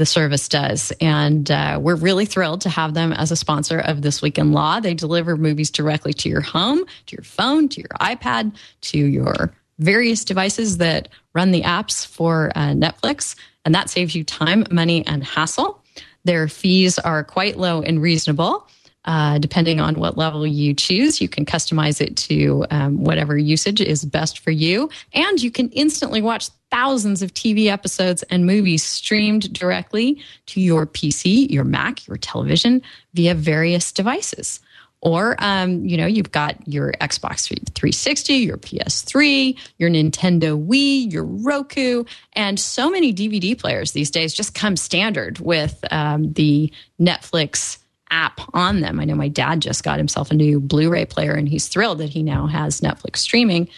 [0.00, 0.92] the service does.
[0.98, 4.52] And uh, we're really thrilled to have them as a sponsor of This Week in
[4.52, 4.80] Law.
[4.80, 9.52] They deliver movies directly to your home, to your phone, to your iPad, to your
[9.78, 13.36] various devices that run the apps for uh, Netflix.
[13.66, 15.84] And that saves you time, money, and hassle.
[16.24, 18.66] Their fees are quite low and reasonable.
[19.06, 23.80] Uh, depending on what level you choose, you can customize it to um, whatever usage
[23.80, 24.90] is best for you.
[25.14, 30.86] And you can instantly watch thousands of TV episodes and movies streamed directly to your
[30.86, 32.82] PC, your Mac, your television
[33.14, 34.60] via various devices.
[35.02, 41.24] Or, um, you know, you've got your Xbox 360, your PS3, your Nintendo Wii, your
[41.24, 46.70] Roku, and so many DVD players these days just come standard with um, the
[47.00, 47.78] Netflix
[48.10, 49.00] app on them.
[49.00, 51.98] I know my dad just got himself a new Blu ray player and he's thrilled
[51.98, 53.68] that he now has Netflix streaming.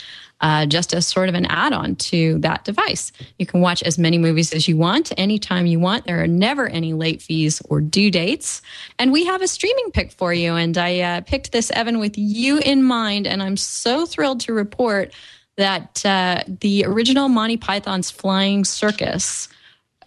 [0.40, 3.12] Uh, just as sort of an add on to that device.
[3.38, 6.04] You can watch as many movies as you want, anytime you want.
[6.04, 8.60] There are never any late fees or due dates.
[8.98, 10.56] And we have a streaming pick for you.
[10.56, 13.28] And I uh, picked this, Evan, with you in mind.
[13.28, 15.14] And I'm so thrilled to report
[15.58, 19.48] that uh, the original Monty Python's Flying Circus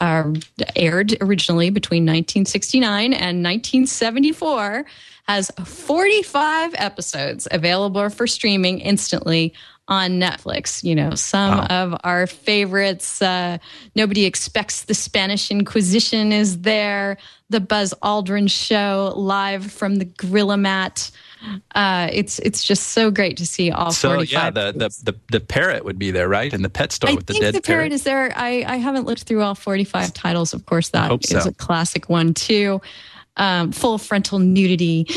[0.02, 0.34] uh,
[0.76, 4.86] aired originally between 1969 and 1974
[5.28, 9.54] has 45 episodes available for streaming instantly
[9.88, 10.84] on Netflix.
[10.84, 11.66] You know, some wow.
[11.68, 13.22] of our favorites.
[13.22, 13.58] Uh,
[13.96, 17.18] Nobody expects the Spanish Inquisition is there.
[17.50, 21.12] The Buzz Aldrin Show live from the Grill-O-Mat.
[21.74, 23.92] Uh, it's it's just so great to see all.
[23.92, 26.54] So yeah, the, the, the the parrot would be there, right?
[26.54, 28.32] And the pet store I with the dead the parrot, parrot is there.
[28.36, 30.54] I I haven't looked through all forty five titles.
[30.54, 31.50] Of course, that is so.
[31.50, 32.82] a classic one too
[33.38, 35.04] um, full frontal nudity,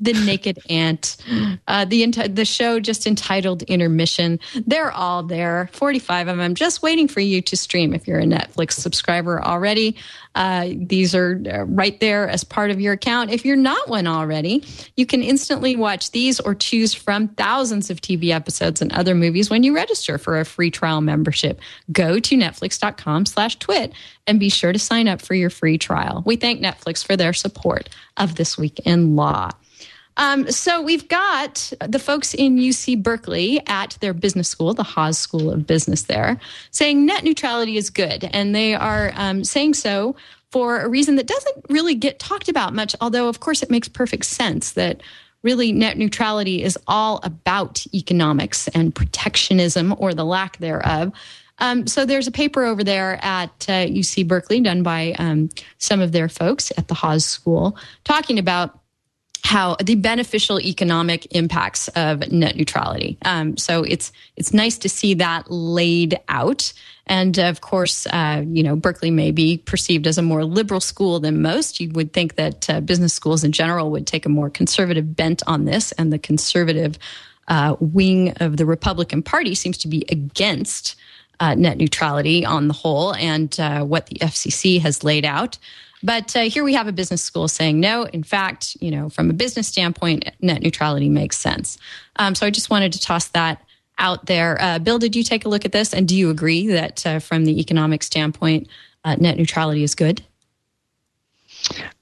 [0.00, 1.16] the naked ant,
[1.66, 4.38] uh, the the show just entitled Intermission.
[4.66, 7.92] They're all there, forty five of them, just waiting for you to stream.
[7.92, 9.96] If you're a Netflix subscriber already,
[10.36, 13.30] uh, these are uh, right there as part of your account.
[13.30, 14.62] If you're not one already,
[14.94, 19.48] you can instantly watch these or choose from thousands of TV episodes and other movies
[19.48, 21.58] when you register for a free trial membership.
[21.90, 23.94] Go to netflix.com slash twit
[24.26, 26.22] and be sure to sign up for your free trial.
[26.26, 27.88] We thank Netflix for their support
[28.18, 29.52] of This Week in Law.
[30.16, 35.18] Um, so we've got the folks in UC Berkeley at their business school, the Haas
[35.18, 36.40] School of Business there,
[36.70, 38.24] saying net neutrality is good.
[38.32, 40.16] And they are um, saying so
[40.50, 43.88] for a reason that doesn't really get talked about much, although, of course, it makes
[43.88, 45.02] perfect sense that
[45.42, 51.12] really net neutrality is all about economics and protectionism or the lack thereof.
[51.58, 55.48] Um, so there's a paper over there at uh, UC Berkeley done by um,
[55.78, 58.80] some of their folks at the Haas School talking about
[59.46, 63.16] how the beneficial economic impacts of net neutrality.
[63.24, 66.72] Um, so it's it's nice to see that laid out.
[67.06, 71.20] And of course, uh, you know, Berkeley may be perceived as a more liberal school
[71.20, 71.78] than most.
[71.78, 75.44] You would think that uh, business schools in general would take a more conservative bent
[75.46, 76.98] on this, and the conservative
[77.46, 80.96] uh, wing of the Republican Party seems to be against
[81.38, 85.56] uh, net neutrality on the whole and uh, what the FCC has laid out.
[86.06, 88.04] But uh, here we have a business school saying no.
[88.04, 91.78] In fact, you know, from a business standpoint, net neutrality makes sense.
[92.14, 93.60] Um, so I just wanted to toss that
[93.98, 94.56] out there.
[94.62, 95.92] Uh, Bill, did you take a look at this?
[95.92, 98.68] And do you agree that uh, from the economic standpoint,
[99.04, 100.22] uh, net neutrality is good?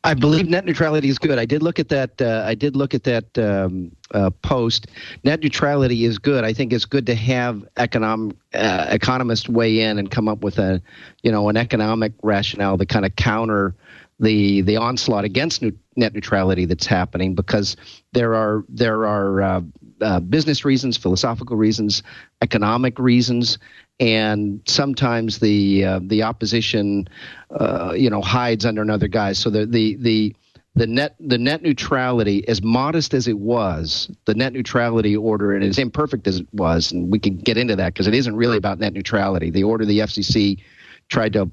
[0.03, 1.39] I believe net neutrality is good.
[1.39, 2.21] I did look at that.
[2.21, 4.87] Uh, I did look at that um, uh, post.
[5.25, 6.45] Net neutrality is good.
[6.45, 10.59] I think it's good to have economic uh, economists weigh in and come up with
[10.59, 10.83] a,
[11.23, 13.75] you know, an economic rationale to kind of counter
[14.21, 15.63] the the onslaught against
[15.97, 17.77] net neutrality that's happening because
[18.13, 19.61] there are there are uh,
[20.01, 22.03] uh, business reasons, philosophical reasons,
[22.43, 23.59] economic reasons,
[24.01, 27.09] and sometimes the uh, the opposition,
[27.51, 29.39] uh, you know, hides under another guise.
[29.39, 30.37] So the the the
[30.75, 35.65] the net the net neutrality, as modest as it was, the net neutrality order, and
[35.65, 38.57] as imperfect as it was, and we can get into that because it isn't really
[38.57, 39.51] about net neutrality.
[39.51, 40.61] The order the FCC
[41.09, 41.51] tried to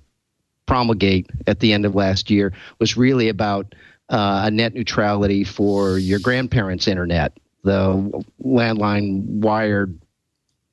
[0.65, 3.76] promulgate at the end of last year was really about
[4.11, 10.01] uh, a net neutrality for your grandparents' internet, the landline wired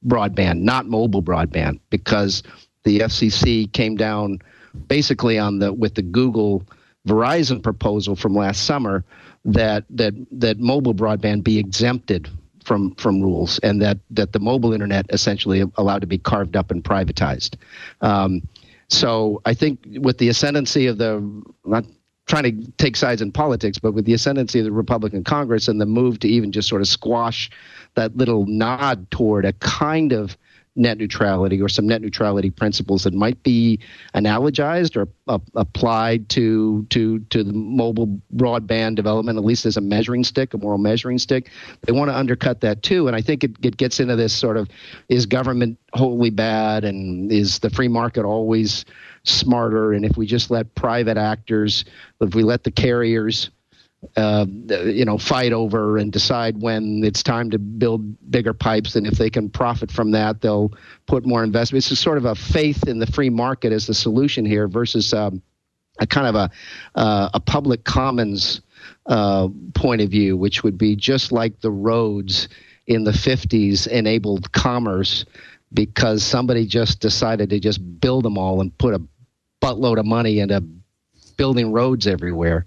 [0.07, 2.43] broadband, not mobile broadband, because
[2.85, 4.39] the FCC came down
[4.87, 6.63] basically on the with the Google
[7.07, 9.05] Verizon proposal from last summer
[9.45, 12.29] that that that mobile broadband be exempted
[12.65, 16.71] from from rules and that that the mobile internet essentially allowed to be carved up
[16.71, 17.57] and privatized.
[18.01, 18.43] Um,
[18.89, 21.21] so I think with the ascendancy of the
[21.65, 21.85] not
[22.27, 25.81] trying to take sides in politics, but with the ascendancy of the Republican Congress and
[25.81, 27.51] the move to even just sort of squash
[27.95, 30.37] that little nod toward a kind of
[30.79, 33.81] net neutrality or some net neutrality principles that might be
[34.15, 39.81] analogized or uh, applied to to to the mobile broadband development, at least as a
[39.81, 41.51] measuring stick, a moral measuring stick.
[41.83, 44.57] They want to undercut that too, and I think it, it gets into this sort
[44.57, 44.69] of
[45.09, 48.85] is government wholly bad and is the free market always
[49.25, 49.93] smarter?
[49.93, 51.85] And if we just let private actors,
[52.21, 53.51] if we let the carriers
[54.17, 58.95] uh, you know, fight over and decide when it's time to build bigger pipes.
[58.95, 60.73] And if they can profit from that, they'll
[61.07, 61.91] put more investment.
[61.91, 65.43] It's sort of a faith in the free market as the solution here versus um,
[65.99, 66.51] a kind of a,
[66.95, 68.61] uh, a public commons
[69.07, 72.49] uh, point of view, which would be just like the roads
[72.87, 75.25] in the 50s enabled commerce
[75.73, 79.03] because somebody just decided to just build them all and put a
[79.61, 80.63] buttload of money into
[81.37, 82.65] building roads everywhere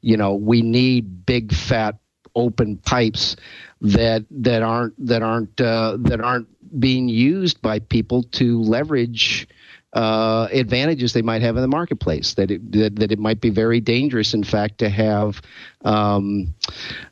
[0.00, 1.96] you know we need big fat
[2.34, 3.36] open pipes
[3.80, 6.48] that that aren't that aren't uh, that aren't
[6.78, 9.48] being used by people to leverage
[9.92, 12.34] uh, advantages they might have in the marketplace.
[12.34, 15.40] That it, that, that it might be very dangerous, in fact, to have
[15.84, 16.54] um,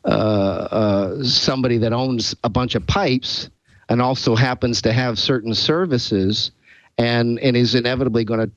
[0.05, 3.49] uh, uh somebody that owns a bunch of pipes
[3.89, 6.51] and also happens to have certain services
[6.97, 8.51] and and is inevitably going to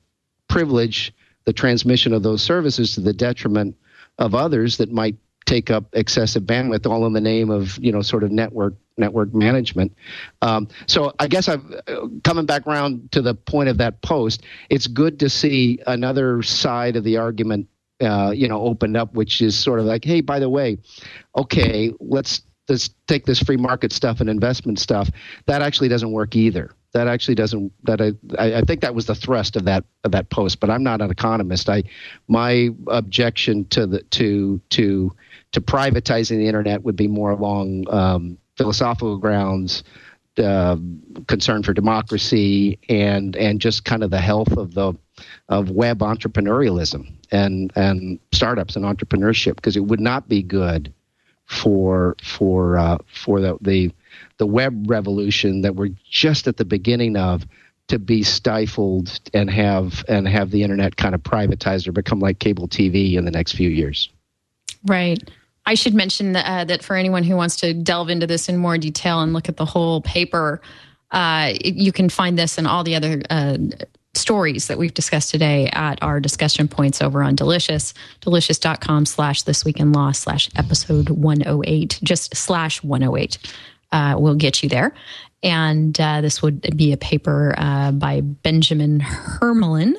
[0.47, 1.13] privilege
[1.45, 3.75] the transmission of those services to the detriment
[4.19, 5.15] of others that might
[5.45, 9.33] take up excessive bandwidth, all in the name of you know sort of network network
[9.33, 9.95] management.
[10.41, 14.43] Um, so I guess I'm coming back around to the point of that post.
[14.69, 17.67] It's good to see another side of the argument,
[18.01, 20.77] uh, you know, opened up, which is sort of like, hey, by the way,
[21.35, 25.09] okay, let's let's take this free market stuff and investment stuff.
[25.47, 29.15] That actually doesn't work either that actually doesn't that I, I think that was the
[29.15, 31.69] thrust of that of that post but i'm not an economist.
[31.69, 31.83] I
[32.27, 35.11] my objection to the to to
[35.51, 39.83] to privatizing the internet would be more along um, philosophical grounds
[40.37, 40.77] uh,
[41.27, 44.93] concern for democracy and and just kind of the health of the
[45.49, 50.91] of web entrepreneurialism and and startups and entrepreneurship because it would not be good
[51.45, 53.91] for for uh, for the, the
[54.37, 57.45] the web revolution that we're just at the beginning of
[57.87, 62.39] to be stifled and have and have the internet kind of privatized or become like
[62.39, 64.09] cable TV in the next few years.
[64.85, 65.21] Right.
[65.65, 68.57] I should mention that, uh, that for anyone who wants to delve into this in
[68.57, 70.61] more detail and look at the whole paper,
[71.11, 73.57] uh, you can find this and all the other uh,
[74.13, 79.63] stories that we've discussed today at our discussion points over on Delicious, delicious.com slash this
[79.63, 83.37] week in law slash episode 108, just slash 108
[83.93, 84.93] uh, will get you there.
[85.41, 89.95] And uh, this would be a paper uh, by Benjamin Hermalin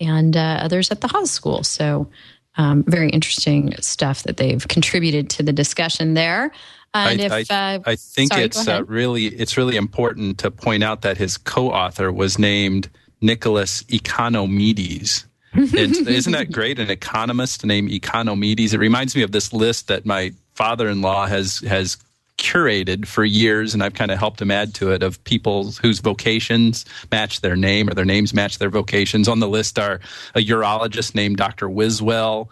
[0.00, 1.62] and uh, others at the Haas School.
[1.62, 2.08] So
[2.56, 6.52] um, very interesting stuff that they've contributed to the discussion there.
[6.94, 10.50] And I, if, I, uh, I think sorry, it's uh, really it's really important to
[10.50, 12.88] point out that his co-author was named
[13.20, 15.26] Nicholas Economides.
[15.56, 16.78] isn't that great?
[16.78, 18.72] An economist named Economides.
[18.72, 21.98] It reminds me of this list that my father-in-law has has
[22.38, 26.00] curated for years, and I've kind of helped him add to it of people whose
[26.00, 29.28] vocations match their name or their names match their vocations.
[29.28, 30.00] On the list are
[30.34, 31.68] a urologist named Dr.
[31.68, 32.48] Wiswell,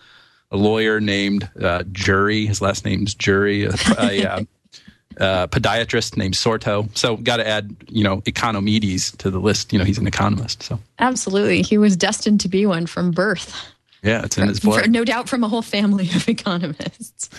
[0.51, 2.47] a lawyer named uh, Jury.
[2.47, 3.65] His last name's Jury.
[3.65, 4.45] A, a, uh,
[5.21, 6.89] uh, podiatrist named Sorto.
[6.97, 9.73] So got to add, you know, Economides to the list.
[9.73, 10.63] You know, he's an economist.
[10.63, 13.74] So absolutely, he was destined to be one from birth.
[14.05, 14.91] Yeah, it's in his blood.
[14.91, 17.31] no doubt from a whole family of economists.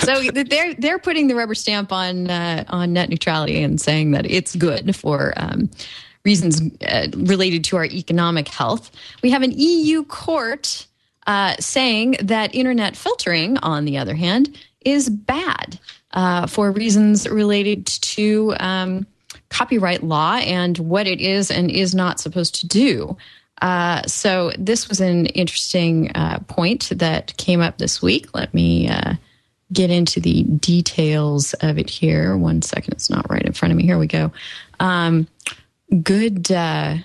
[0.00, 4.30] so they're they're putting the rubber stamp on uh, on net neutrality and saying that
[4.30, 5.70] it's good for um,
[6.24, 8.90] reasons uh, related to our economic health.
[9.22, 10.86] We have an EU court
[11.26, 15.78] uh, saying that internet filtering, on the other hand, is bad
[16.12, 19.06] uh, for reasons related to um,
[19.48, 23.16] copyright law and what it is and is not supposed to do.
[23.60, 28.34] Uh, so this was an interesting uh, point that came up this week.
[28.34, 29.14] Let me uh,
[29.72, 32.36] get into the details of it here.
[32.36, 33.84] One second, it's not right in front of me.
[33.84, 34.32] Here we go.
[34.78, 35.28] Um,
[36.02, 36.96] good, uh,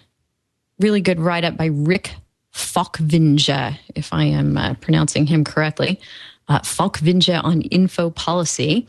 [0.79, 2.15] really good write up by Rick
[2.53, 5.99] Falkvinge, if I am uh, pronouncing him correctly.
[6.47, 8.87] Uh, Falkvinge on info policy.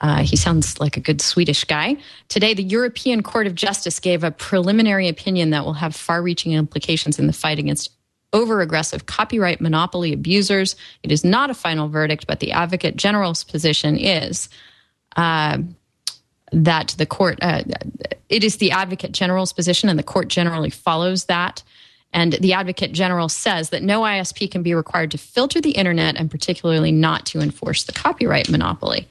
[0.00, 1.96] Uh, he sounds like a good Swedish guy.
[2.28, 6.52] Today, the European Court of Justice gave a preliminary opinion that will have far reaching
[6.52, 7.90] implications in the fight against
[8.32, 10.74] over aggressive copyright monopoly abusers.
[11.04, 14.48] It is not a final verdict, but the Advocate General's position is.
[15.16, 15.58] Uh,
[16.52, 17.62] that the court, uh,
[18.28, 21.62] it is the Advocate General's position, and the court generally follows that.
[22.14, 26.16] And the Advocate General says that no ISP can be required to filter the internet
[26.16, 29.08] and particularly not to enforce the copyright monopoly.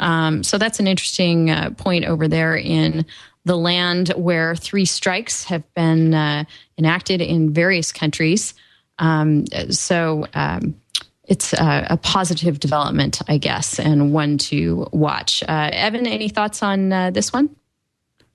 [0.00, 3.04] Um, so that's an interesting uh, point over there in
[3.44, 6.44] the land where three strikes have been uh,
[6.78, 8.54] enacted in various countries.
[8.98, 10.80] Um, so um,
[11.24, 15.42] it's a, a, positive development, I guess, and one to watch.
[15.46, 17.54] Uh, Evan, any thoughts on uh, this one?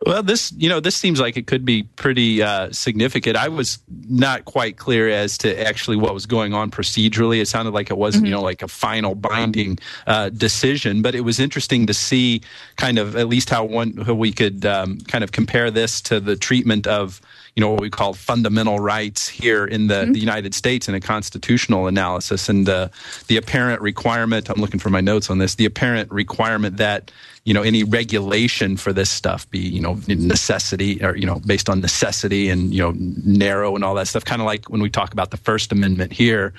[0.03, 3.37] Well, this you know this seems like it could be pretty uh, significant.
[3.37, 3.77] I was
[4.09, 7.39] not quite clear as to actually what was going on procedurally.
[7.39, 8.25] It sounded like it wasn't mm-hmm.
[8.25, 12.41] you know like a final binding uh, decision, but it was interesting to see
[12.77, 16.19] kind of at least how one how we could um, kind of compare this to
[16.19, 17.21] the treatment of
[17.55, 20.13] you know what we call fundamental rights here in the, mm-hmm.
[20.13, 22.89] the United States in a constitutional analysis, and the
[23.27, 24.49] the apparent requirement.
[24.49, 25.55] I'm looking for my notes on this.
[25.55, 27.11] The apparent requirement that
[27.43, 31.69] you know any regulation for this stuff be you know necessity or you know based
[31.69, 34.89] on necessity and you know narrow and all that stuff kind of like when we
[34.89, 36.53] talk about the first amendment here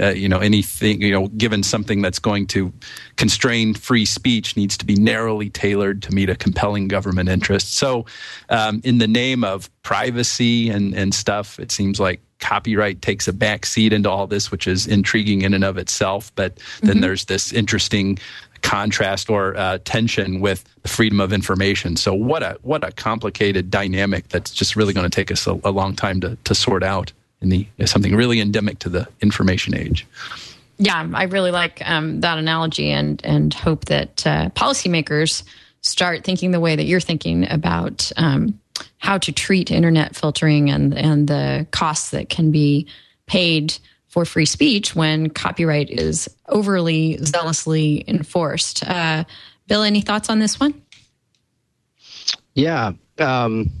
[0.00, 2.72] uh, you know anything you know given something that's going to
[3.16, 8.04] constrain free speech needs to be narrowly tailored to meet a compelling government interest so
[8.48, 13.32] um, in the name of privacy and and stuff it seems like copyright takes a
[13.32, 16.30] back seat into all this, which is intriguing in and of itself.
[16.34, 17.00] But then mm-hmm.
[17.00, 18.18] there's this interesting
[18.64, 21.96] contrast or uh, tension with the freedom of information.
[21.96, 25.60] So what a what a complicated dynamic that's just really going to take us a,
[25.62, 27.12] a, long time to, to sort out
[27.42, 30.06] in the something really endemic to the information age.
[30.78, 35.44] Yeah, I really like um, that analogy and and hope that uh, policymakers
[35.82, 38.58] start thinking the way that you're thinking about um,
[38.96, 42.88] how to treat internet filtering and and the costs that can be
[43.26, 43.76] paid
[44.14, 48.88] for free speech when copyright is overly zealously enforced.
[48.88, 49.24] Uh,
[49.66, 50.80] Bill, any thoughts on this one?
[52.54, 52.92] Yeah.
[53.18, 53.72] Um,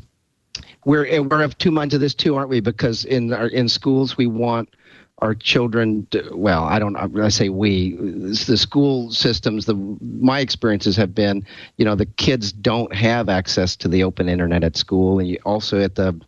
[0.84, 2.58] we're we're of two minds of this too, aren't we?
[2.58, 4.74] Because in our in schools we want
[5.18, 10.96] our children to, well i don't i say we the school systems the my experiences
[10.96, 11.46] have been
[11.76, 15.38] you know the kids don't have access to the open internet at school and you
[15.44, 16.20] also at the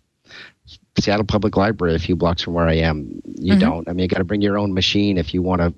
[1.00, 3.60] Seattle Public Library, a few blocks from where I am, you mm-hmm.
[3.60, 3.88] don't.
[3.88, 5.74] I mean, you got to bring your own machine if you want to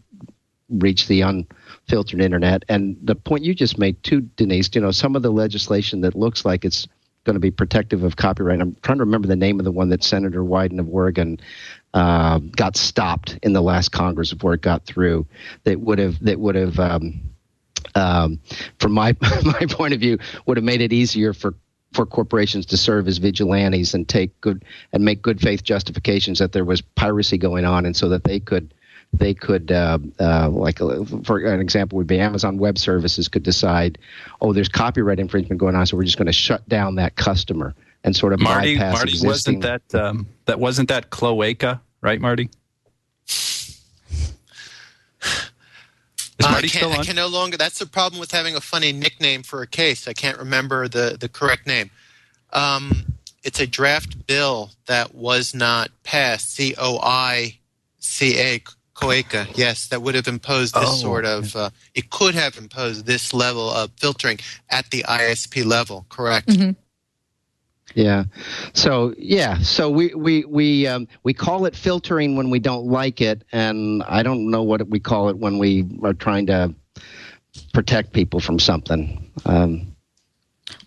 [0.68, 2.64] reach the unfiltered internet.
[2.68, 6.14] And the point you just made too, Denise, you know, some of the legislation that
[6.14, 6.86] looks like it's
[7.24, 8.60] going to be protective of copyright.
[8.60, 11.40] I'm trying to remember the name of the one that Senator Wyden of Oregon
[11.94, 15.26] uh, got stopped in the last Congress before it got through.
[15.64, 16.78] That would have that would have.
[16.78, 17.20] Um,
[17.94, 18.40] um,
[18.80, 21.54] from my my point of view, would have made it easier for
[21.92, 26.52] for corporations to serve as vigilantes and take good and make good faith justifications that
[26.52, 28.72] there was piracy going on, and so that they could
[29.12, 33.42] they could uh, uh, like uh, for an example would be Amazon Web Services could
[33.42, 33.98] decide,
[34.40, 37.74] oh, there's copyright infringement going on, so we're just going to shut down that customer
[38.04, 39.60] and sort of Marty, bypass Marty existing.
[39.60, 42.50] wasn't that um, that wasn't that Cloaca, right, Marty?
[46.38, 47.56] Is I Marty can't, still I can no longer.
[47.56, 50.06] That's the problem with having a funny nickname for a case.
[50.06, 51.90] I can't remember the, the correct name.
[52.52, 53.12] Um,
[53.42, 56.54] it's a draft bill that was not passed.
[56.54, 57.58] C O I
[57.98, 58.62] C A
[58.94, 59.56] COICA.
[59.56, 61.54] Yes, that would have imposed this Oh, sort of.
[61.54, 64.38] Uh, it could have imposed this level of filtering
[64.70, 66.06] at the ISP level.
[66.08, 66.50] Correct.
[67.94, 68.24] Yeah.
[68.74, 69.58] So yeah.
[69.58, 74.02] So we we we um, we call it filtering when we don't like it, and
[74.04, 76.74] I don't know what we call it when we are trying to
[77.72, 79.30] protect people from something.
[79.46, 79.94] Um,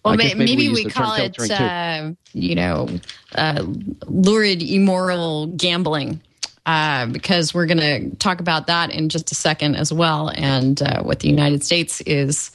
[0.06, 2.88] Well, I may, guess maybe maybe, we we call it, uh, you know,
[3.36, 3.65] uh,
[4.06, 6.22] lurid, immoral gambling.
[6.64, 10.84] Uh, because we're going to talk about that in just a second as well, and
[10.84, 12.52] uh, what the United States is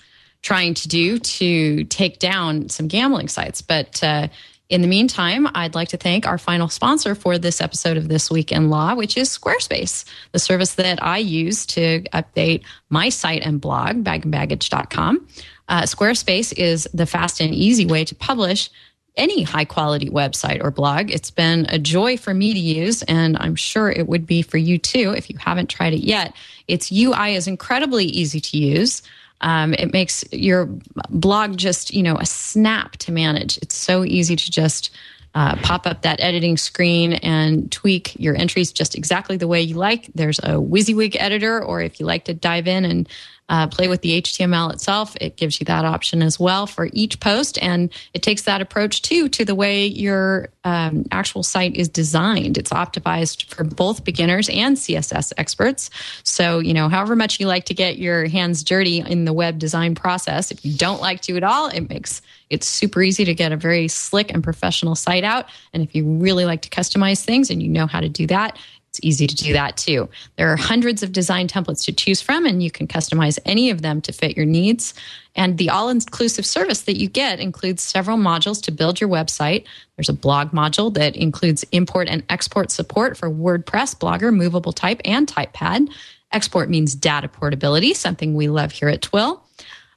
[0.46, 3.62] trying to do to take down some gambling sites.
[3.62, 4.28] But uh,
[4.68, 8.30] in the meantime, I'd like to thank our final sponsor for this episode of This
[8.30, 13.42] Week in Law, which is Squarespace, the service that I use to update my site
[13.42, 15.26] and blog, bagandbaggage.com.
[15.68, 18.70] Uh, Squarespace is the fast and easy way to publish
[19.16, 21.10] any high quality website or blog.
[21.10, 24.58] It's been a joy for me to use, and I'm sure it would be for
[24.58, 26.36] you too if you haven't tried it yet.
[26.68, 29.02] Its UI is incredibly easy to use.
[29.40, 30.68] Um, it makes your
[31.10, 33.58] blog just, you know, a snap to manage.
[33.58, 34.90] It's so easy to just
[35.34, 39.74] uh, pop up that editing screen and tweak your entries just exactly the way you
[39.74, 40.08] like.
[40.14, 43.06] There's a WYSIWYG editor, or if you like to dive in and
[43.48, 47.20] uh, play with the HTML itself, it gives you that option as well for each
[47.20, 47.58] post.
[47.62, 52.58] And it takes that approach too to the way your um, actual site is designed.
[52.58, 55.90] It's optimized for both beginners and CSS experts.
[56.24, 59.58] So, you know, however much you like to get your hands dirty in the web
[59.58, 63.34] design process, if you don't like to at all, it makes it's super easy to
[63.34, 65.46] get a very slick and professional site out.
[65.72, 68.56] And if you really like to customize things and you know how to do that,
[68.96, 70.08] it's easy to do that too.
[70.36, 73.82] There are hundreds of design templates to choose from, and you can customize any of
[73.82, 74.94] them to fit your needs.
[75.34, 79.66] And the all inclusive service that you get includes several modules to build your website.
[79.96, 85.00] There's a blog module that includes import and export support for WordPress, Blogger, Movable Type,
[85.04, 85.88] and TypePad.
[86.32, 89.42] Export means data portability, something we love here at TWiL.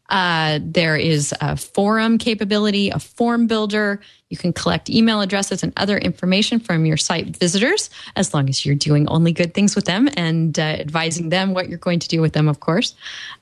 [0.09, 4.01] Uh, there is a forum capability, a form builder.
[4.29, 8.63] You can collect email addresses and other information from your site visitors, as long as
[8.63, 12.07] you're doing only good things with them and uh, advising them what you're going to
[12.07, 12.93] do with them, of course.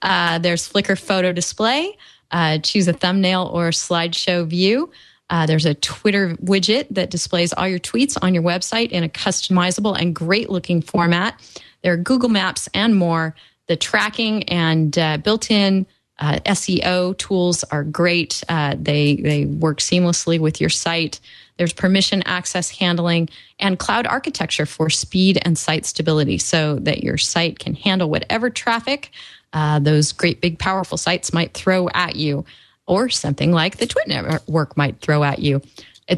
[0.02, 1.98] Uh, there's Flickr photo display.
[2.32, 4.90] Uh, choose a thumbnail or slideshow view.
[5.30, 9.10] Uh, there's a Twitter widget that displays all your tweets on your website in a
[9.10, 11.36] customizable and great looking format.
[11.82, 13.36] There are Google Maps and more.
[13.68, 15.86] The tracking and uh, built in
[16.20, 18.44] uh, SEO tools are great.
[18.50, 21.20] Uh, they they work seamlessly with your site.
[21.58, 23.30] There's permission access handling
[23.60, 28.50] and cloud architecture for speed and site stability, so that your site can handle whatever
[28.50, 29.12] traffic
[29.54, 32.46] uh, those great big powerful sites might throw at you,
[32.86, 35.62] or something like the Twit network might throw at you.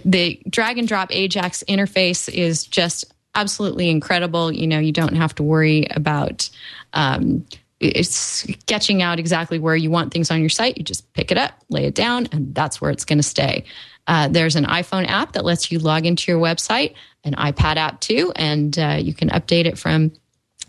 [0.05, 3.05] The drag and drop Ajax interface is just
[3.35, 4.51] absolutely incredible.
[4.51, 6.49] You know, you don't have to worry about
[6.93, 7.45] um,
[7.79, 10.77] it's sketching out exactly where you want things on your site.
[10.77, 13.63] You just pick it up, lay it down, and that's where it's going to stay.
[14.07, 18.01] Uh, there's an iPhone app that lets you log into your website, an iPad app
[18.01, 20.11] too, and uh, you can update it from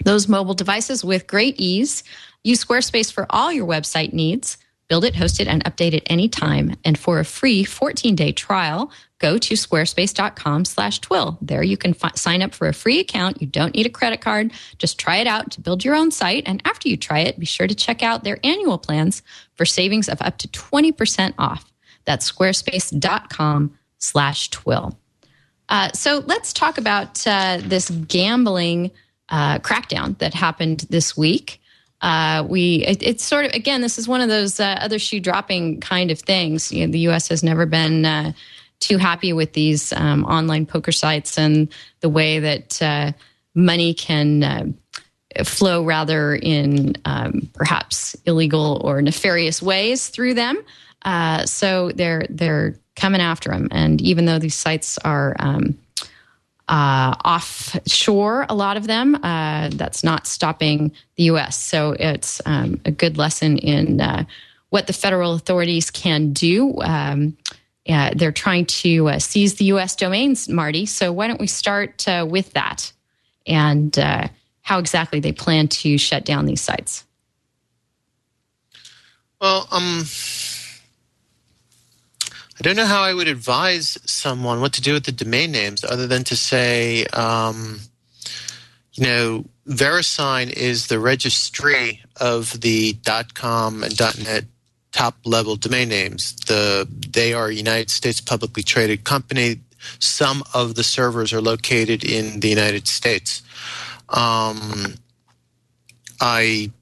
[0.05, 2.05] those mobile devices with great ease.
[2.45, 4.57] Use Squarespace for all your website needs.
[4.90, 6.74] Build it, host it, and update it anytime.
[6.84, 8.90] And for a free 14-day trial,
[9.20, 11.38] go to squarespace.com slash twill.
[11.40, 13.40] There you can fi- sign up for a free account.
[13.40, 14.50] You don't need a credit card.
[14.78, 16.42] Just try it out to build your own site.
[16.44, 19.22] And after you try it, be sure to check out their annual plans
[19.54, 21.72] for savings of up to 20% off.
[22.04, 24.98] That's squarespace.com slash twill.
[25.68, 28.90] Uh, so let's talk about uh, this gambling
[29.28, 31.60] uh, crackdown that happened this week.
[32.01, 35.20] Uh, we it, it's sort of again this is one of those uh, other shoe
[35.20, 36.72] dropping kind of things.
[36.72, 37.28] You know, the U.S.
[37.28, 38.32] has never been uh,
[38.81, 41.68] too happy with these um, online poker sites and
[42.01, 43.12] the way that uh,
[43.55, 44.64] money can uh,
[45.44, 50.59] flow rather in um, perhaps illegal or nefarious ways through them.
[51.02, 55.78] Uh, so they're they're coming after them, and even though these sites are um,
[56.70, 61.60] uh, offshore, a lot of them, uh, that's not stopping the U.S.
[61.60, 64.24] So it's um, a good lesson in uh,
[64.68, 66.80] what the federal authorities can do.
[66.80, 67.36] Um,
[67.84, 69.97] they're trying to uh, seize the U.S.
[69.97, 70.86] domains, Marty.
[70.86, 72.92] So why don't we start uh, with that
[73.47, 74.28] and uh,
[74.62, 77.05] how exactly they plan to shut down these sites?
[79.40, 80.05] Well, um,
[82.61, 85.82] I don't know how I would advise someone what to do with the domain names
[85.82, 87.81] other than to say, um,
[88.93, 92.99] you know, VeriSign is the registry of the
[93.32, 94.45] .com and .net
[94.93, 96.35] top level domain names.
[96.35, 99.61] The they are a United States publicly traded company.
[99.99, 103.41] Some of the servers are located in the United States.
[104.11, 104.97] Um,
[106.20, 106.73] I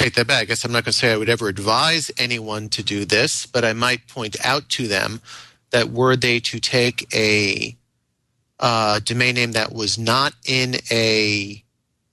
[0.00, 0.42] take that back.
[0.42, 3.44] I guess I'm not going to say I would ever advise anyone to do this,
[3.44, 5.20] but I might point out to them
[5.70, 7.76] that were they to take a
[8.58, 11.62] uh, domain name that was not in a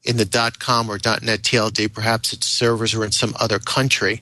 [0.04, 4.22] in the .com or .net TLD, perhaps its servers were in some other country,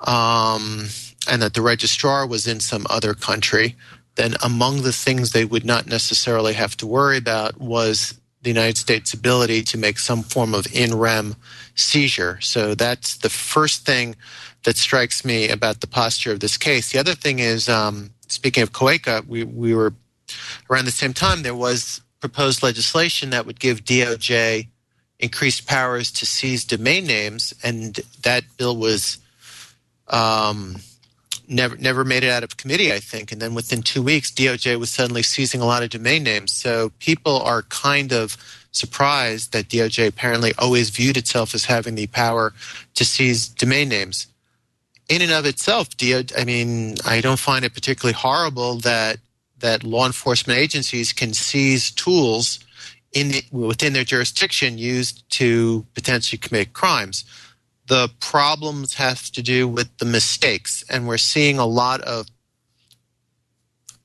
[0.00, 0.86] um,
[1.28, 3.74] and that the registrar was in some other country,
[4.14, 8.76] then among the things they would not necessarily have to worry about was the United
[8.76, 11.34] States' ability to make some form of in rem
[11.74, 12.40] seizure.
[12.40, 14.16] So that's the first thing
[14.64, 16.92] that strikes me about the posture of this case.
[16.92, 19.94] The other thing is, um, speaking of COICA, we, we were
[20.70, 24.68] around the same time, there was proposed legislation that would give DOJ
[25.18, 29.18] increased powers to seize domain names, and that bill was
[30.08, 30.76] um,
[31.48, 33.32] never never made it out of committee, I think.
[33.32, 36.52] And then within two weeks, DOJ was suddenly seizing a lot of domain names.
[36.52, 38.36] So people are kind of
[38.72, 42.52] surprised that DOJ apparently always viewed itself as having the power
[42.94, 44.26] to seize domain names.
[45.08, 49.18] In and of itself, DOJ, I mean, I don't find it particularly horrible that
[49.58, 52.58] that law enforcement agencies can seize tools
[53.12, 57.24] in the, within their jurisdiction used to potentially commit crimes.
[57.86, 62.26] The problems have to do with the mistakes, and we're seeing a lot of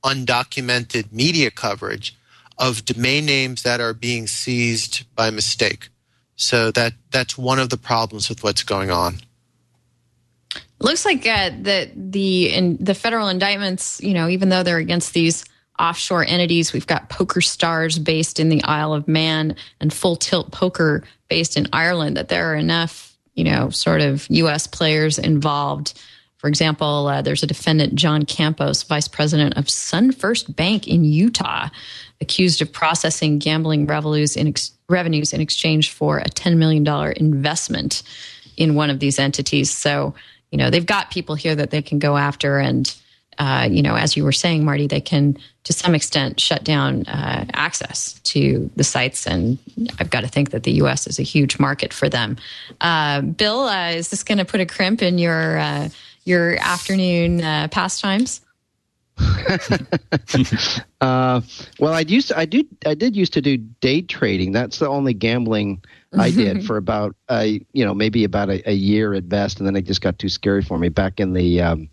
[0.04, 2.17] undocumented media coverage
[2.58, 5.88] of domain names that are being seized by mistake.
[6.36, 9.18] So that that's one of the problems with what's going on.
[10.80, 15.14] Looks like uh, the the in, the federal indictments, you know, even though they're against
[15.14, 15.44] these
[15.78, 20.52] offshore entities, we've got Poker Stars based in the Isle of Man and Full Tilt
[20.52, 22.16] Poker based in Ireland.
[22.16, 24.68] That there are enough, you know, sort of U.S.
[24.68, 26.00] players involved.
[26.38, 31.68] For example, uh, there's a defendant, John Campos, vice president of SunFirst Bank in Utah,
[32.20, 36.86] accused of processing gambling revenues in, ex- revenues in exchange for a $10 million
[37.16, 38.02] investment
[38.56, 39.70] in one of these entities.
[39.70, 40.14] So
[40.50, 42.94] you know they've got people here that they can go after and
[43.38, 47.04] uh, you know as you were saying marty they can to some extent shut down
[47.06, 49.58] uh, access to the sites and
[49.98, 52.36] i've got to think that the us is a huge market for them
[52.80, 55.88] uh, bill uh, is this going to put a crimp in your uh,
[56.28, 58.42] your afternoon uh, pastimes
[61.00, 61.40] uh,
[61.78, 64.52] well, I used to, I do I did used to do day trading.
[64.52, 65.82] That's the only gambling
[66.16, 69.66] I did for about a you know maybe about a, a, year at best, and
[69.66, 70.88] then it just got too scary for me.
[70.88, 71.88] Back in the um,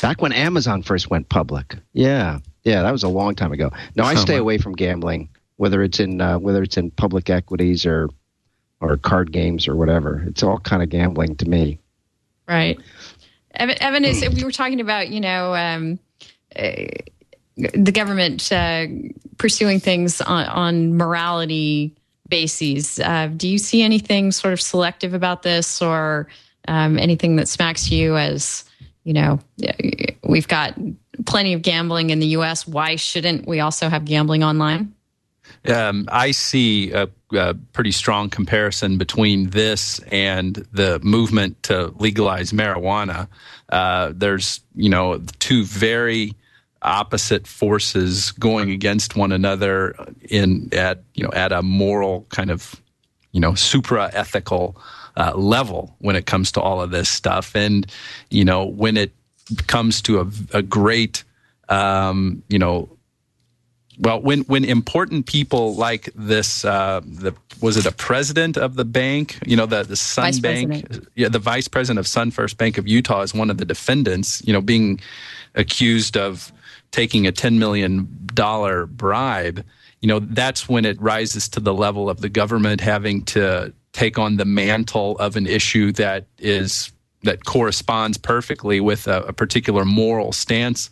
[0.00, 1.76] back when Amazon first went public.
[1.92, 3.70] Yeah, yeah, that was a long time ago.
[3.96, 7.86] No, I stay away from gambling, whether it's in uh, whether it's in public equities
[7.86, 8.08] or
[8.80, 10.24] or card games or whatever.
[10.26, 11.78] It's all kind of gambling to me.
[12.48, 12.78] Right.
[13.58, 15.54] Evan, Evan is we were talking about you know.
[15.54, 15.98] Um,
[16.56, 16.72] uh,
[17.56, 18.86] the government uh,
[19.36, 21.92] pursuing things on, on morality
[22.28, 23.00] bases.
[23.00, 26.28] Uh, do you see anything sort of selective about this, or
[26.68, 28.64] um, anything that smacks you as
[29.04, 29.40] you know
[30.22, 30.78] we've got
[31.26, 32.66] plenty of gambling in the U.S.
[32.66, 34.94] Why shouldn't we also have gambling online?
[35.66, 42.52] Um, I see a, a, pretty strong comparison between this and the movement to legalize
[42.52, 43.28] marijuana.
[43.68, 46.34] Uh, there's, you know, two very
[46.82, 52.80] opposite forces going against one another in at you know at a moral kind of
[53.32, 54.80] you know supra ethical
[55.16, 57.90] uh, level when it comes to all of this stuff and
[58.30, 59.12] you know when it
[59.66, 61.24] comes to a, a great
[61.68, 62.88] um, you know
[63.98, 68.84] well when when important people like this uh, the was it a president of the
[68.84, 71.08] bank you know the the sun vice bank president.
[71.14, 74.52] yeah the vice president of sunfirst bank of utah is one of the defendants you
[74.52, 75.00] know being
[75.54, 76.52] accused of
[76.90, 79.64] taking a $10 million bribe,
[80.00, 84.18] you know, that's when it rises to the level of the government having to take
[84.18, 86.92] on the mantle of an issue that is
[87.22, 90.88] that corresponds perfectly with a, a, particular moral stance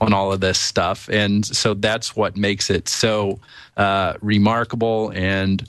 [0.00, 1.08] on all of this stuff.
[1.08, 3.40] And so that's what makes it so
[3.76, 5.66] uh, remarkable and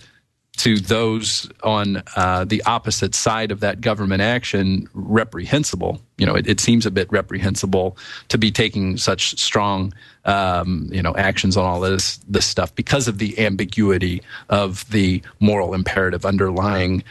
[0.57, 5.99] to those on uh, the opposite side of that government action reprehensible.
[6.17, 7.97] You know, it, it, seems a bit reprehensible
[8.27, 9.93] to be taking such strong,
[10.25, 15.23] um, you know, actions on all this this stuff because of the ambiguity of the
[15.39, 17.03] moral imperative underlying,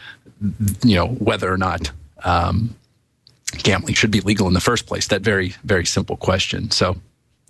[0.85, 1.91] you know, whether or not
[2.25, 2.77] um,
[3.51, 5.09] gambling should be legal in the first place.
[5.09, 6.71] That very very simple question.
[6.71, 6.97] So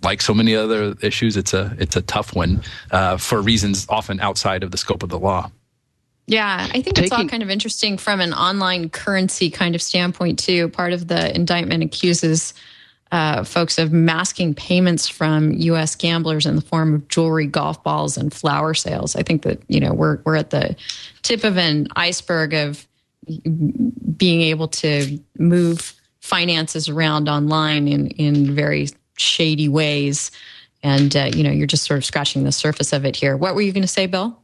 [0.03, 2.61] like so many other issues, it's a it's a tough one
[2.91, 5.51] uh, for reasons often outside of the scope of the law.
[6.27, 9.81] Yeah, I think Taking, it's all kind of interesting from an online currency kind of
[9.81, 10.69] standpoint too.
[10.69, 12.53] Part of the indictment accuses
[13.11, 15.95] uh, folks of masking payments from U.S.
[15.95, 19.15] gamblers in the form of jewelry, golf balls, and flower sales.
[19.15, 20.75] I think that you know we're we're at the
[21.21, 22.87] tip of an iceberg of
[24.17, 30.31] being able to move finances around online in in very shady ways,
[30.83, 33.37] and uh, you know you're just sort of scratching the surface of it here.
[33.37, 34.37] What were you going to say, Bill?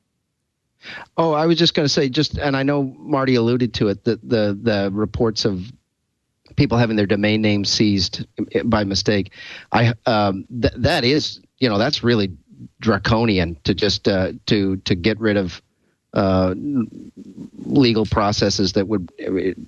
[1.17, 4.03] Oh, I was just going to say, just and I know Marty alluded to it.
[4.03, 5.71] The the the reports of
[6.55, 8.25] people having their domain name seized
[8.65, 9.31] by mistake.
[9.71, 12.31] I um, th- that is you know that's really
[12.79, 15.61] draconian to just uh, to to get rid of
[16.17, 16.55] uh,
[17.65, 19.11] legal processes that would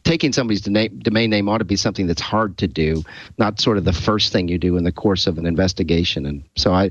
[0.03, 3.03] taking somebody's domain name ought to be something that's hard to do,
[3.37, 6.25] not sort of the first thing you do in the course of an investigation.
[6.25, 6.89] And so I,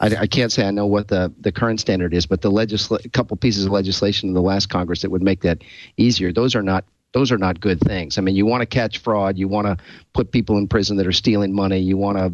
[0.00, 3.12] I, I can't say I know what the, the current standard is, but the legisla-
[3.12, 5.58] couple pieces of legislation in the last Congress that would make that
[5.98, 6.32] easier.
[6.32, 8.18] Those are not those are not good things.
[8.18, 9.76] I mean, you want to catch fraud, you want to
[10.14, 12.32] put people in prison that are stealing money, you want to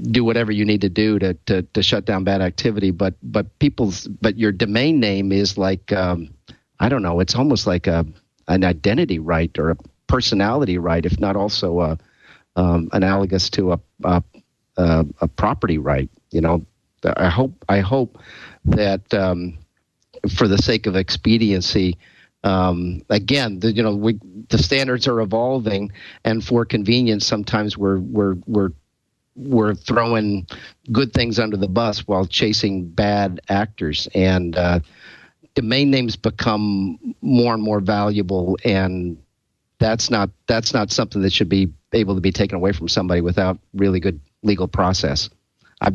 [0.00, 2.90] do whatever you need to do to, to, to shut down bad activity.
[2.90, 6.34] But but people's but your domain name is like um,
[6.80, 7.20] I don't know.
[7.20, 8.06] It's almost like a
[8.48, 9.76] an identity right or a
[10.06, 11.98] personality right, if not also a,
[12.56, 14.22] um, analogous to a, a
[14.76, 16.10] a property right.
[16.30, 16.66] You know,
[17.04, 18.18] I hope I hope
[18.64, 19.58] that um,
[20.36, 21.98] for the sake of expediency
[22.44, 24.18] um, again, the, you know, we,
[24.48, 25.92] the standards are evolving,
[26.24, 28.70] and for convenience, sometimes we're we're we're
[29.34, 30.46] we're throwing
[30.90, 34.80] good things under the bus while chasing bad actors, and uh,
[35.54, 39.22] domain names become more and more valuable, and
[39.78, 43.20] that's not that's not something that should be able to be taken away from somebody
[43.20, 45.30] without really good legal process.
[45.80, 45.92] I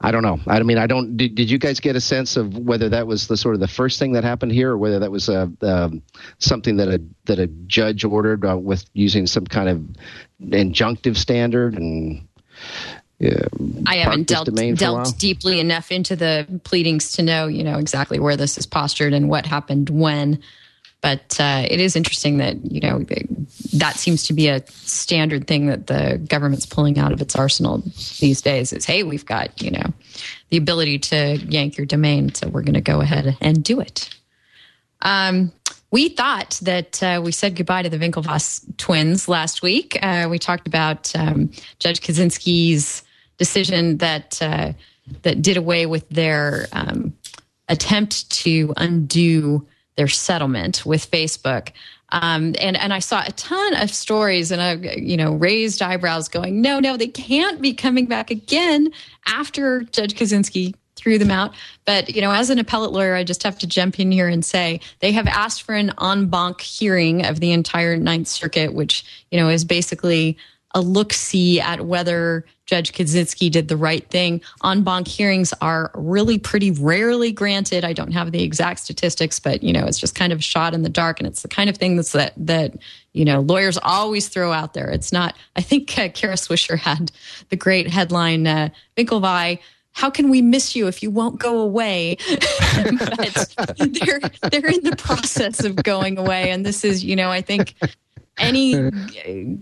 [0.00, 0.38] I don't know.
[0.46, 1.16] I mean, I don't.
[1.16, 3.68] Did, did you guys get a sense of whether that was the sort of the
[3.68, 6.02] first thing that happened here, or whether that was a um,
[6.38, 9.82] something that a that a judge ordered uh, with using some kind of
[10.42, 11.76] injunctive standard?
[11.76, 12.25] And
[13.86, 18.36] I haven't dealt dealt deeply enough into the pleadings to know, you know, exactly where
[18.36, 20.42] this is postured and what happened when.
[21.00, 23.04] But uh, it is interesting that you know
[23.74, 27.82] that seems to be a standard thing that the government's pulling out of its arsenal
[28.18, 28.72] these days.
[28.72, 29.92] Is hey, we've got you know
[30.50, 34.10] the ability to yank your domain, so we're going to go ahead and do it.
[35.00, 35.52] Um,
[35.90, 39.98] we thought that uh, we said goodbye to the Winklevoss twins last week.
[40.02, 43.02] Uh, we talked about um, Judge Kozinski's
[43.38, 44.72] decision that uh,
[45.22, 47.14] that did away with their um,
[47.68, 51.70] attempt to undo their settlement with Facebook.
[52.10, 56.28] Um, and and I saw a ton of stories, and I you know raised eyebrows,
[56.28, 58.90] going, no, no, they can't be coming back again
[59.26, 61.54] after Judge Kaczynski threw them out.
[61.84, 64.44] But you know, as an appellate lawyer, I just have to jump in here and
[64.44, 69.04] say they have asked for an en banc hearing of the entire Ninth Circuit, which
[69.30, 70.36] you know is basically
[70.74, 74.42] a look see at whether Judge Kozinski did the right thing.
[74.64, 77.84] En banc hearings are really pretty rarely granted.
[77.84, 80.82] I don't have the exact statistics, but you know, it's just kind of shot in
[80.82, 82.74] the dark, and it's the kind of thing that's that that
[83.12, 84.90] you know lawyers always throw out there.
[84.90, 85.36] It's not.
[85.54, 87.12] I think uh, Kara Swisher had
[87.48, 89.60] the great headline, uh, Winklevi
[89.96, 92.18] how can we miss you if you won't go away?
[92.28, 94.20] but they're
[94.50, 97.74] they're in the process of going away, and this is, you know, I think
[98.36, 98.90] any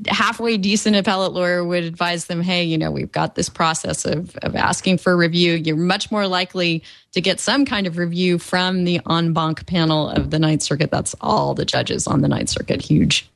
[0.08, 4.34] halfway decent appellate lawyer would advise them, hey, you know, we've got this process of,
[4.38, 5.52] of asking for review.
[5.52, 6.82] You're much more likely
[7.12, 10.90] to get some kind of review from the en banc panel of the Ninth Circuit.
[10.90, 12.82] That's all the judges on the Ninth Circuit.
[12.82, 13.30] Huge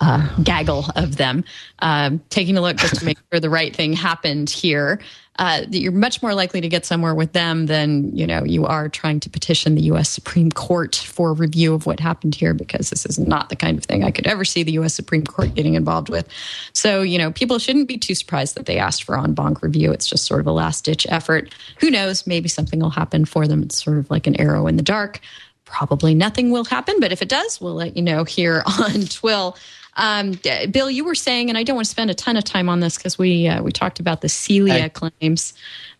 [0.00, 1.44] uh, gaggle of them.
[1.78, 5.00] Um, taking a look just to make sure the right thing happened here
[5.38, 8.64] uh, that you're much more likely to get somewhere with them than you know you
[8.66, 10.08] are trying to petition the U.S.
[10.08, 13.84] Supreme Court for review of what happened here because this is not the kind of
[13.84, 14.94] thing I could ever see the U.S.
[14.94, 16.28] Supreme Court getting involved with.
[16.72, 19.92] So you know people shouldn't be too surprised that they asked for en banc review.
[19.92, 21.54] It's just sort of a last ditch effort.
[21.80, 22.26] Who knows?
[22.26, 23.62] Maybe something will happen for them.
[23.62, 25.20] It's sort of like an arrow in the dark.
[25.64, 29.56] Probably nothing will happen, but if it does, we'll let you know here on TWiL.
[29.96, 30.38] Um,
[30.70, 32.80] Bill, you were saying, and I don't want to spend a ton of time on
[32.80, 35.54] this because we uh, we talked about the Celia I, claims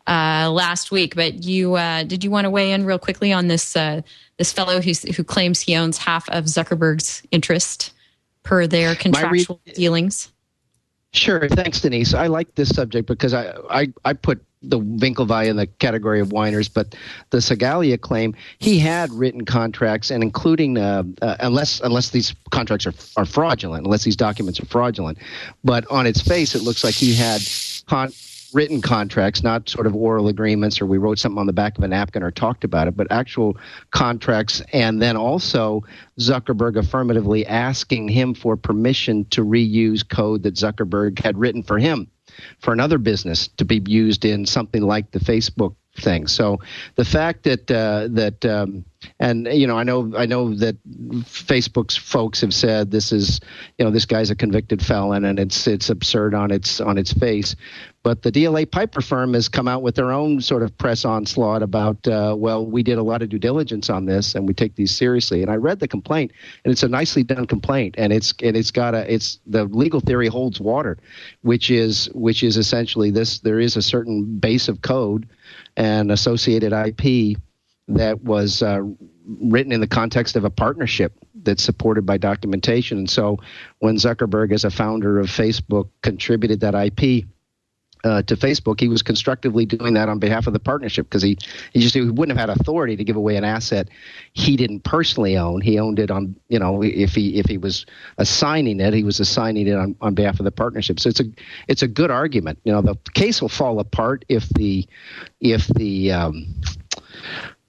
[0.07, 3.49] uh, last week, but you uh, did you want to weigh in real quickly on
[3.49, 4.03] this uh,
[4.37, 7.93] this fellow who who claims he owns half of Zuckerberg's interest
[8.43, 10.31] per their contractual re- dealings?
[11.13, 11.49] Sure.
[11.49, 12.15] Thanks, Denise.
[12.15, 16.33] I like this subject because I, I, I put the Winklevi in the category of
[16.33, 16.95] whiners, but
[17.31, 22.87] the Segalia claim, he had written contracts, and including uh, uh, unless unless these contracts
[22.87, 25.19] are are fraudulent, unless these documents are fraudulent,
[25.63, 27.41] but on its face, it looks like he had
[27.87, 28.13] con-
[28.53, 31.85] written contracts, not sort of oral agreements or we wrote something on the back of
[31.85, 33.57] a napkin or talked about it, but actual
[33.91, 34.63] contracts.
[34.73, 35.85] And then also
[36.19, 42.09] Zuckerberg affirmatively asking him for permission to reuse code that Zuckerberg had written for him
[42.61, 46.27] for another business to be used in something like the Facebook thing.
[46.27, 46.61] So
[46.97, 48.85] the fact that uh, that um,
[49.21, 50.77] and you know I know I know that
[51.23, 53.41] Facebook's folks have said this is
[53.79, 57.13] you know this guy's a convicted felon and it's it's absurd on its on its
[57.13, 57.57] face.
[58.07, 61.61] But the DLA Piper firm has come out with their own sort of press onslaught
[61.61, 64.77] about, uh, well, we did a lot of due diligence on this and we take
[64.77, 65.43] these seriously.
[65.43, 66.31] And I read the complaint,
[66.65, 69.99] and it's a nicely done complaint, and it's and it's got a it's the legal
[69.99, 70.99] theory holds water,
[71.43, 75.29] which is which is essentially this: there is a certain base of code
[75.77, 77.39] and associated IP
[77.89, 78.81] that was uh,
[79.27, 81.13] written in the context of a partnership
[81.43, 82.99] that's supported by documentation.
[82.99, 83.39] And so
[83.79, 87.27] when Zuckerberg, as a founder of Facebook, contributed that IP,
[88.07, 91.37] uh, to Facebook, he was constructively doing that on behalf of the partnership because he,
[91.73, 93.89] he just he wouldn't have had authority to give away an asset
[94.37, 95.63] he didn't personally own.
[95.63, 97.87] He owned it on you know if he if he was
[98.19, 101.01] assigning it, he was assigning it on, on behalf of the partnership.
[101.01, 101.25] So it's a
[101.69, 102.59] it's a good argument.
[102.65, 104.87] You know the case will fall apart if the
[105.41, 106.55] if the um,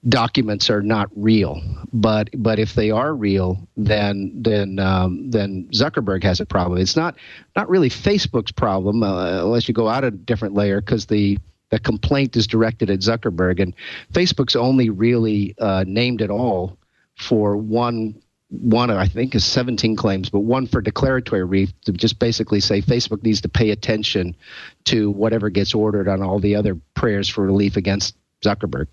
[0.06, 1.60] documents are not real.
[1.92, 6.80] But but if they are real, then then um, then Zuckerberg has a problem.
[6.80, 7.16] It's not
[7.56, 11.38] not really Facebook's problem uh, unless you go out a different layer because the
[11.70, 13.74] the complaint is directed at Zuckerberg and
[14.12, 16.78] Facebook's only really uh, named at all
[17.16, 18.20] for one
[18.50, 22.80] one I think is 17 claims, but one for declaratory relief to just basically say
[22.80, 24.36] Facebook needs to pay attention
[24.84, 28.86] to whatever gets ordered on all the other prayers for relief against Zuckerberg.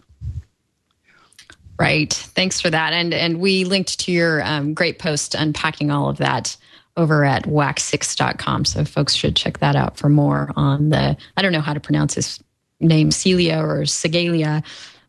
[1.78, 2.14] Right.
[2.14, 2.94] Thanks for that.
[2.94, 6.56] And and we linked to your um, great post unpacking all of that
[6.98, 8.66] over at WAC6.com.
[8.66, 11.80] So folks should check that out for more on the, I don't know how to
[11.80, 12.40] pronounce his
[12.80, 14.64] name, Celia or Segalia,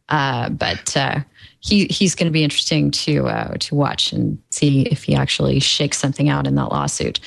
[0.08, 1.20] uh, but uh,
[1.60, 5.58] he he's going to be interesting to uh, to watch and see if he actually
[5.58, 7.18] shakes something out in that lawsuit.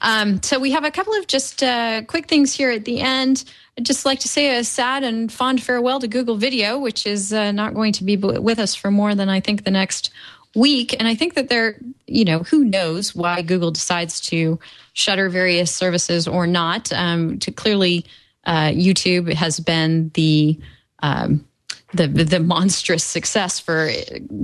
[0.00, 3.44] Um, so we have a couple of just uh, quick things here at the end.
[3.76, 7.32] I'd just like to say a sad and fond farewell to Google Video, which is
[7.32, 10.10] uh, not going to be with us for more than I think the next
[10.54, 10.94] week.
[10.98, 11.76] And I think that there,
[12.06, 14.60] you know, who knows why Google decides to
[14.92, 16.92] shutter various services or not.
[16.92, 18.06] Um, to clearly,
[18.44, 20.60] uh, YouTube has been the
[21.02, 21.44] um,
[21.92, 23.90] the the monstrous success for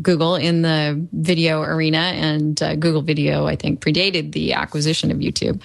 [0.03, 5.19] Google in the video arena, and uh, Google Video, I think, predated the acquisition of
[5.19, 5.61] YouTube.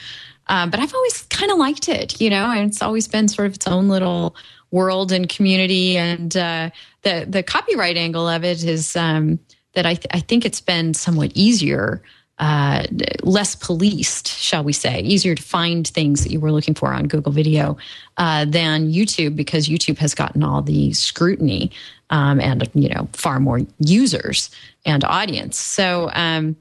[0.47, 3.47] Um, but I've always kind of liked it, you know, and it's always been sort
[3.47, 4.35] of its own little
[4.71, 5.97] world and community.
[5.97, 6.69] And uh,
[7.01, 9.39] the the copyright angle of it is um,
[9.73, 12.01] that I th- I think it's been somewhat easier.
[12.37, 12.83] Uh,
[13.23, 17.07] less policed, shall we say, easier to find things that you were looking for on
[17.07, 17.77] Google Video
[18.17, 21.71] uh, than YouTube because YouTube has gotten all the scrutiny
[22.09, 24.49] um, and you know far more users
[24.85, 25.57] and audience.
[25.57, 26.57] So um,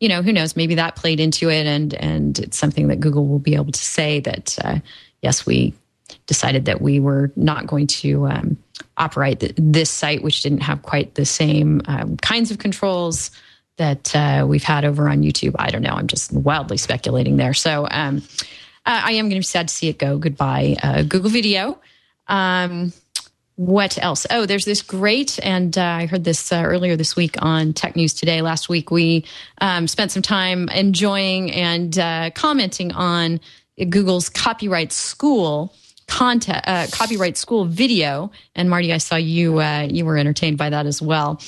[0.00, 0.56] you know, who knows?
[0.56, 3.80] Maybe that played into it, and and it's something that Google will be able to
[3.80, 4.78] say that uh,
[5.22, 5.74] yes, we
[6.26, 8.56] decided that we were not going to um,
[8.96, 13.30] operate the, this site, which didn't have quite the same um, kinds of controls
[13.76, 15.54] that uh, we've had over on YouTube.
[15.58, 15.94] I don't know.
[15.94, 17.54] I'm just wildly speculating there.
[17.54, 18.22] So um,
[18.86, 20.18] I am going to be sad to see it go.
[20.18, 21.78] Goodbye, uh, Google Video.
[22.28, 22.92] Um,
[23.56, 24.26] what else?
[24.30, 27.96] Oh, there's this great, and uh, I heard this uh, earlier this week on Tech
[27.96, 28.42] News Today.
[28.42, 29.24] Last week, we
[29.60, 33.40] um, spent some time enjoying and uh, commenting on
[33.88, 35.74] Google's Copyright School
[36.06, 38.30] content, uh, Copyright School video.
[38.54, 41.40] And Marty, I saw you uh, you were entertained by that as well.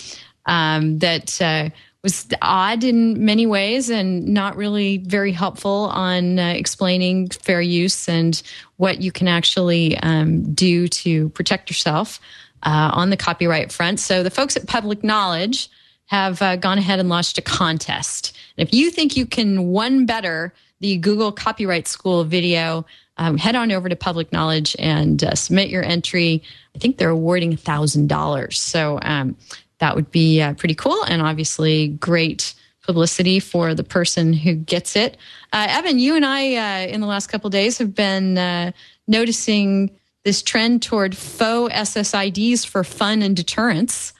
[0.47, 1.69] Um, that uh,
[2.09, 8.09] was odd in many ways and not really very helpful on uh, explaining fair use
[8.09, 8.43] and
[8.79, 12.19] what you can actually um, do to protect yourself
[12.63, 14.01] uh, on the copyright front.
[14.01, 15.69] So the folks at Public Knowledge
[16.07, 18.35] have uh, gone ahead and launched a contest.
[18.57, 22.87] And if you think you can one better the Google Copyright School video,
[23.19, 26.43] um, head on over to Public Knowledge and uh, submit your entry.
[26.75, 28.55] I think they're awarding $1,000.
[28.55, 29.37] So um,
[29.79, 34.97] that would be uh, pretty cool and obviously great publicity for the person who gets
[34.97, 35.17] it.
[35.53, 38.73] Uh, Evan, you and I uh, in the last couple days have been uh,
[39.07, 39.91] noticing
[40.25, 44.13] this trend toward faux SSIDs for fun and deterrence.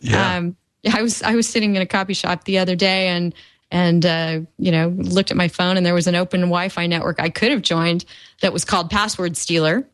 [0.00, 0.36] Yeah.
[0.36, 0.56] Um,
[0.92, 3.34] I was I was sitting in a copy shop the other day and
[3.70, 7.20] and uh, you know looked at my phone and there was an open Wi-Fi network
[7.20, 8.04] I could have joined
[8.40, 9.86] that was called Password Stealer,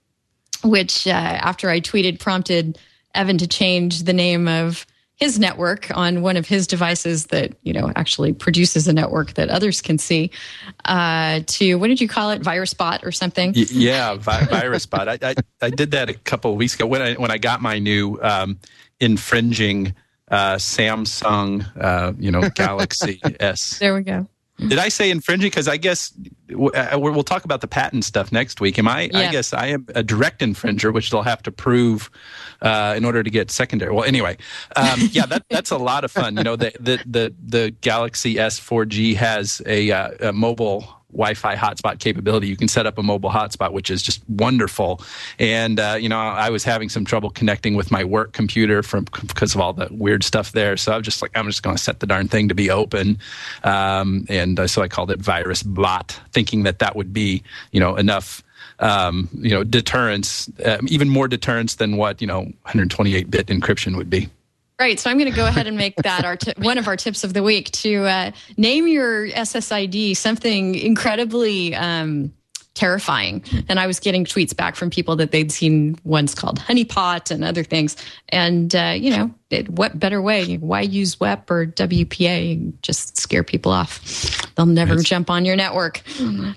[0.65, 2.79] which uh, after I tweeted prompted
[3.15, 4.87] Evan to change the name of
[5.19, 9.49] his network on one of his devices that you know actually produces a network that
[9.49, 10.31] others can see.
[10.85, 13.53] Uh, to what did you call it, virus bot or something?
[13.55, 15.09] Y- yeah, vi- virus bot.
[15.09, 17.61] I, I, I did that a couple of weeks ago when I when I got
[17.61, 18.59] my new um,
[19.01, 19.95] infringing
[20.31, 23.79] uh, Samsung, uh, you know, Galaxy S.
[23.79, 24.29] There we go.
[24.59, 25.47] Did I say infringing?
[25.47, 26.13] Because I guess
[26.51, 28.79] uh, we'll talk about the patent stuff next week.
[28.79, 29.03] Am I?
[29.03, 29.21] Yeah.
[29.21, 32.11] I guess I am a direct infringer, which they'll have to prove
[32.61, 33.93] uh, in order to get secondary.
[33.93, 34.37] Well, anyway,
[34.75, 36.37] um, yeah, that that's a lot of fun.
[36.37, 41.99] You know, the the the, the Galaxy S4G has a, uh, a mobile Wi-Fi hotspot
[41.99, 42.49] capability.
[42.49, 45.01] You can set up a mobile hotspot, which is just wonderful.
[45.39, 49.05] And uh, you know, I was having some trouble connecting with my work computer from
[49.05, 50.77] because of all the weird stuff there.
[50.77, 53.19] So I'm just like, I'm just going to set the darn thing to be open.
[53.65, 57.81] Um, and uh, so I called it Virus Bot, thinking that that would be you
[57.81, 58.43] know enough.
[58.81, 64.09] Um, you know, deterrence, uh, even more deterrence than what you know 128-bit encryption would
[64.09, 64.29] be.
[64.81, 65.01] Right.
[65.01, 67.25] So I'm going to go ahead and make that our t- one of our tips
[67.25, 72.33] of the week to uh, name your SSID something incredibly um,
[72.75, 73.43] terrifying.
[73.69, 77.43] And I was getting tweets back from people that they'd seen ones called honeypot and
[77.43, 77.97] other things.
[78.29, 80.59] And, uh, you know, it, what better way?
[80.59, 82.81] Why use WEP or WPA?
[82.81, 84.01] Just scare people off.
[84.55, 86.03] They'll never it's- jump on your network.
[86.21, 86.55] Um,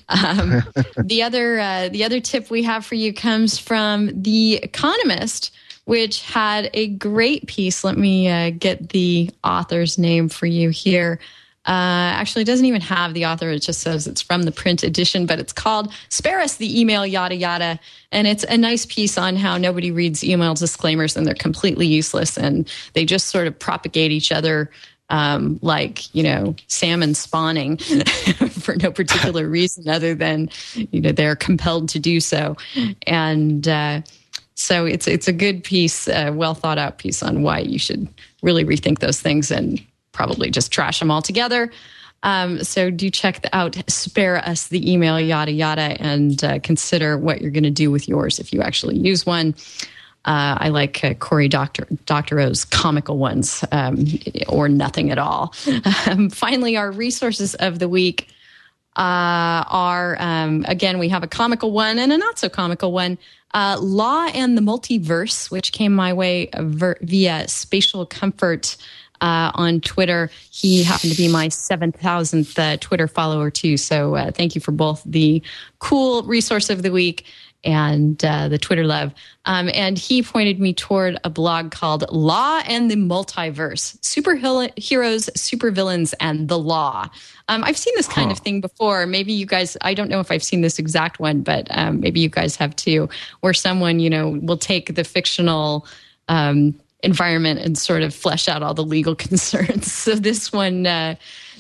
[0.98, 5.50] the other uh, the other tip we have for you comes from The Economist
[5.86, 7.84] which had a great piece.
[7.84, 11.20] Let me uh, get the author's name for you here.
[11.68, 13.50] Uh, actually, doesn't even have the author.
[13.52, 17.06] It just says it's from the print edition, but it's called Spare Us the Email,
[17.06, 17.80] Yada Yada.
[18.12, 22.36] And it's a nice piece on how nobody reads email disclaimers and they're completely useless
[22.36, 24.72] and they just sort of propagate each other
[25.12, 27.78] um, like you know salmon spawning
[28.50, 32.56] for no particular reason other than you know they're compelled to do so
[33.06, 34.02] and uh,
[34.56, 38.08] so it's it's a good piece, a well thought out piece on why you should
[38.44, 41.72] really rethink those things and probably just trash them all together.
[42.24, 47.42] Um, so do check out, spare us the email, yada yada, and uh, consider what
[47.42, 49.56] you're going to do with yours if you actually use one.
[50.24, 54.06] Uh, I like uh, Cory Doctor Doctorow's comical ones, um,
[54.48, 55.54] or nothing at all.
[56.08, 58.28] Um, finally, our resources of the week
[58.98, 63.18] uh, are um, again we have a comical one and a not so comical one.
[63.54, 68.78] Uh, Law and the Multiverse, which came my way ver- via Spatial Comfort
[69.22, 70.30] uh, on Twitter.
[70.50, 73.78] He happened to be my 7,000th uh, Twitter follower, too.
[73.78, 75.42] So uh, thank you for both the
[75.80, 77.26] cool resource of the week
[77.64, 79.14] and uh, the Twitter love.
[79.46, 86.14] Um, and he pointed me toward a blog called Law and the Multiverse Superheroes, Supervillains,
[86.20, 87.10] and the Law.
[87.48, 88.34] Um, I've seen this kind huh.
[88.34, 89.06] of thing before.
[89.06, 92.20] Maybe you guys, I don't know if I've seen this exact one, but um, maybe
[92.20, 93.10] you guys have too,
[93.42, 95.88] where someone, you know, will take the fictional.
[96.28, 99.92] Um, environment and sort of flesh out all the legal concerns.
[99.92, 101.16] So this one, uh,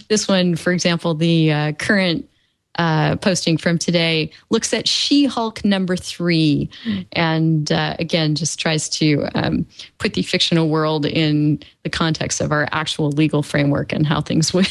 [0.07, 2.29] this one, for example, the uh, current
[2.75, 6.69] uh, posting from today looks at She Hulk number three,
[7.11, 9.65] and uh, again just tries to um,
[9.97, 14.53] put the fictional world in the context of our actual legal framework and how things
[14.53, 14.65] would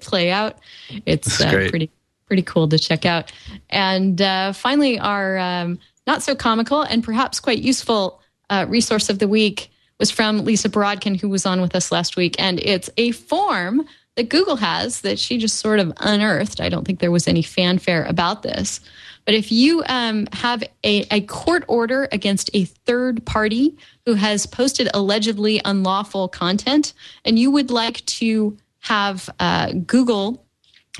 [0.00, 0.58] play out.
[1.06, 1.90] It's uh, pretty
[2.26, 3.32] pretty cool to check out.
[3.70, 8.20] And uh, finally, our um, not so comical and perhaps quite useful
[8.50, 12.16] uh, resource of the week was from Lisa Borodkin, who was on with us last
[12.16, 13.86] week, and it's a form
[14.18, 16.60] that Google has that she just sort of unearthed.
[16.60, 18.80] I don't think there was any fanfare about this.
[19.24, 24.44] But if you um, have a, a court order against a third party who has
[24.44, 30.44] posted allegedly unlawful content, and you would like to have uh, Google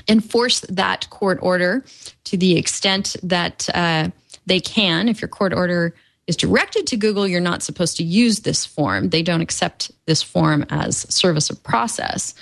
[0.07, 1.85] enforce that court order
[2.23, 4.11] to the extent that uh,
[4.47, 5.93] they can, if your court order
[6.29, 9.09] is directed to Google, you're not supposed to use this form.
[9.09, 12.33] They don't accept this form as service of process.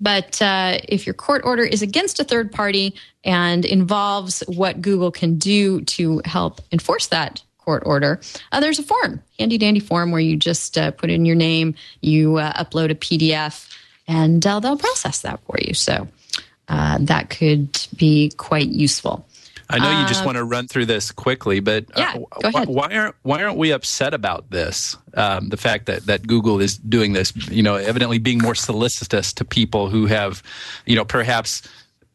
[0.00, 2.94] But uh, if your court order is against a third party
[3.24, 8.20] and involves what Google can do to help enforce that court order,
[8.52, 11.74] uh, there's a form, handy dandy form where you just uh, put in your name,
[12.00, 13.72] you uh, upload a PDF,
[14.06, 15.74] and uh, they'll process that for you.
[15.74, 16.06] So
[16.68, 19.25] uh, that could be quite useful.
[19.68, 22.48] I know you just uh, want to run through this quickly, but uh, yeah, go
[22.48, 22.68] ahead.
[22.68, 24.96] why aren't why aren't we upset about this?
[25.14, 29.32] Um, the fact that that Google is doing this, you know, evidently being more solicitous
[29.34, 30.42] to people who have,
[30.84, 31.62] you know, perhaps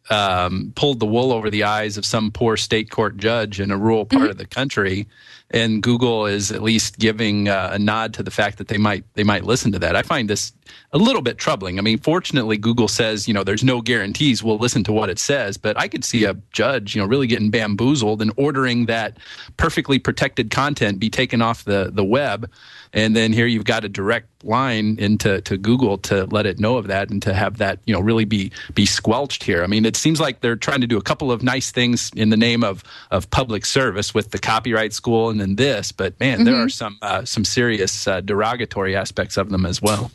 [0.10, 3.78] um, pulled the wool over the eyes of some poor state court judge in a
[3.78, 4.32] rural part mm-hmm.
[4.32, 5.07] of the country,
[5.52, 9.03] and Google is at least giving uh, a nod to the fact that they might
[9.14, 9.95] they might listen to that.
[9.95, 10.53] I find this
[10.94, 11.78] a little bit troubling.
[11.78, 14.41] I mean, fortunately, Google says you know there's no guarantees.
[14.41, 17.28] We'll listen to what it says, but I could see a judge you know really
[17.28, 19.18] getting bamboozled and ordering that
[19.57, 22.49] perfectly protected content be taken off the the web
[22.94, 26.78] and then here you've got a direct line into to Google to let it know
[26.78, 29.64] of that and to have that you know really be be squelched here.
[29.64, 32.30] I mean, it seems like they're trying to do a couple of nice things in
[32.30, 36.38] the name of of public service with the copyright school and then this, but man,
[36.38, 36.45] mm-hmm.
[36.45, 40.11] there are some uh, some serious uh, derogatory aspects of them as well.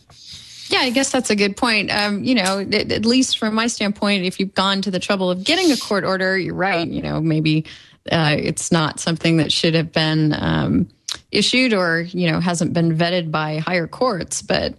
[0.69, 1.93] Yeah, I guess that's a good point.
[1.93, 5.31] Um, you know, at, at least from my standpoint, if you've gone to the trouble
[5.31, 6.87] of getting a court order, you're right.
[6.87, 7.67] You know, maybe
[8.11, 10.89] uh, it's not something that should have been um,
[11.31, 14.75] issued or you know hasn't been vetted by higher courts, but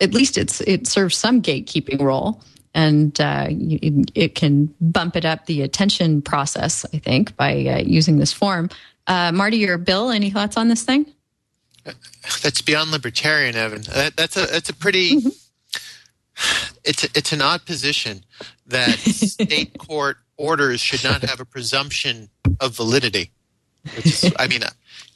[0.00, 2.42] at least it's it serves some gatekeeping role
[2.74, 6.84] and uh, it, it, can bump it up the attention process.
[6.92, 8.70] I think by uh, using this form.
[9.08, 11.06] Uh, Marty or Bill, any thoughts on this thing?
[12.42, 13.82] That's beyond libertarian, Evan.
[13.82, 15.16] That, that's a that's a pretty.
[15.16, 15.28] Mm-hmm.
[16.84, 18.24] It's a, it's an odd position
[18.66, 22.28] that state court orders should not have a presumption
[22.60, 23.32] of validity.
[23.96, 24.62] Is, I mean,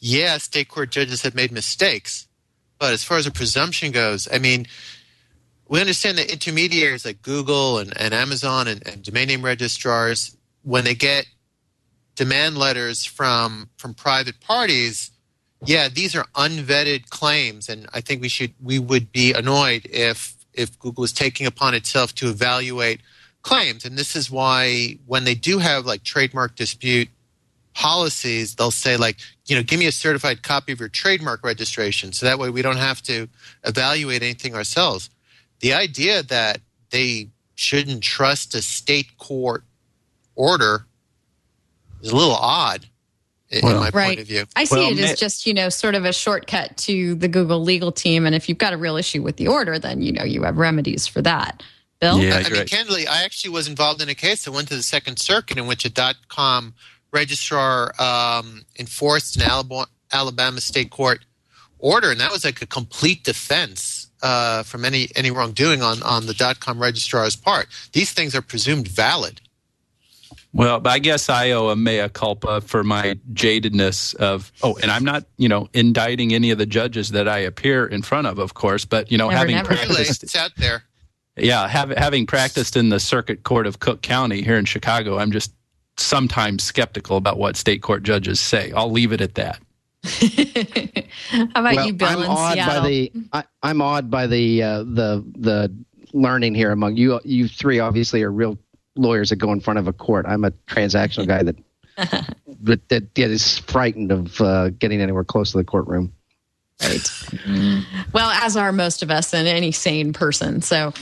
[0.01, 2.27] yeah, state court judges have made mistakes,
[2.79, 4.67] but as far as a presumption goes, I mean,
[5.69, 10.85] we understand that intermediaries like Google and, and Amazon and, and domain name registrars, when
[10.85, 11.27] they get
[12.23, 15.11] demand letters from from private parties,
[15.67, 20.37] yeah, these are unvetted claims, and I think we should we would be annoyed if
[20.53, 23.01] if Google is taking upon itself to evaluate
[23.43, 27.09] claims, and this is why when they do have like trademark dispute
[27.75, 29.17] policies, they'll say like,
[29.47, 32.63] you know, give me a certified copy of your trademark registration, so that way we
[32.63, 33.29] don't have to
[33.65, 35.11] evaluate anything ourselves.
[35.59, 39.65] The idea that they shouldn't trust a state court
[40.37, 40.87] order
[42.03, 42.87] is a little odd
[43.51, 44.09] in well, my right.
[44.09, 44.45] point of view.
[44.57, 47.63] I see well, it as just, you know, sort of a shortcut to the Google
[47.63, 48.27] legal team.
[48.27, 50.57] And if you've got a real issue with the order, then, you know, you have
[50.57, 51.63] remedies for that.
[52.01, 52.19] Bill?
[52.19, 54.75] Yeah, I, I mean, candidly, I actually was involved in a case that went to
[54.75, 56.75] the Second Circuit in which a dot com
[57.13, 61.25] registrar um, enforced an Alabama, Alabama state court
[61.79, 66.27] order, and that was like a complete defense uh, from any any wrongdoing on on
[66.27, 67.69] the dot com registrar's part.
[67.93, 69.41] These things are presumed valid.
[70.55, 75.05] Well, I guess I owe a mea culpa for my jadedness of oh, and I'm
[75.05, 78.55] not you know indicting any of the judges that I appear in front of, of
[78.55, 79.69] course, but you know never, having never.
[79.69, 80.85] practiced it's out there.
[81.37, 85.33] Yeah, have, having practiced in the Circuit Court of Cook County here in Chicago, I'm
[85.33, 85.55] just
[85.97, 88.71] sometimes skeptical about what state court judges say.
[88.73, 89.59] I'll leave it at that.
[90.05, 92.09] How about well, you, Bill?
[92.09, 92.83] I'm in awed Seattle?
[92.83, 95.75] by the I, am awed by the uh, the the
[96.13, 97.19] learning here among you.
[97.25, 98.59] You three obviously are real
[98.95, 100.27] lawyers that go in front of a court.
[100.29, 101.57] I'm a transactional guy that
[102.63, 106.13] that, that, that is frightened of uh, getting anywhere close to the courtroom.
[106.83, 107.09] Right.
[108.13, 110.63] well, as are most of us and any sane person.
[110.63, 110.93] So,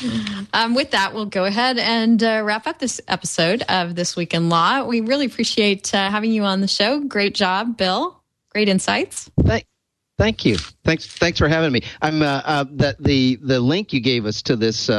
[0.52, 4.34] um, with that, we'll go ahead and uh, wrap up this episode of This Week
[4.34, 4.84] in Law.
[4.84, 7.00] We really appreciate uh, having you on the show.
[7.00, 8.20] Great job, Bill.
[8.50, 9.30] Great insights.
[9.42, 9.64] Thank,
[10.18, 10.58] thank you.
[10.84, 11.82] Thanks, thanks for having me.
[12.02, 14.90] I'm uh, uh the the the link you gave us to this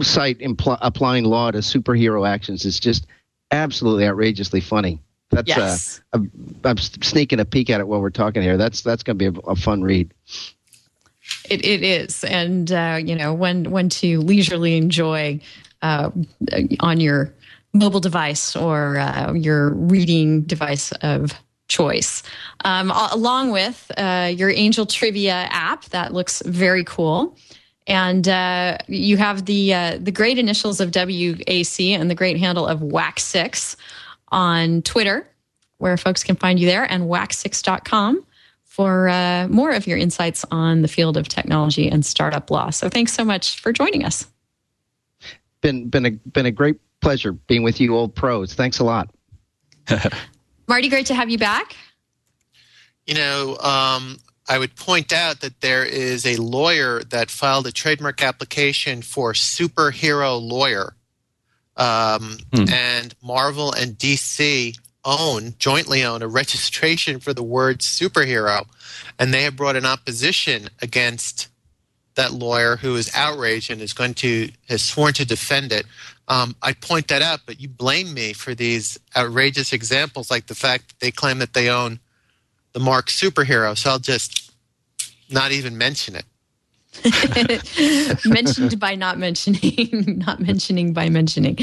[0.00, 3.06] site impl- applying law to superhero actions is just
[3.50, 5.00] absolutely outrageously funny.
[5.30, 6.00] That's uh, yes.
[6.12, 6.32] uh, I'm,
[6.64, 8.56] I'm, sneaking a peek at it while we're talking here.
[8.56, 10.12] That's that's going to be a, a, fun read.
[11.48, 15.40] It it is, and uh, you know when when to leisurely enjoy
[15.80, 16.10] uh,
[16.80, 17.32] on your
[17.72, 21.32] mobile device or uh, your reading device of
[21.68, 22.22] choice,
[22.66, 25.86] um, along with uh, your Angel Trivia app.
[25.86, 27.38] That looks very cool
[27.86, 32.66] and uh, you have the uh, the great initials of WAC and the great handle
[32.66, 33.76] of WAC6
[34.28, 35.26] on Twitter,
[35.78, 38.24] where folks can find you there, and WAC6.com
[38.64, 42.70] for uh, more of your insights on the field of technology and startup law.
[42.70, 44.26] So thanks so much for joining us.
[45.60, 48.54] Been been a been a great pleasure being with you, old pros.
[48.54, 49.10] Thanks a lot.
[50.68, 51.76] Marty, great to have you back.
[53.06, 54.18] You know, um,
[54.48, 59.32] I would point out that there is a lawyer that filed a trademark application for
[59.32, 60.94] superhero lawyer
[61.76, 62.68] um, hmm.
[62.68, 68.66] and Marvel and DC own jointly own a registration for the word superhero,
[69.18, 71.48] and they have brought an opposition against
[72.14, 75.86] that lawyer who is outraged and is going to has sworn to defend it.
[76.28, 80.54] Um, I point that out, but you blame me for these outrageous examples, like the
[80.54, 82.00] fact that they claim that they own
[82.72, 83.76] the mark superhero.
[83.76, 84.52] So I'll just
[85.30, 86.24] not even mention it.
[88.26, 91.58] mentioned by not mentioning, not mentioning by mentioning.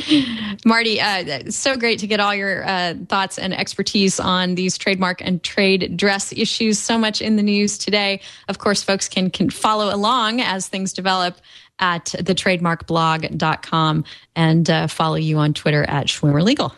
[0.65, 5.22] Marty, uh, so great to get all your uh, thoughts and expertise on these trademark
[5.22, 6.80] and trade dress issues.
[6.80, 8.22] So much in the news today.
[8.48, 11.38] Of course, folks can, can follow along as things develop
[11.77, 14.06] at thetrademarkblog.com
[14.36, 16.73] and uh, follow you on Twitter at Schwimmer Legal.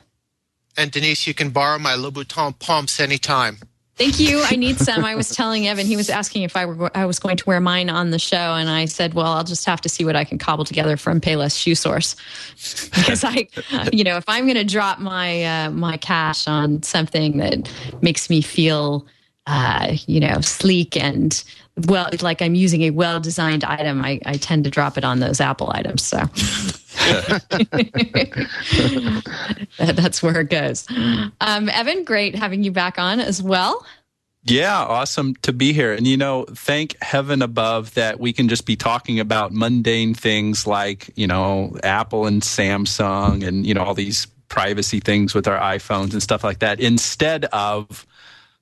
[0.78, 3.58] And Denise, you can borrow my Louboutin pumps anytime.
[4.02, 4.42] Thank you.
[4.44, 5.06] I need some.
[5.06, 7.60] I was telling Evan, he was asking if I were I was going to wear
[7.60, 10.24] mine on the show, and I said, "Well, I'll just have to see what I
[10.24, 12.16] can cobble together from Payless Shoe Source."
[12.96, 13.48] because I,
[13.94, 17.72] you know, if I'm going to drop my uh, my cash on something that
[18.02, 19.06] makes me feel,
[19.46, 21.44] uh, you know, sleek and
[21.88, 25.20] well, like I'm using a well designed item, I, I tend to drop it on
[25.20, 26.04] those Apple items.
[26.04, 26.18] So.
[29.78, 30.86] That's where it goes.
[31.40, 33.86] Um, Evan, great having you back on as well.
[34.44, 35.94] Yeah, awesome to be here.
[35.94, 40.66] And, you know, thank heaven above that we can just be talking about mundane things
[40.66, 45.60] like, you know, Apple and Samsung and, you know, all these privacy things with our
[45.60, 48.06] iPhones and stuff like that instead of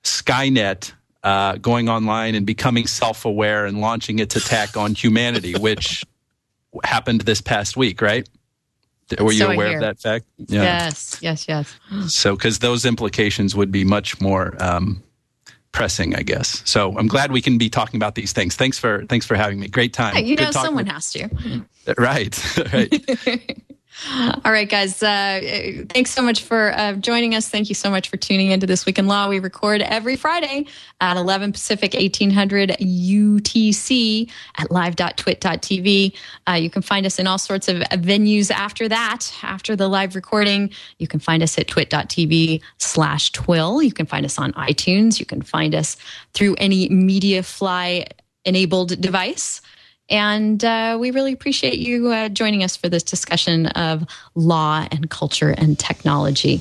[0.04, 0.92] Skynet
[1.22, 6.04] uh, going online and becoming self aware and launching its attack on humanity, which
[6.84, 8.28] happened this past week, right?
[9.18, 10.24] Were you So aware of that fact?
[10.38, 10.62] Yeah.
[10.62, 11.74] Yes, yes, yes.
[12.06, 15.02] So, because those implications would be much more um,
[15.72, 16.62] pressing, I guess.
[16.64, 18.54] So, I'm glad we can be talking about these things.
[18.54, 19.66] Thanks for thanks for having me.
[19.66, 20.14] Great time.
[20.14, 21.28] Hey, you Good know, someone with- has to.
[21.98, 22.38] Right,
[22.72, 23.62] right.
[24.08, 25.02] All right, guys.
[25.02, 27.48] Uh, thanks so much for uh, joining us.
[27.48, 29.28] Thank you so much for tuning into This Week in Law.
[29.28, 30.66] We record every Friday
[31.00, 36.14] at 11 Pacific, 1800 UTC at live.twit.tv.
[36.48, 40.14] Uh, you can find us in all sorts of venues after that, after the live
[40.14, 40.70] recording.
[40.98, 43.82] You can find us at twit.tv slash twill.
[43.82, 45.20] You can find us on iTunes.
[45.20, 45.96] You can find us
[46.32, 48.06] through any MediaFly
[48.46, 49.60] enabled device.
[50.10, 54.04] And uh, we really appreciate you uh, joining us for this discussion of
[54.34, 56.60] law and culture and technology.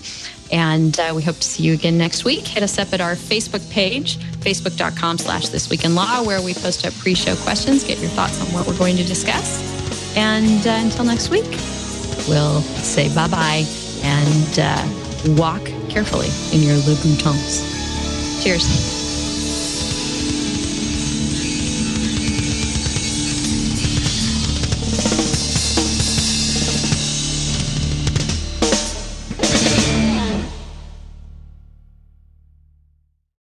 [0.51, 2.45] And uh, we hope to see you again next week.
[2.47, 6.53] Hit us up at our Facebook page, facebook.com slash this week in law, where we
[6.53, 10.15] post up pre-show questions, get your thoughts on what we're going to discuss.
[10.15, 11.49] And uh, until next week,
[12.27, 13.65] we'll say bye-bye
[14.03, 18.43] and uh, walk carefully in your Louboutins.
[18.43, 19.08] Cheers.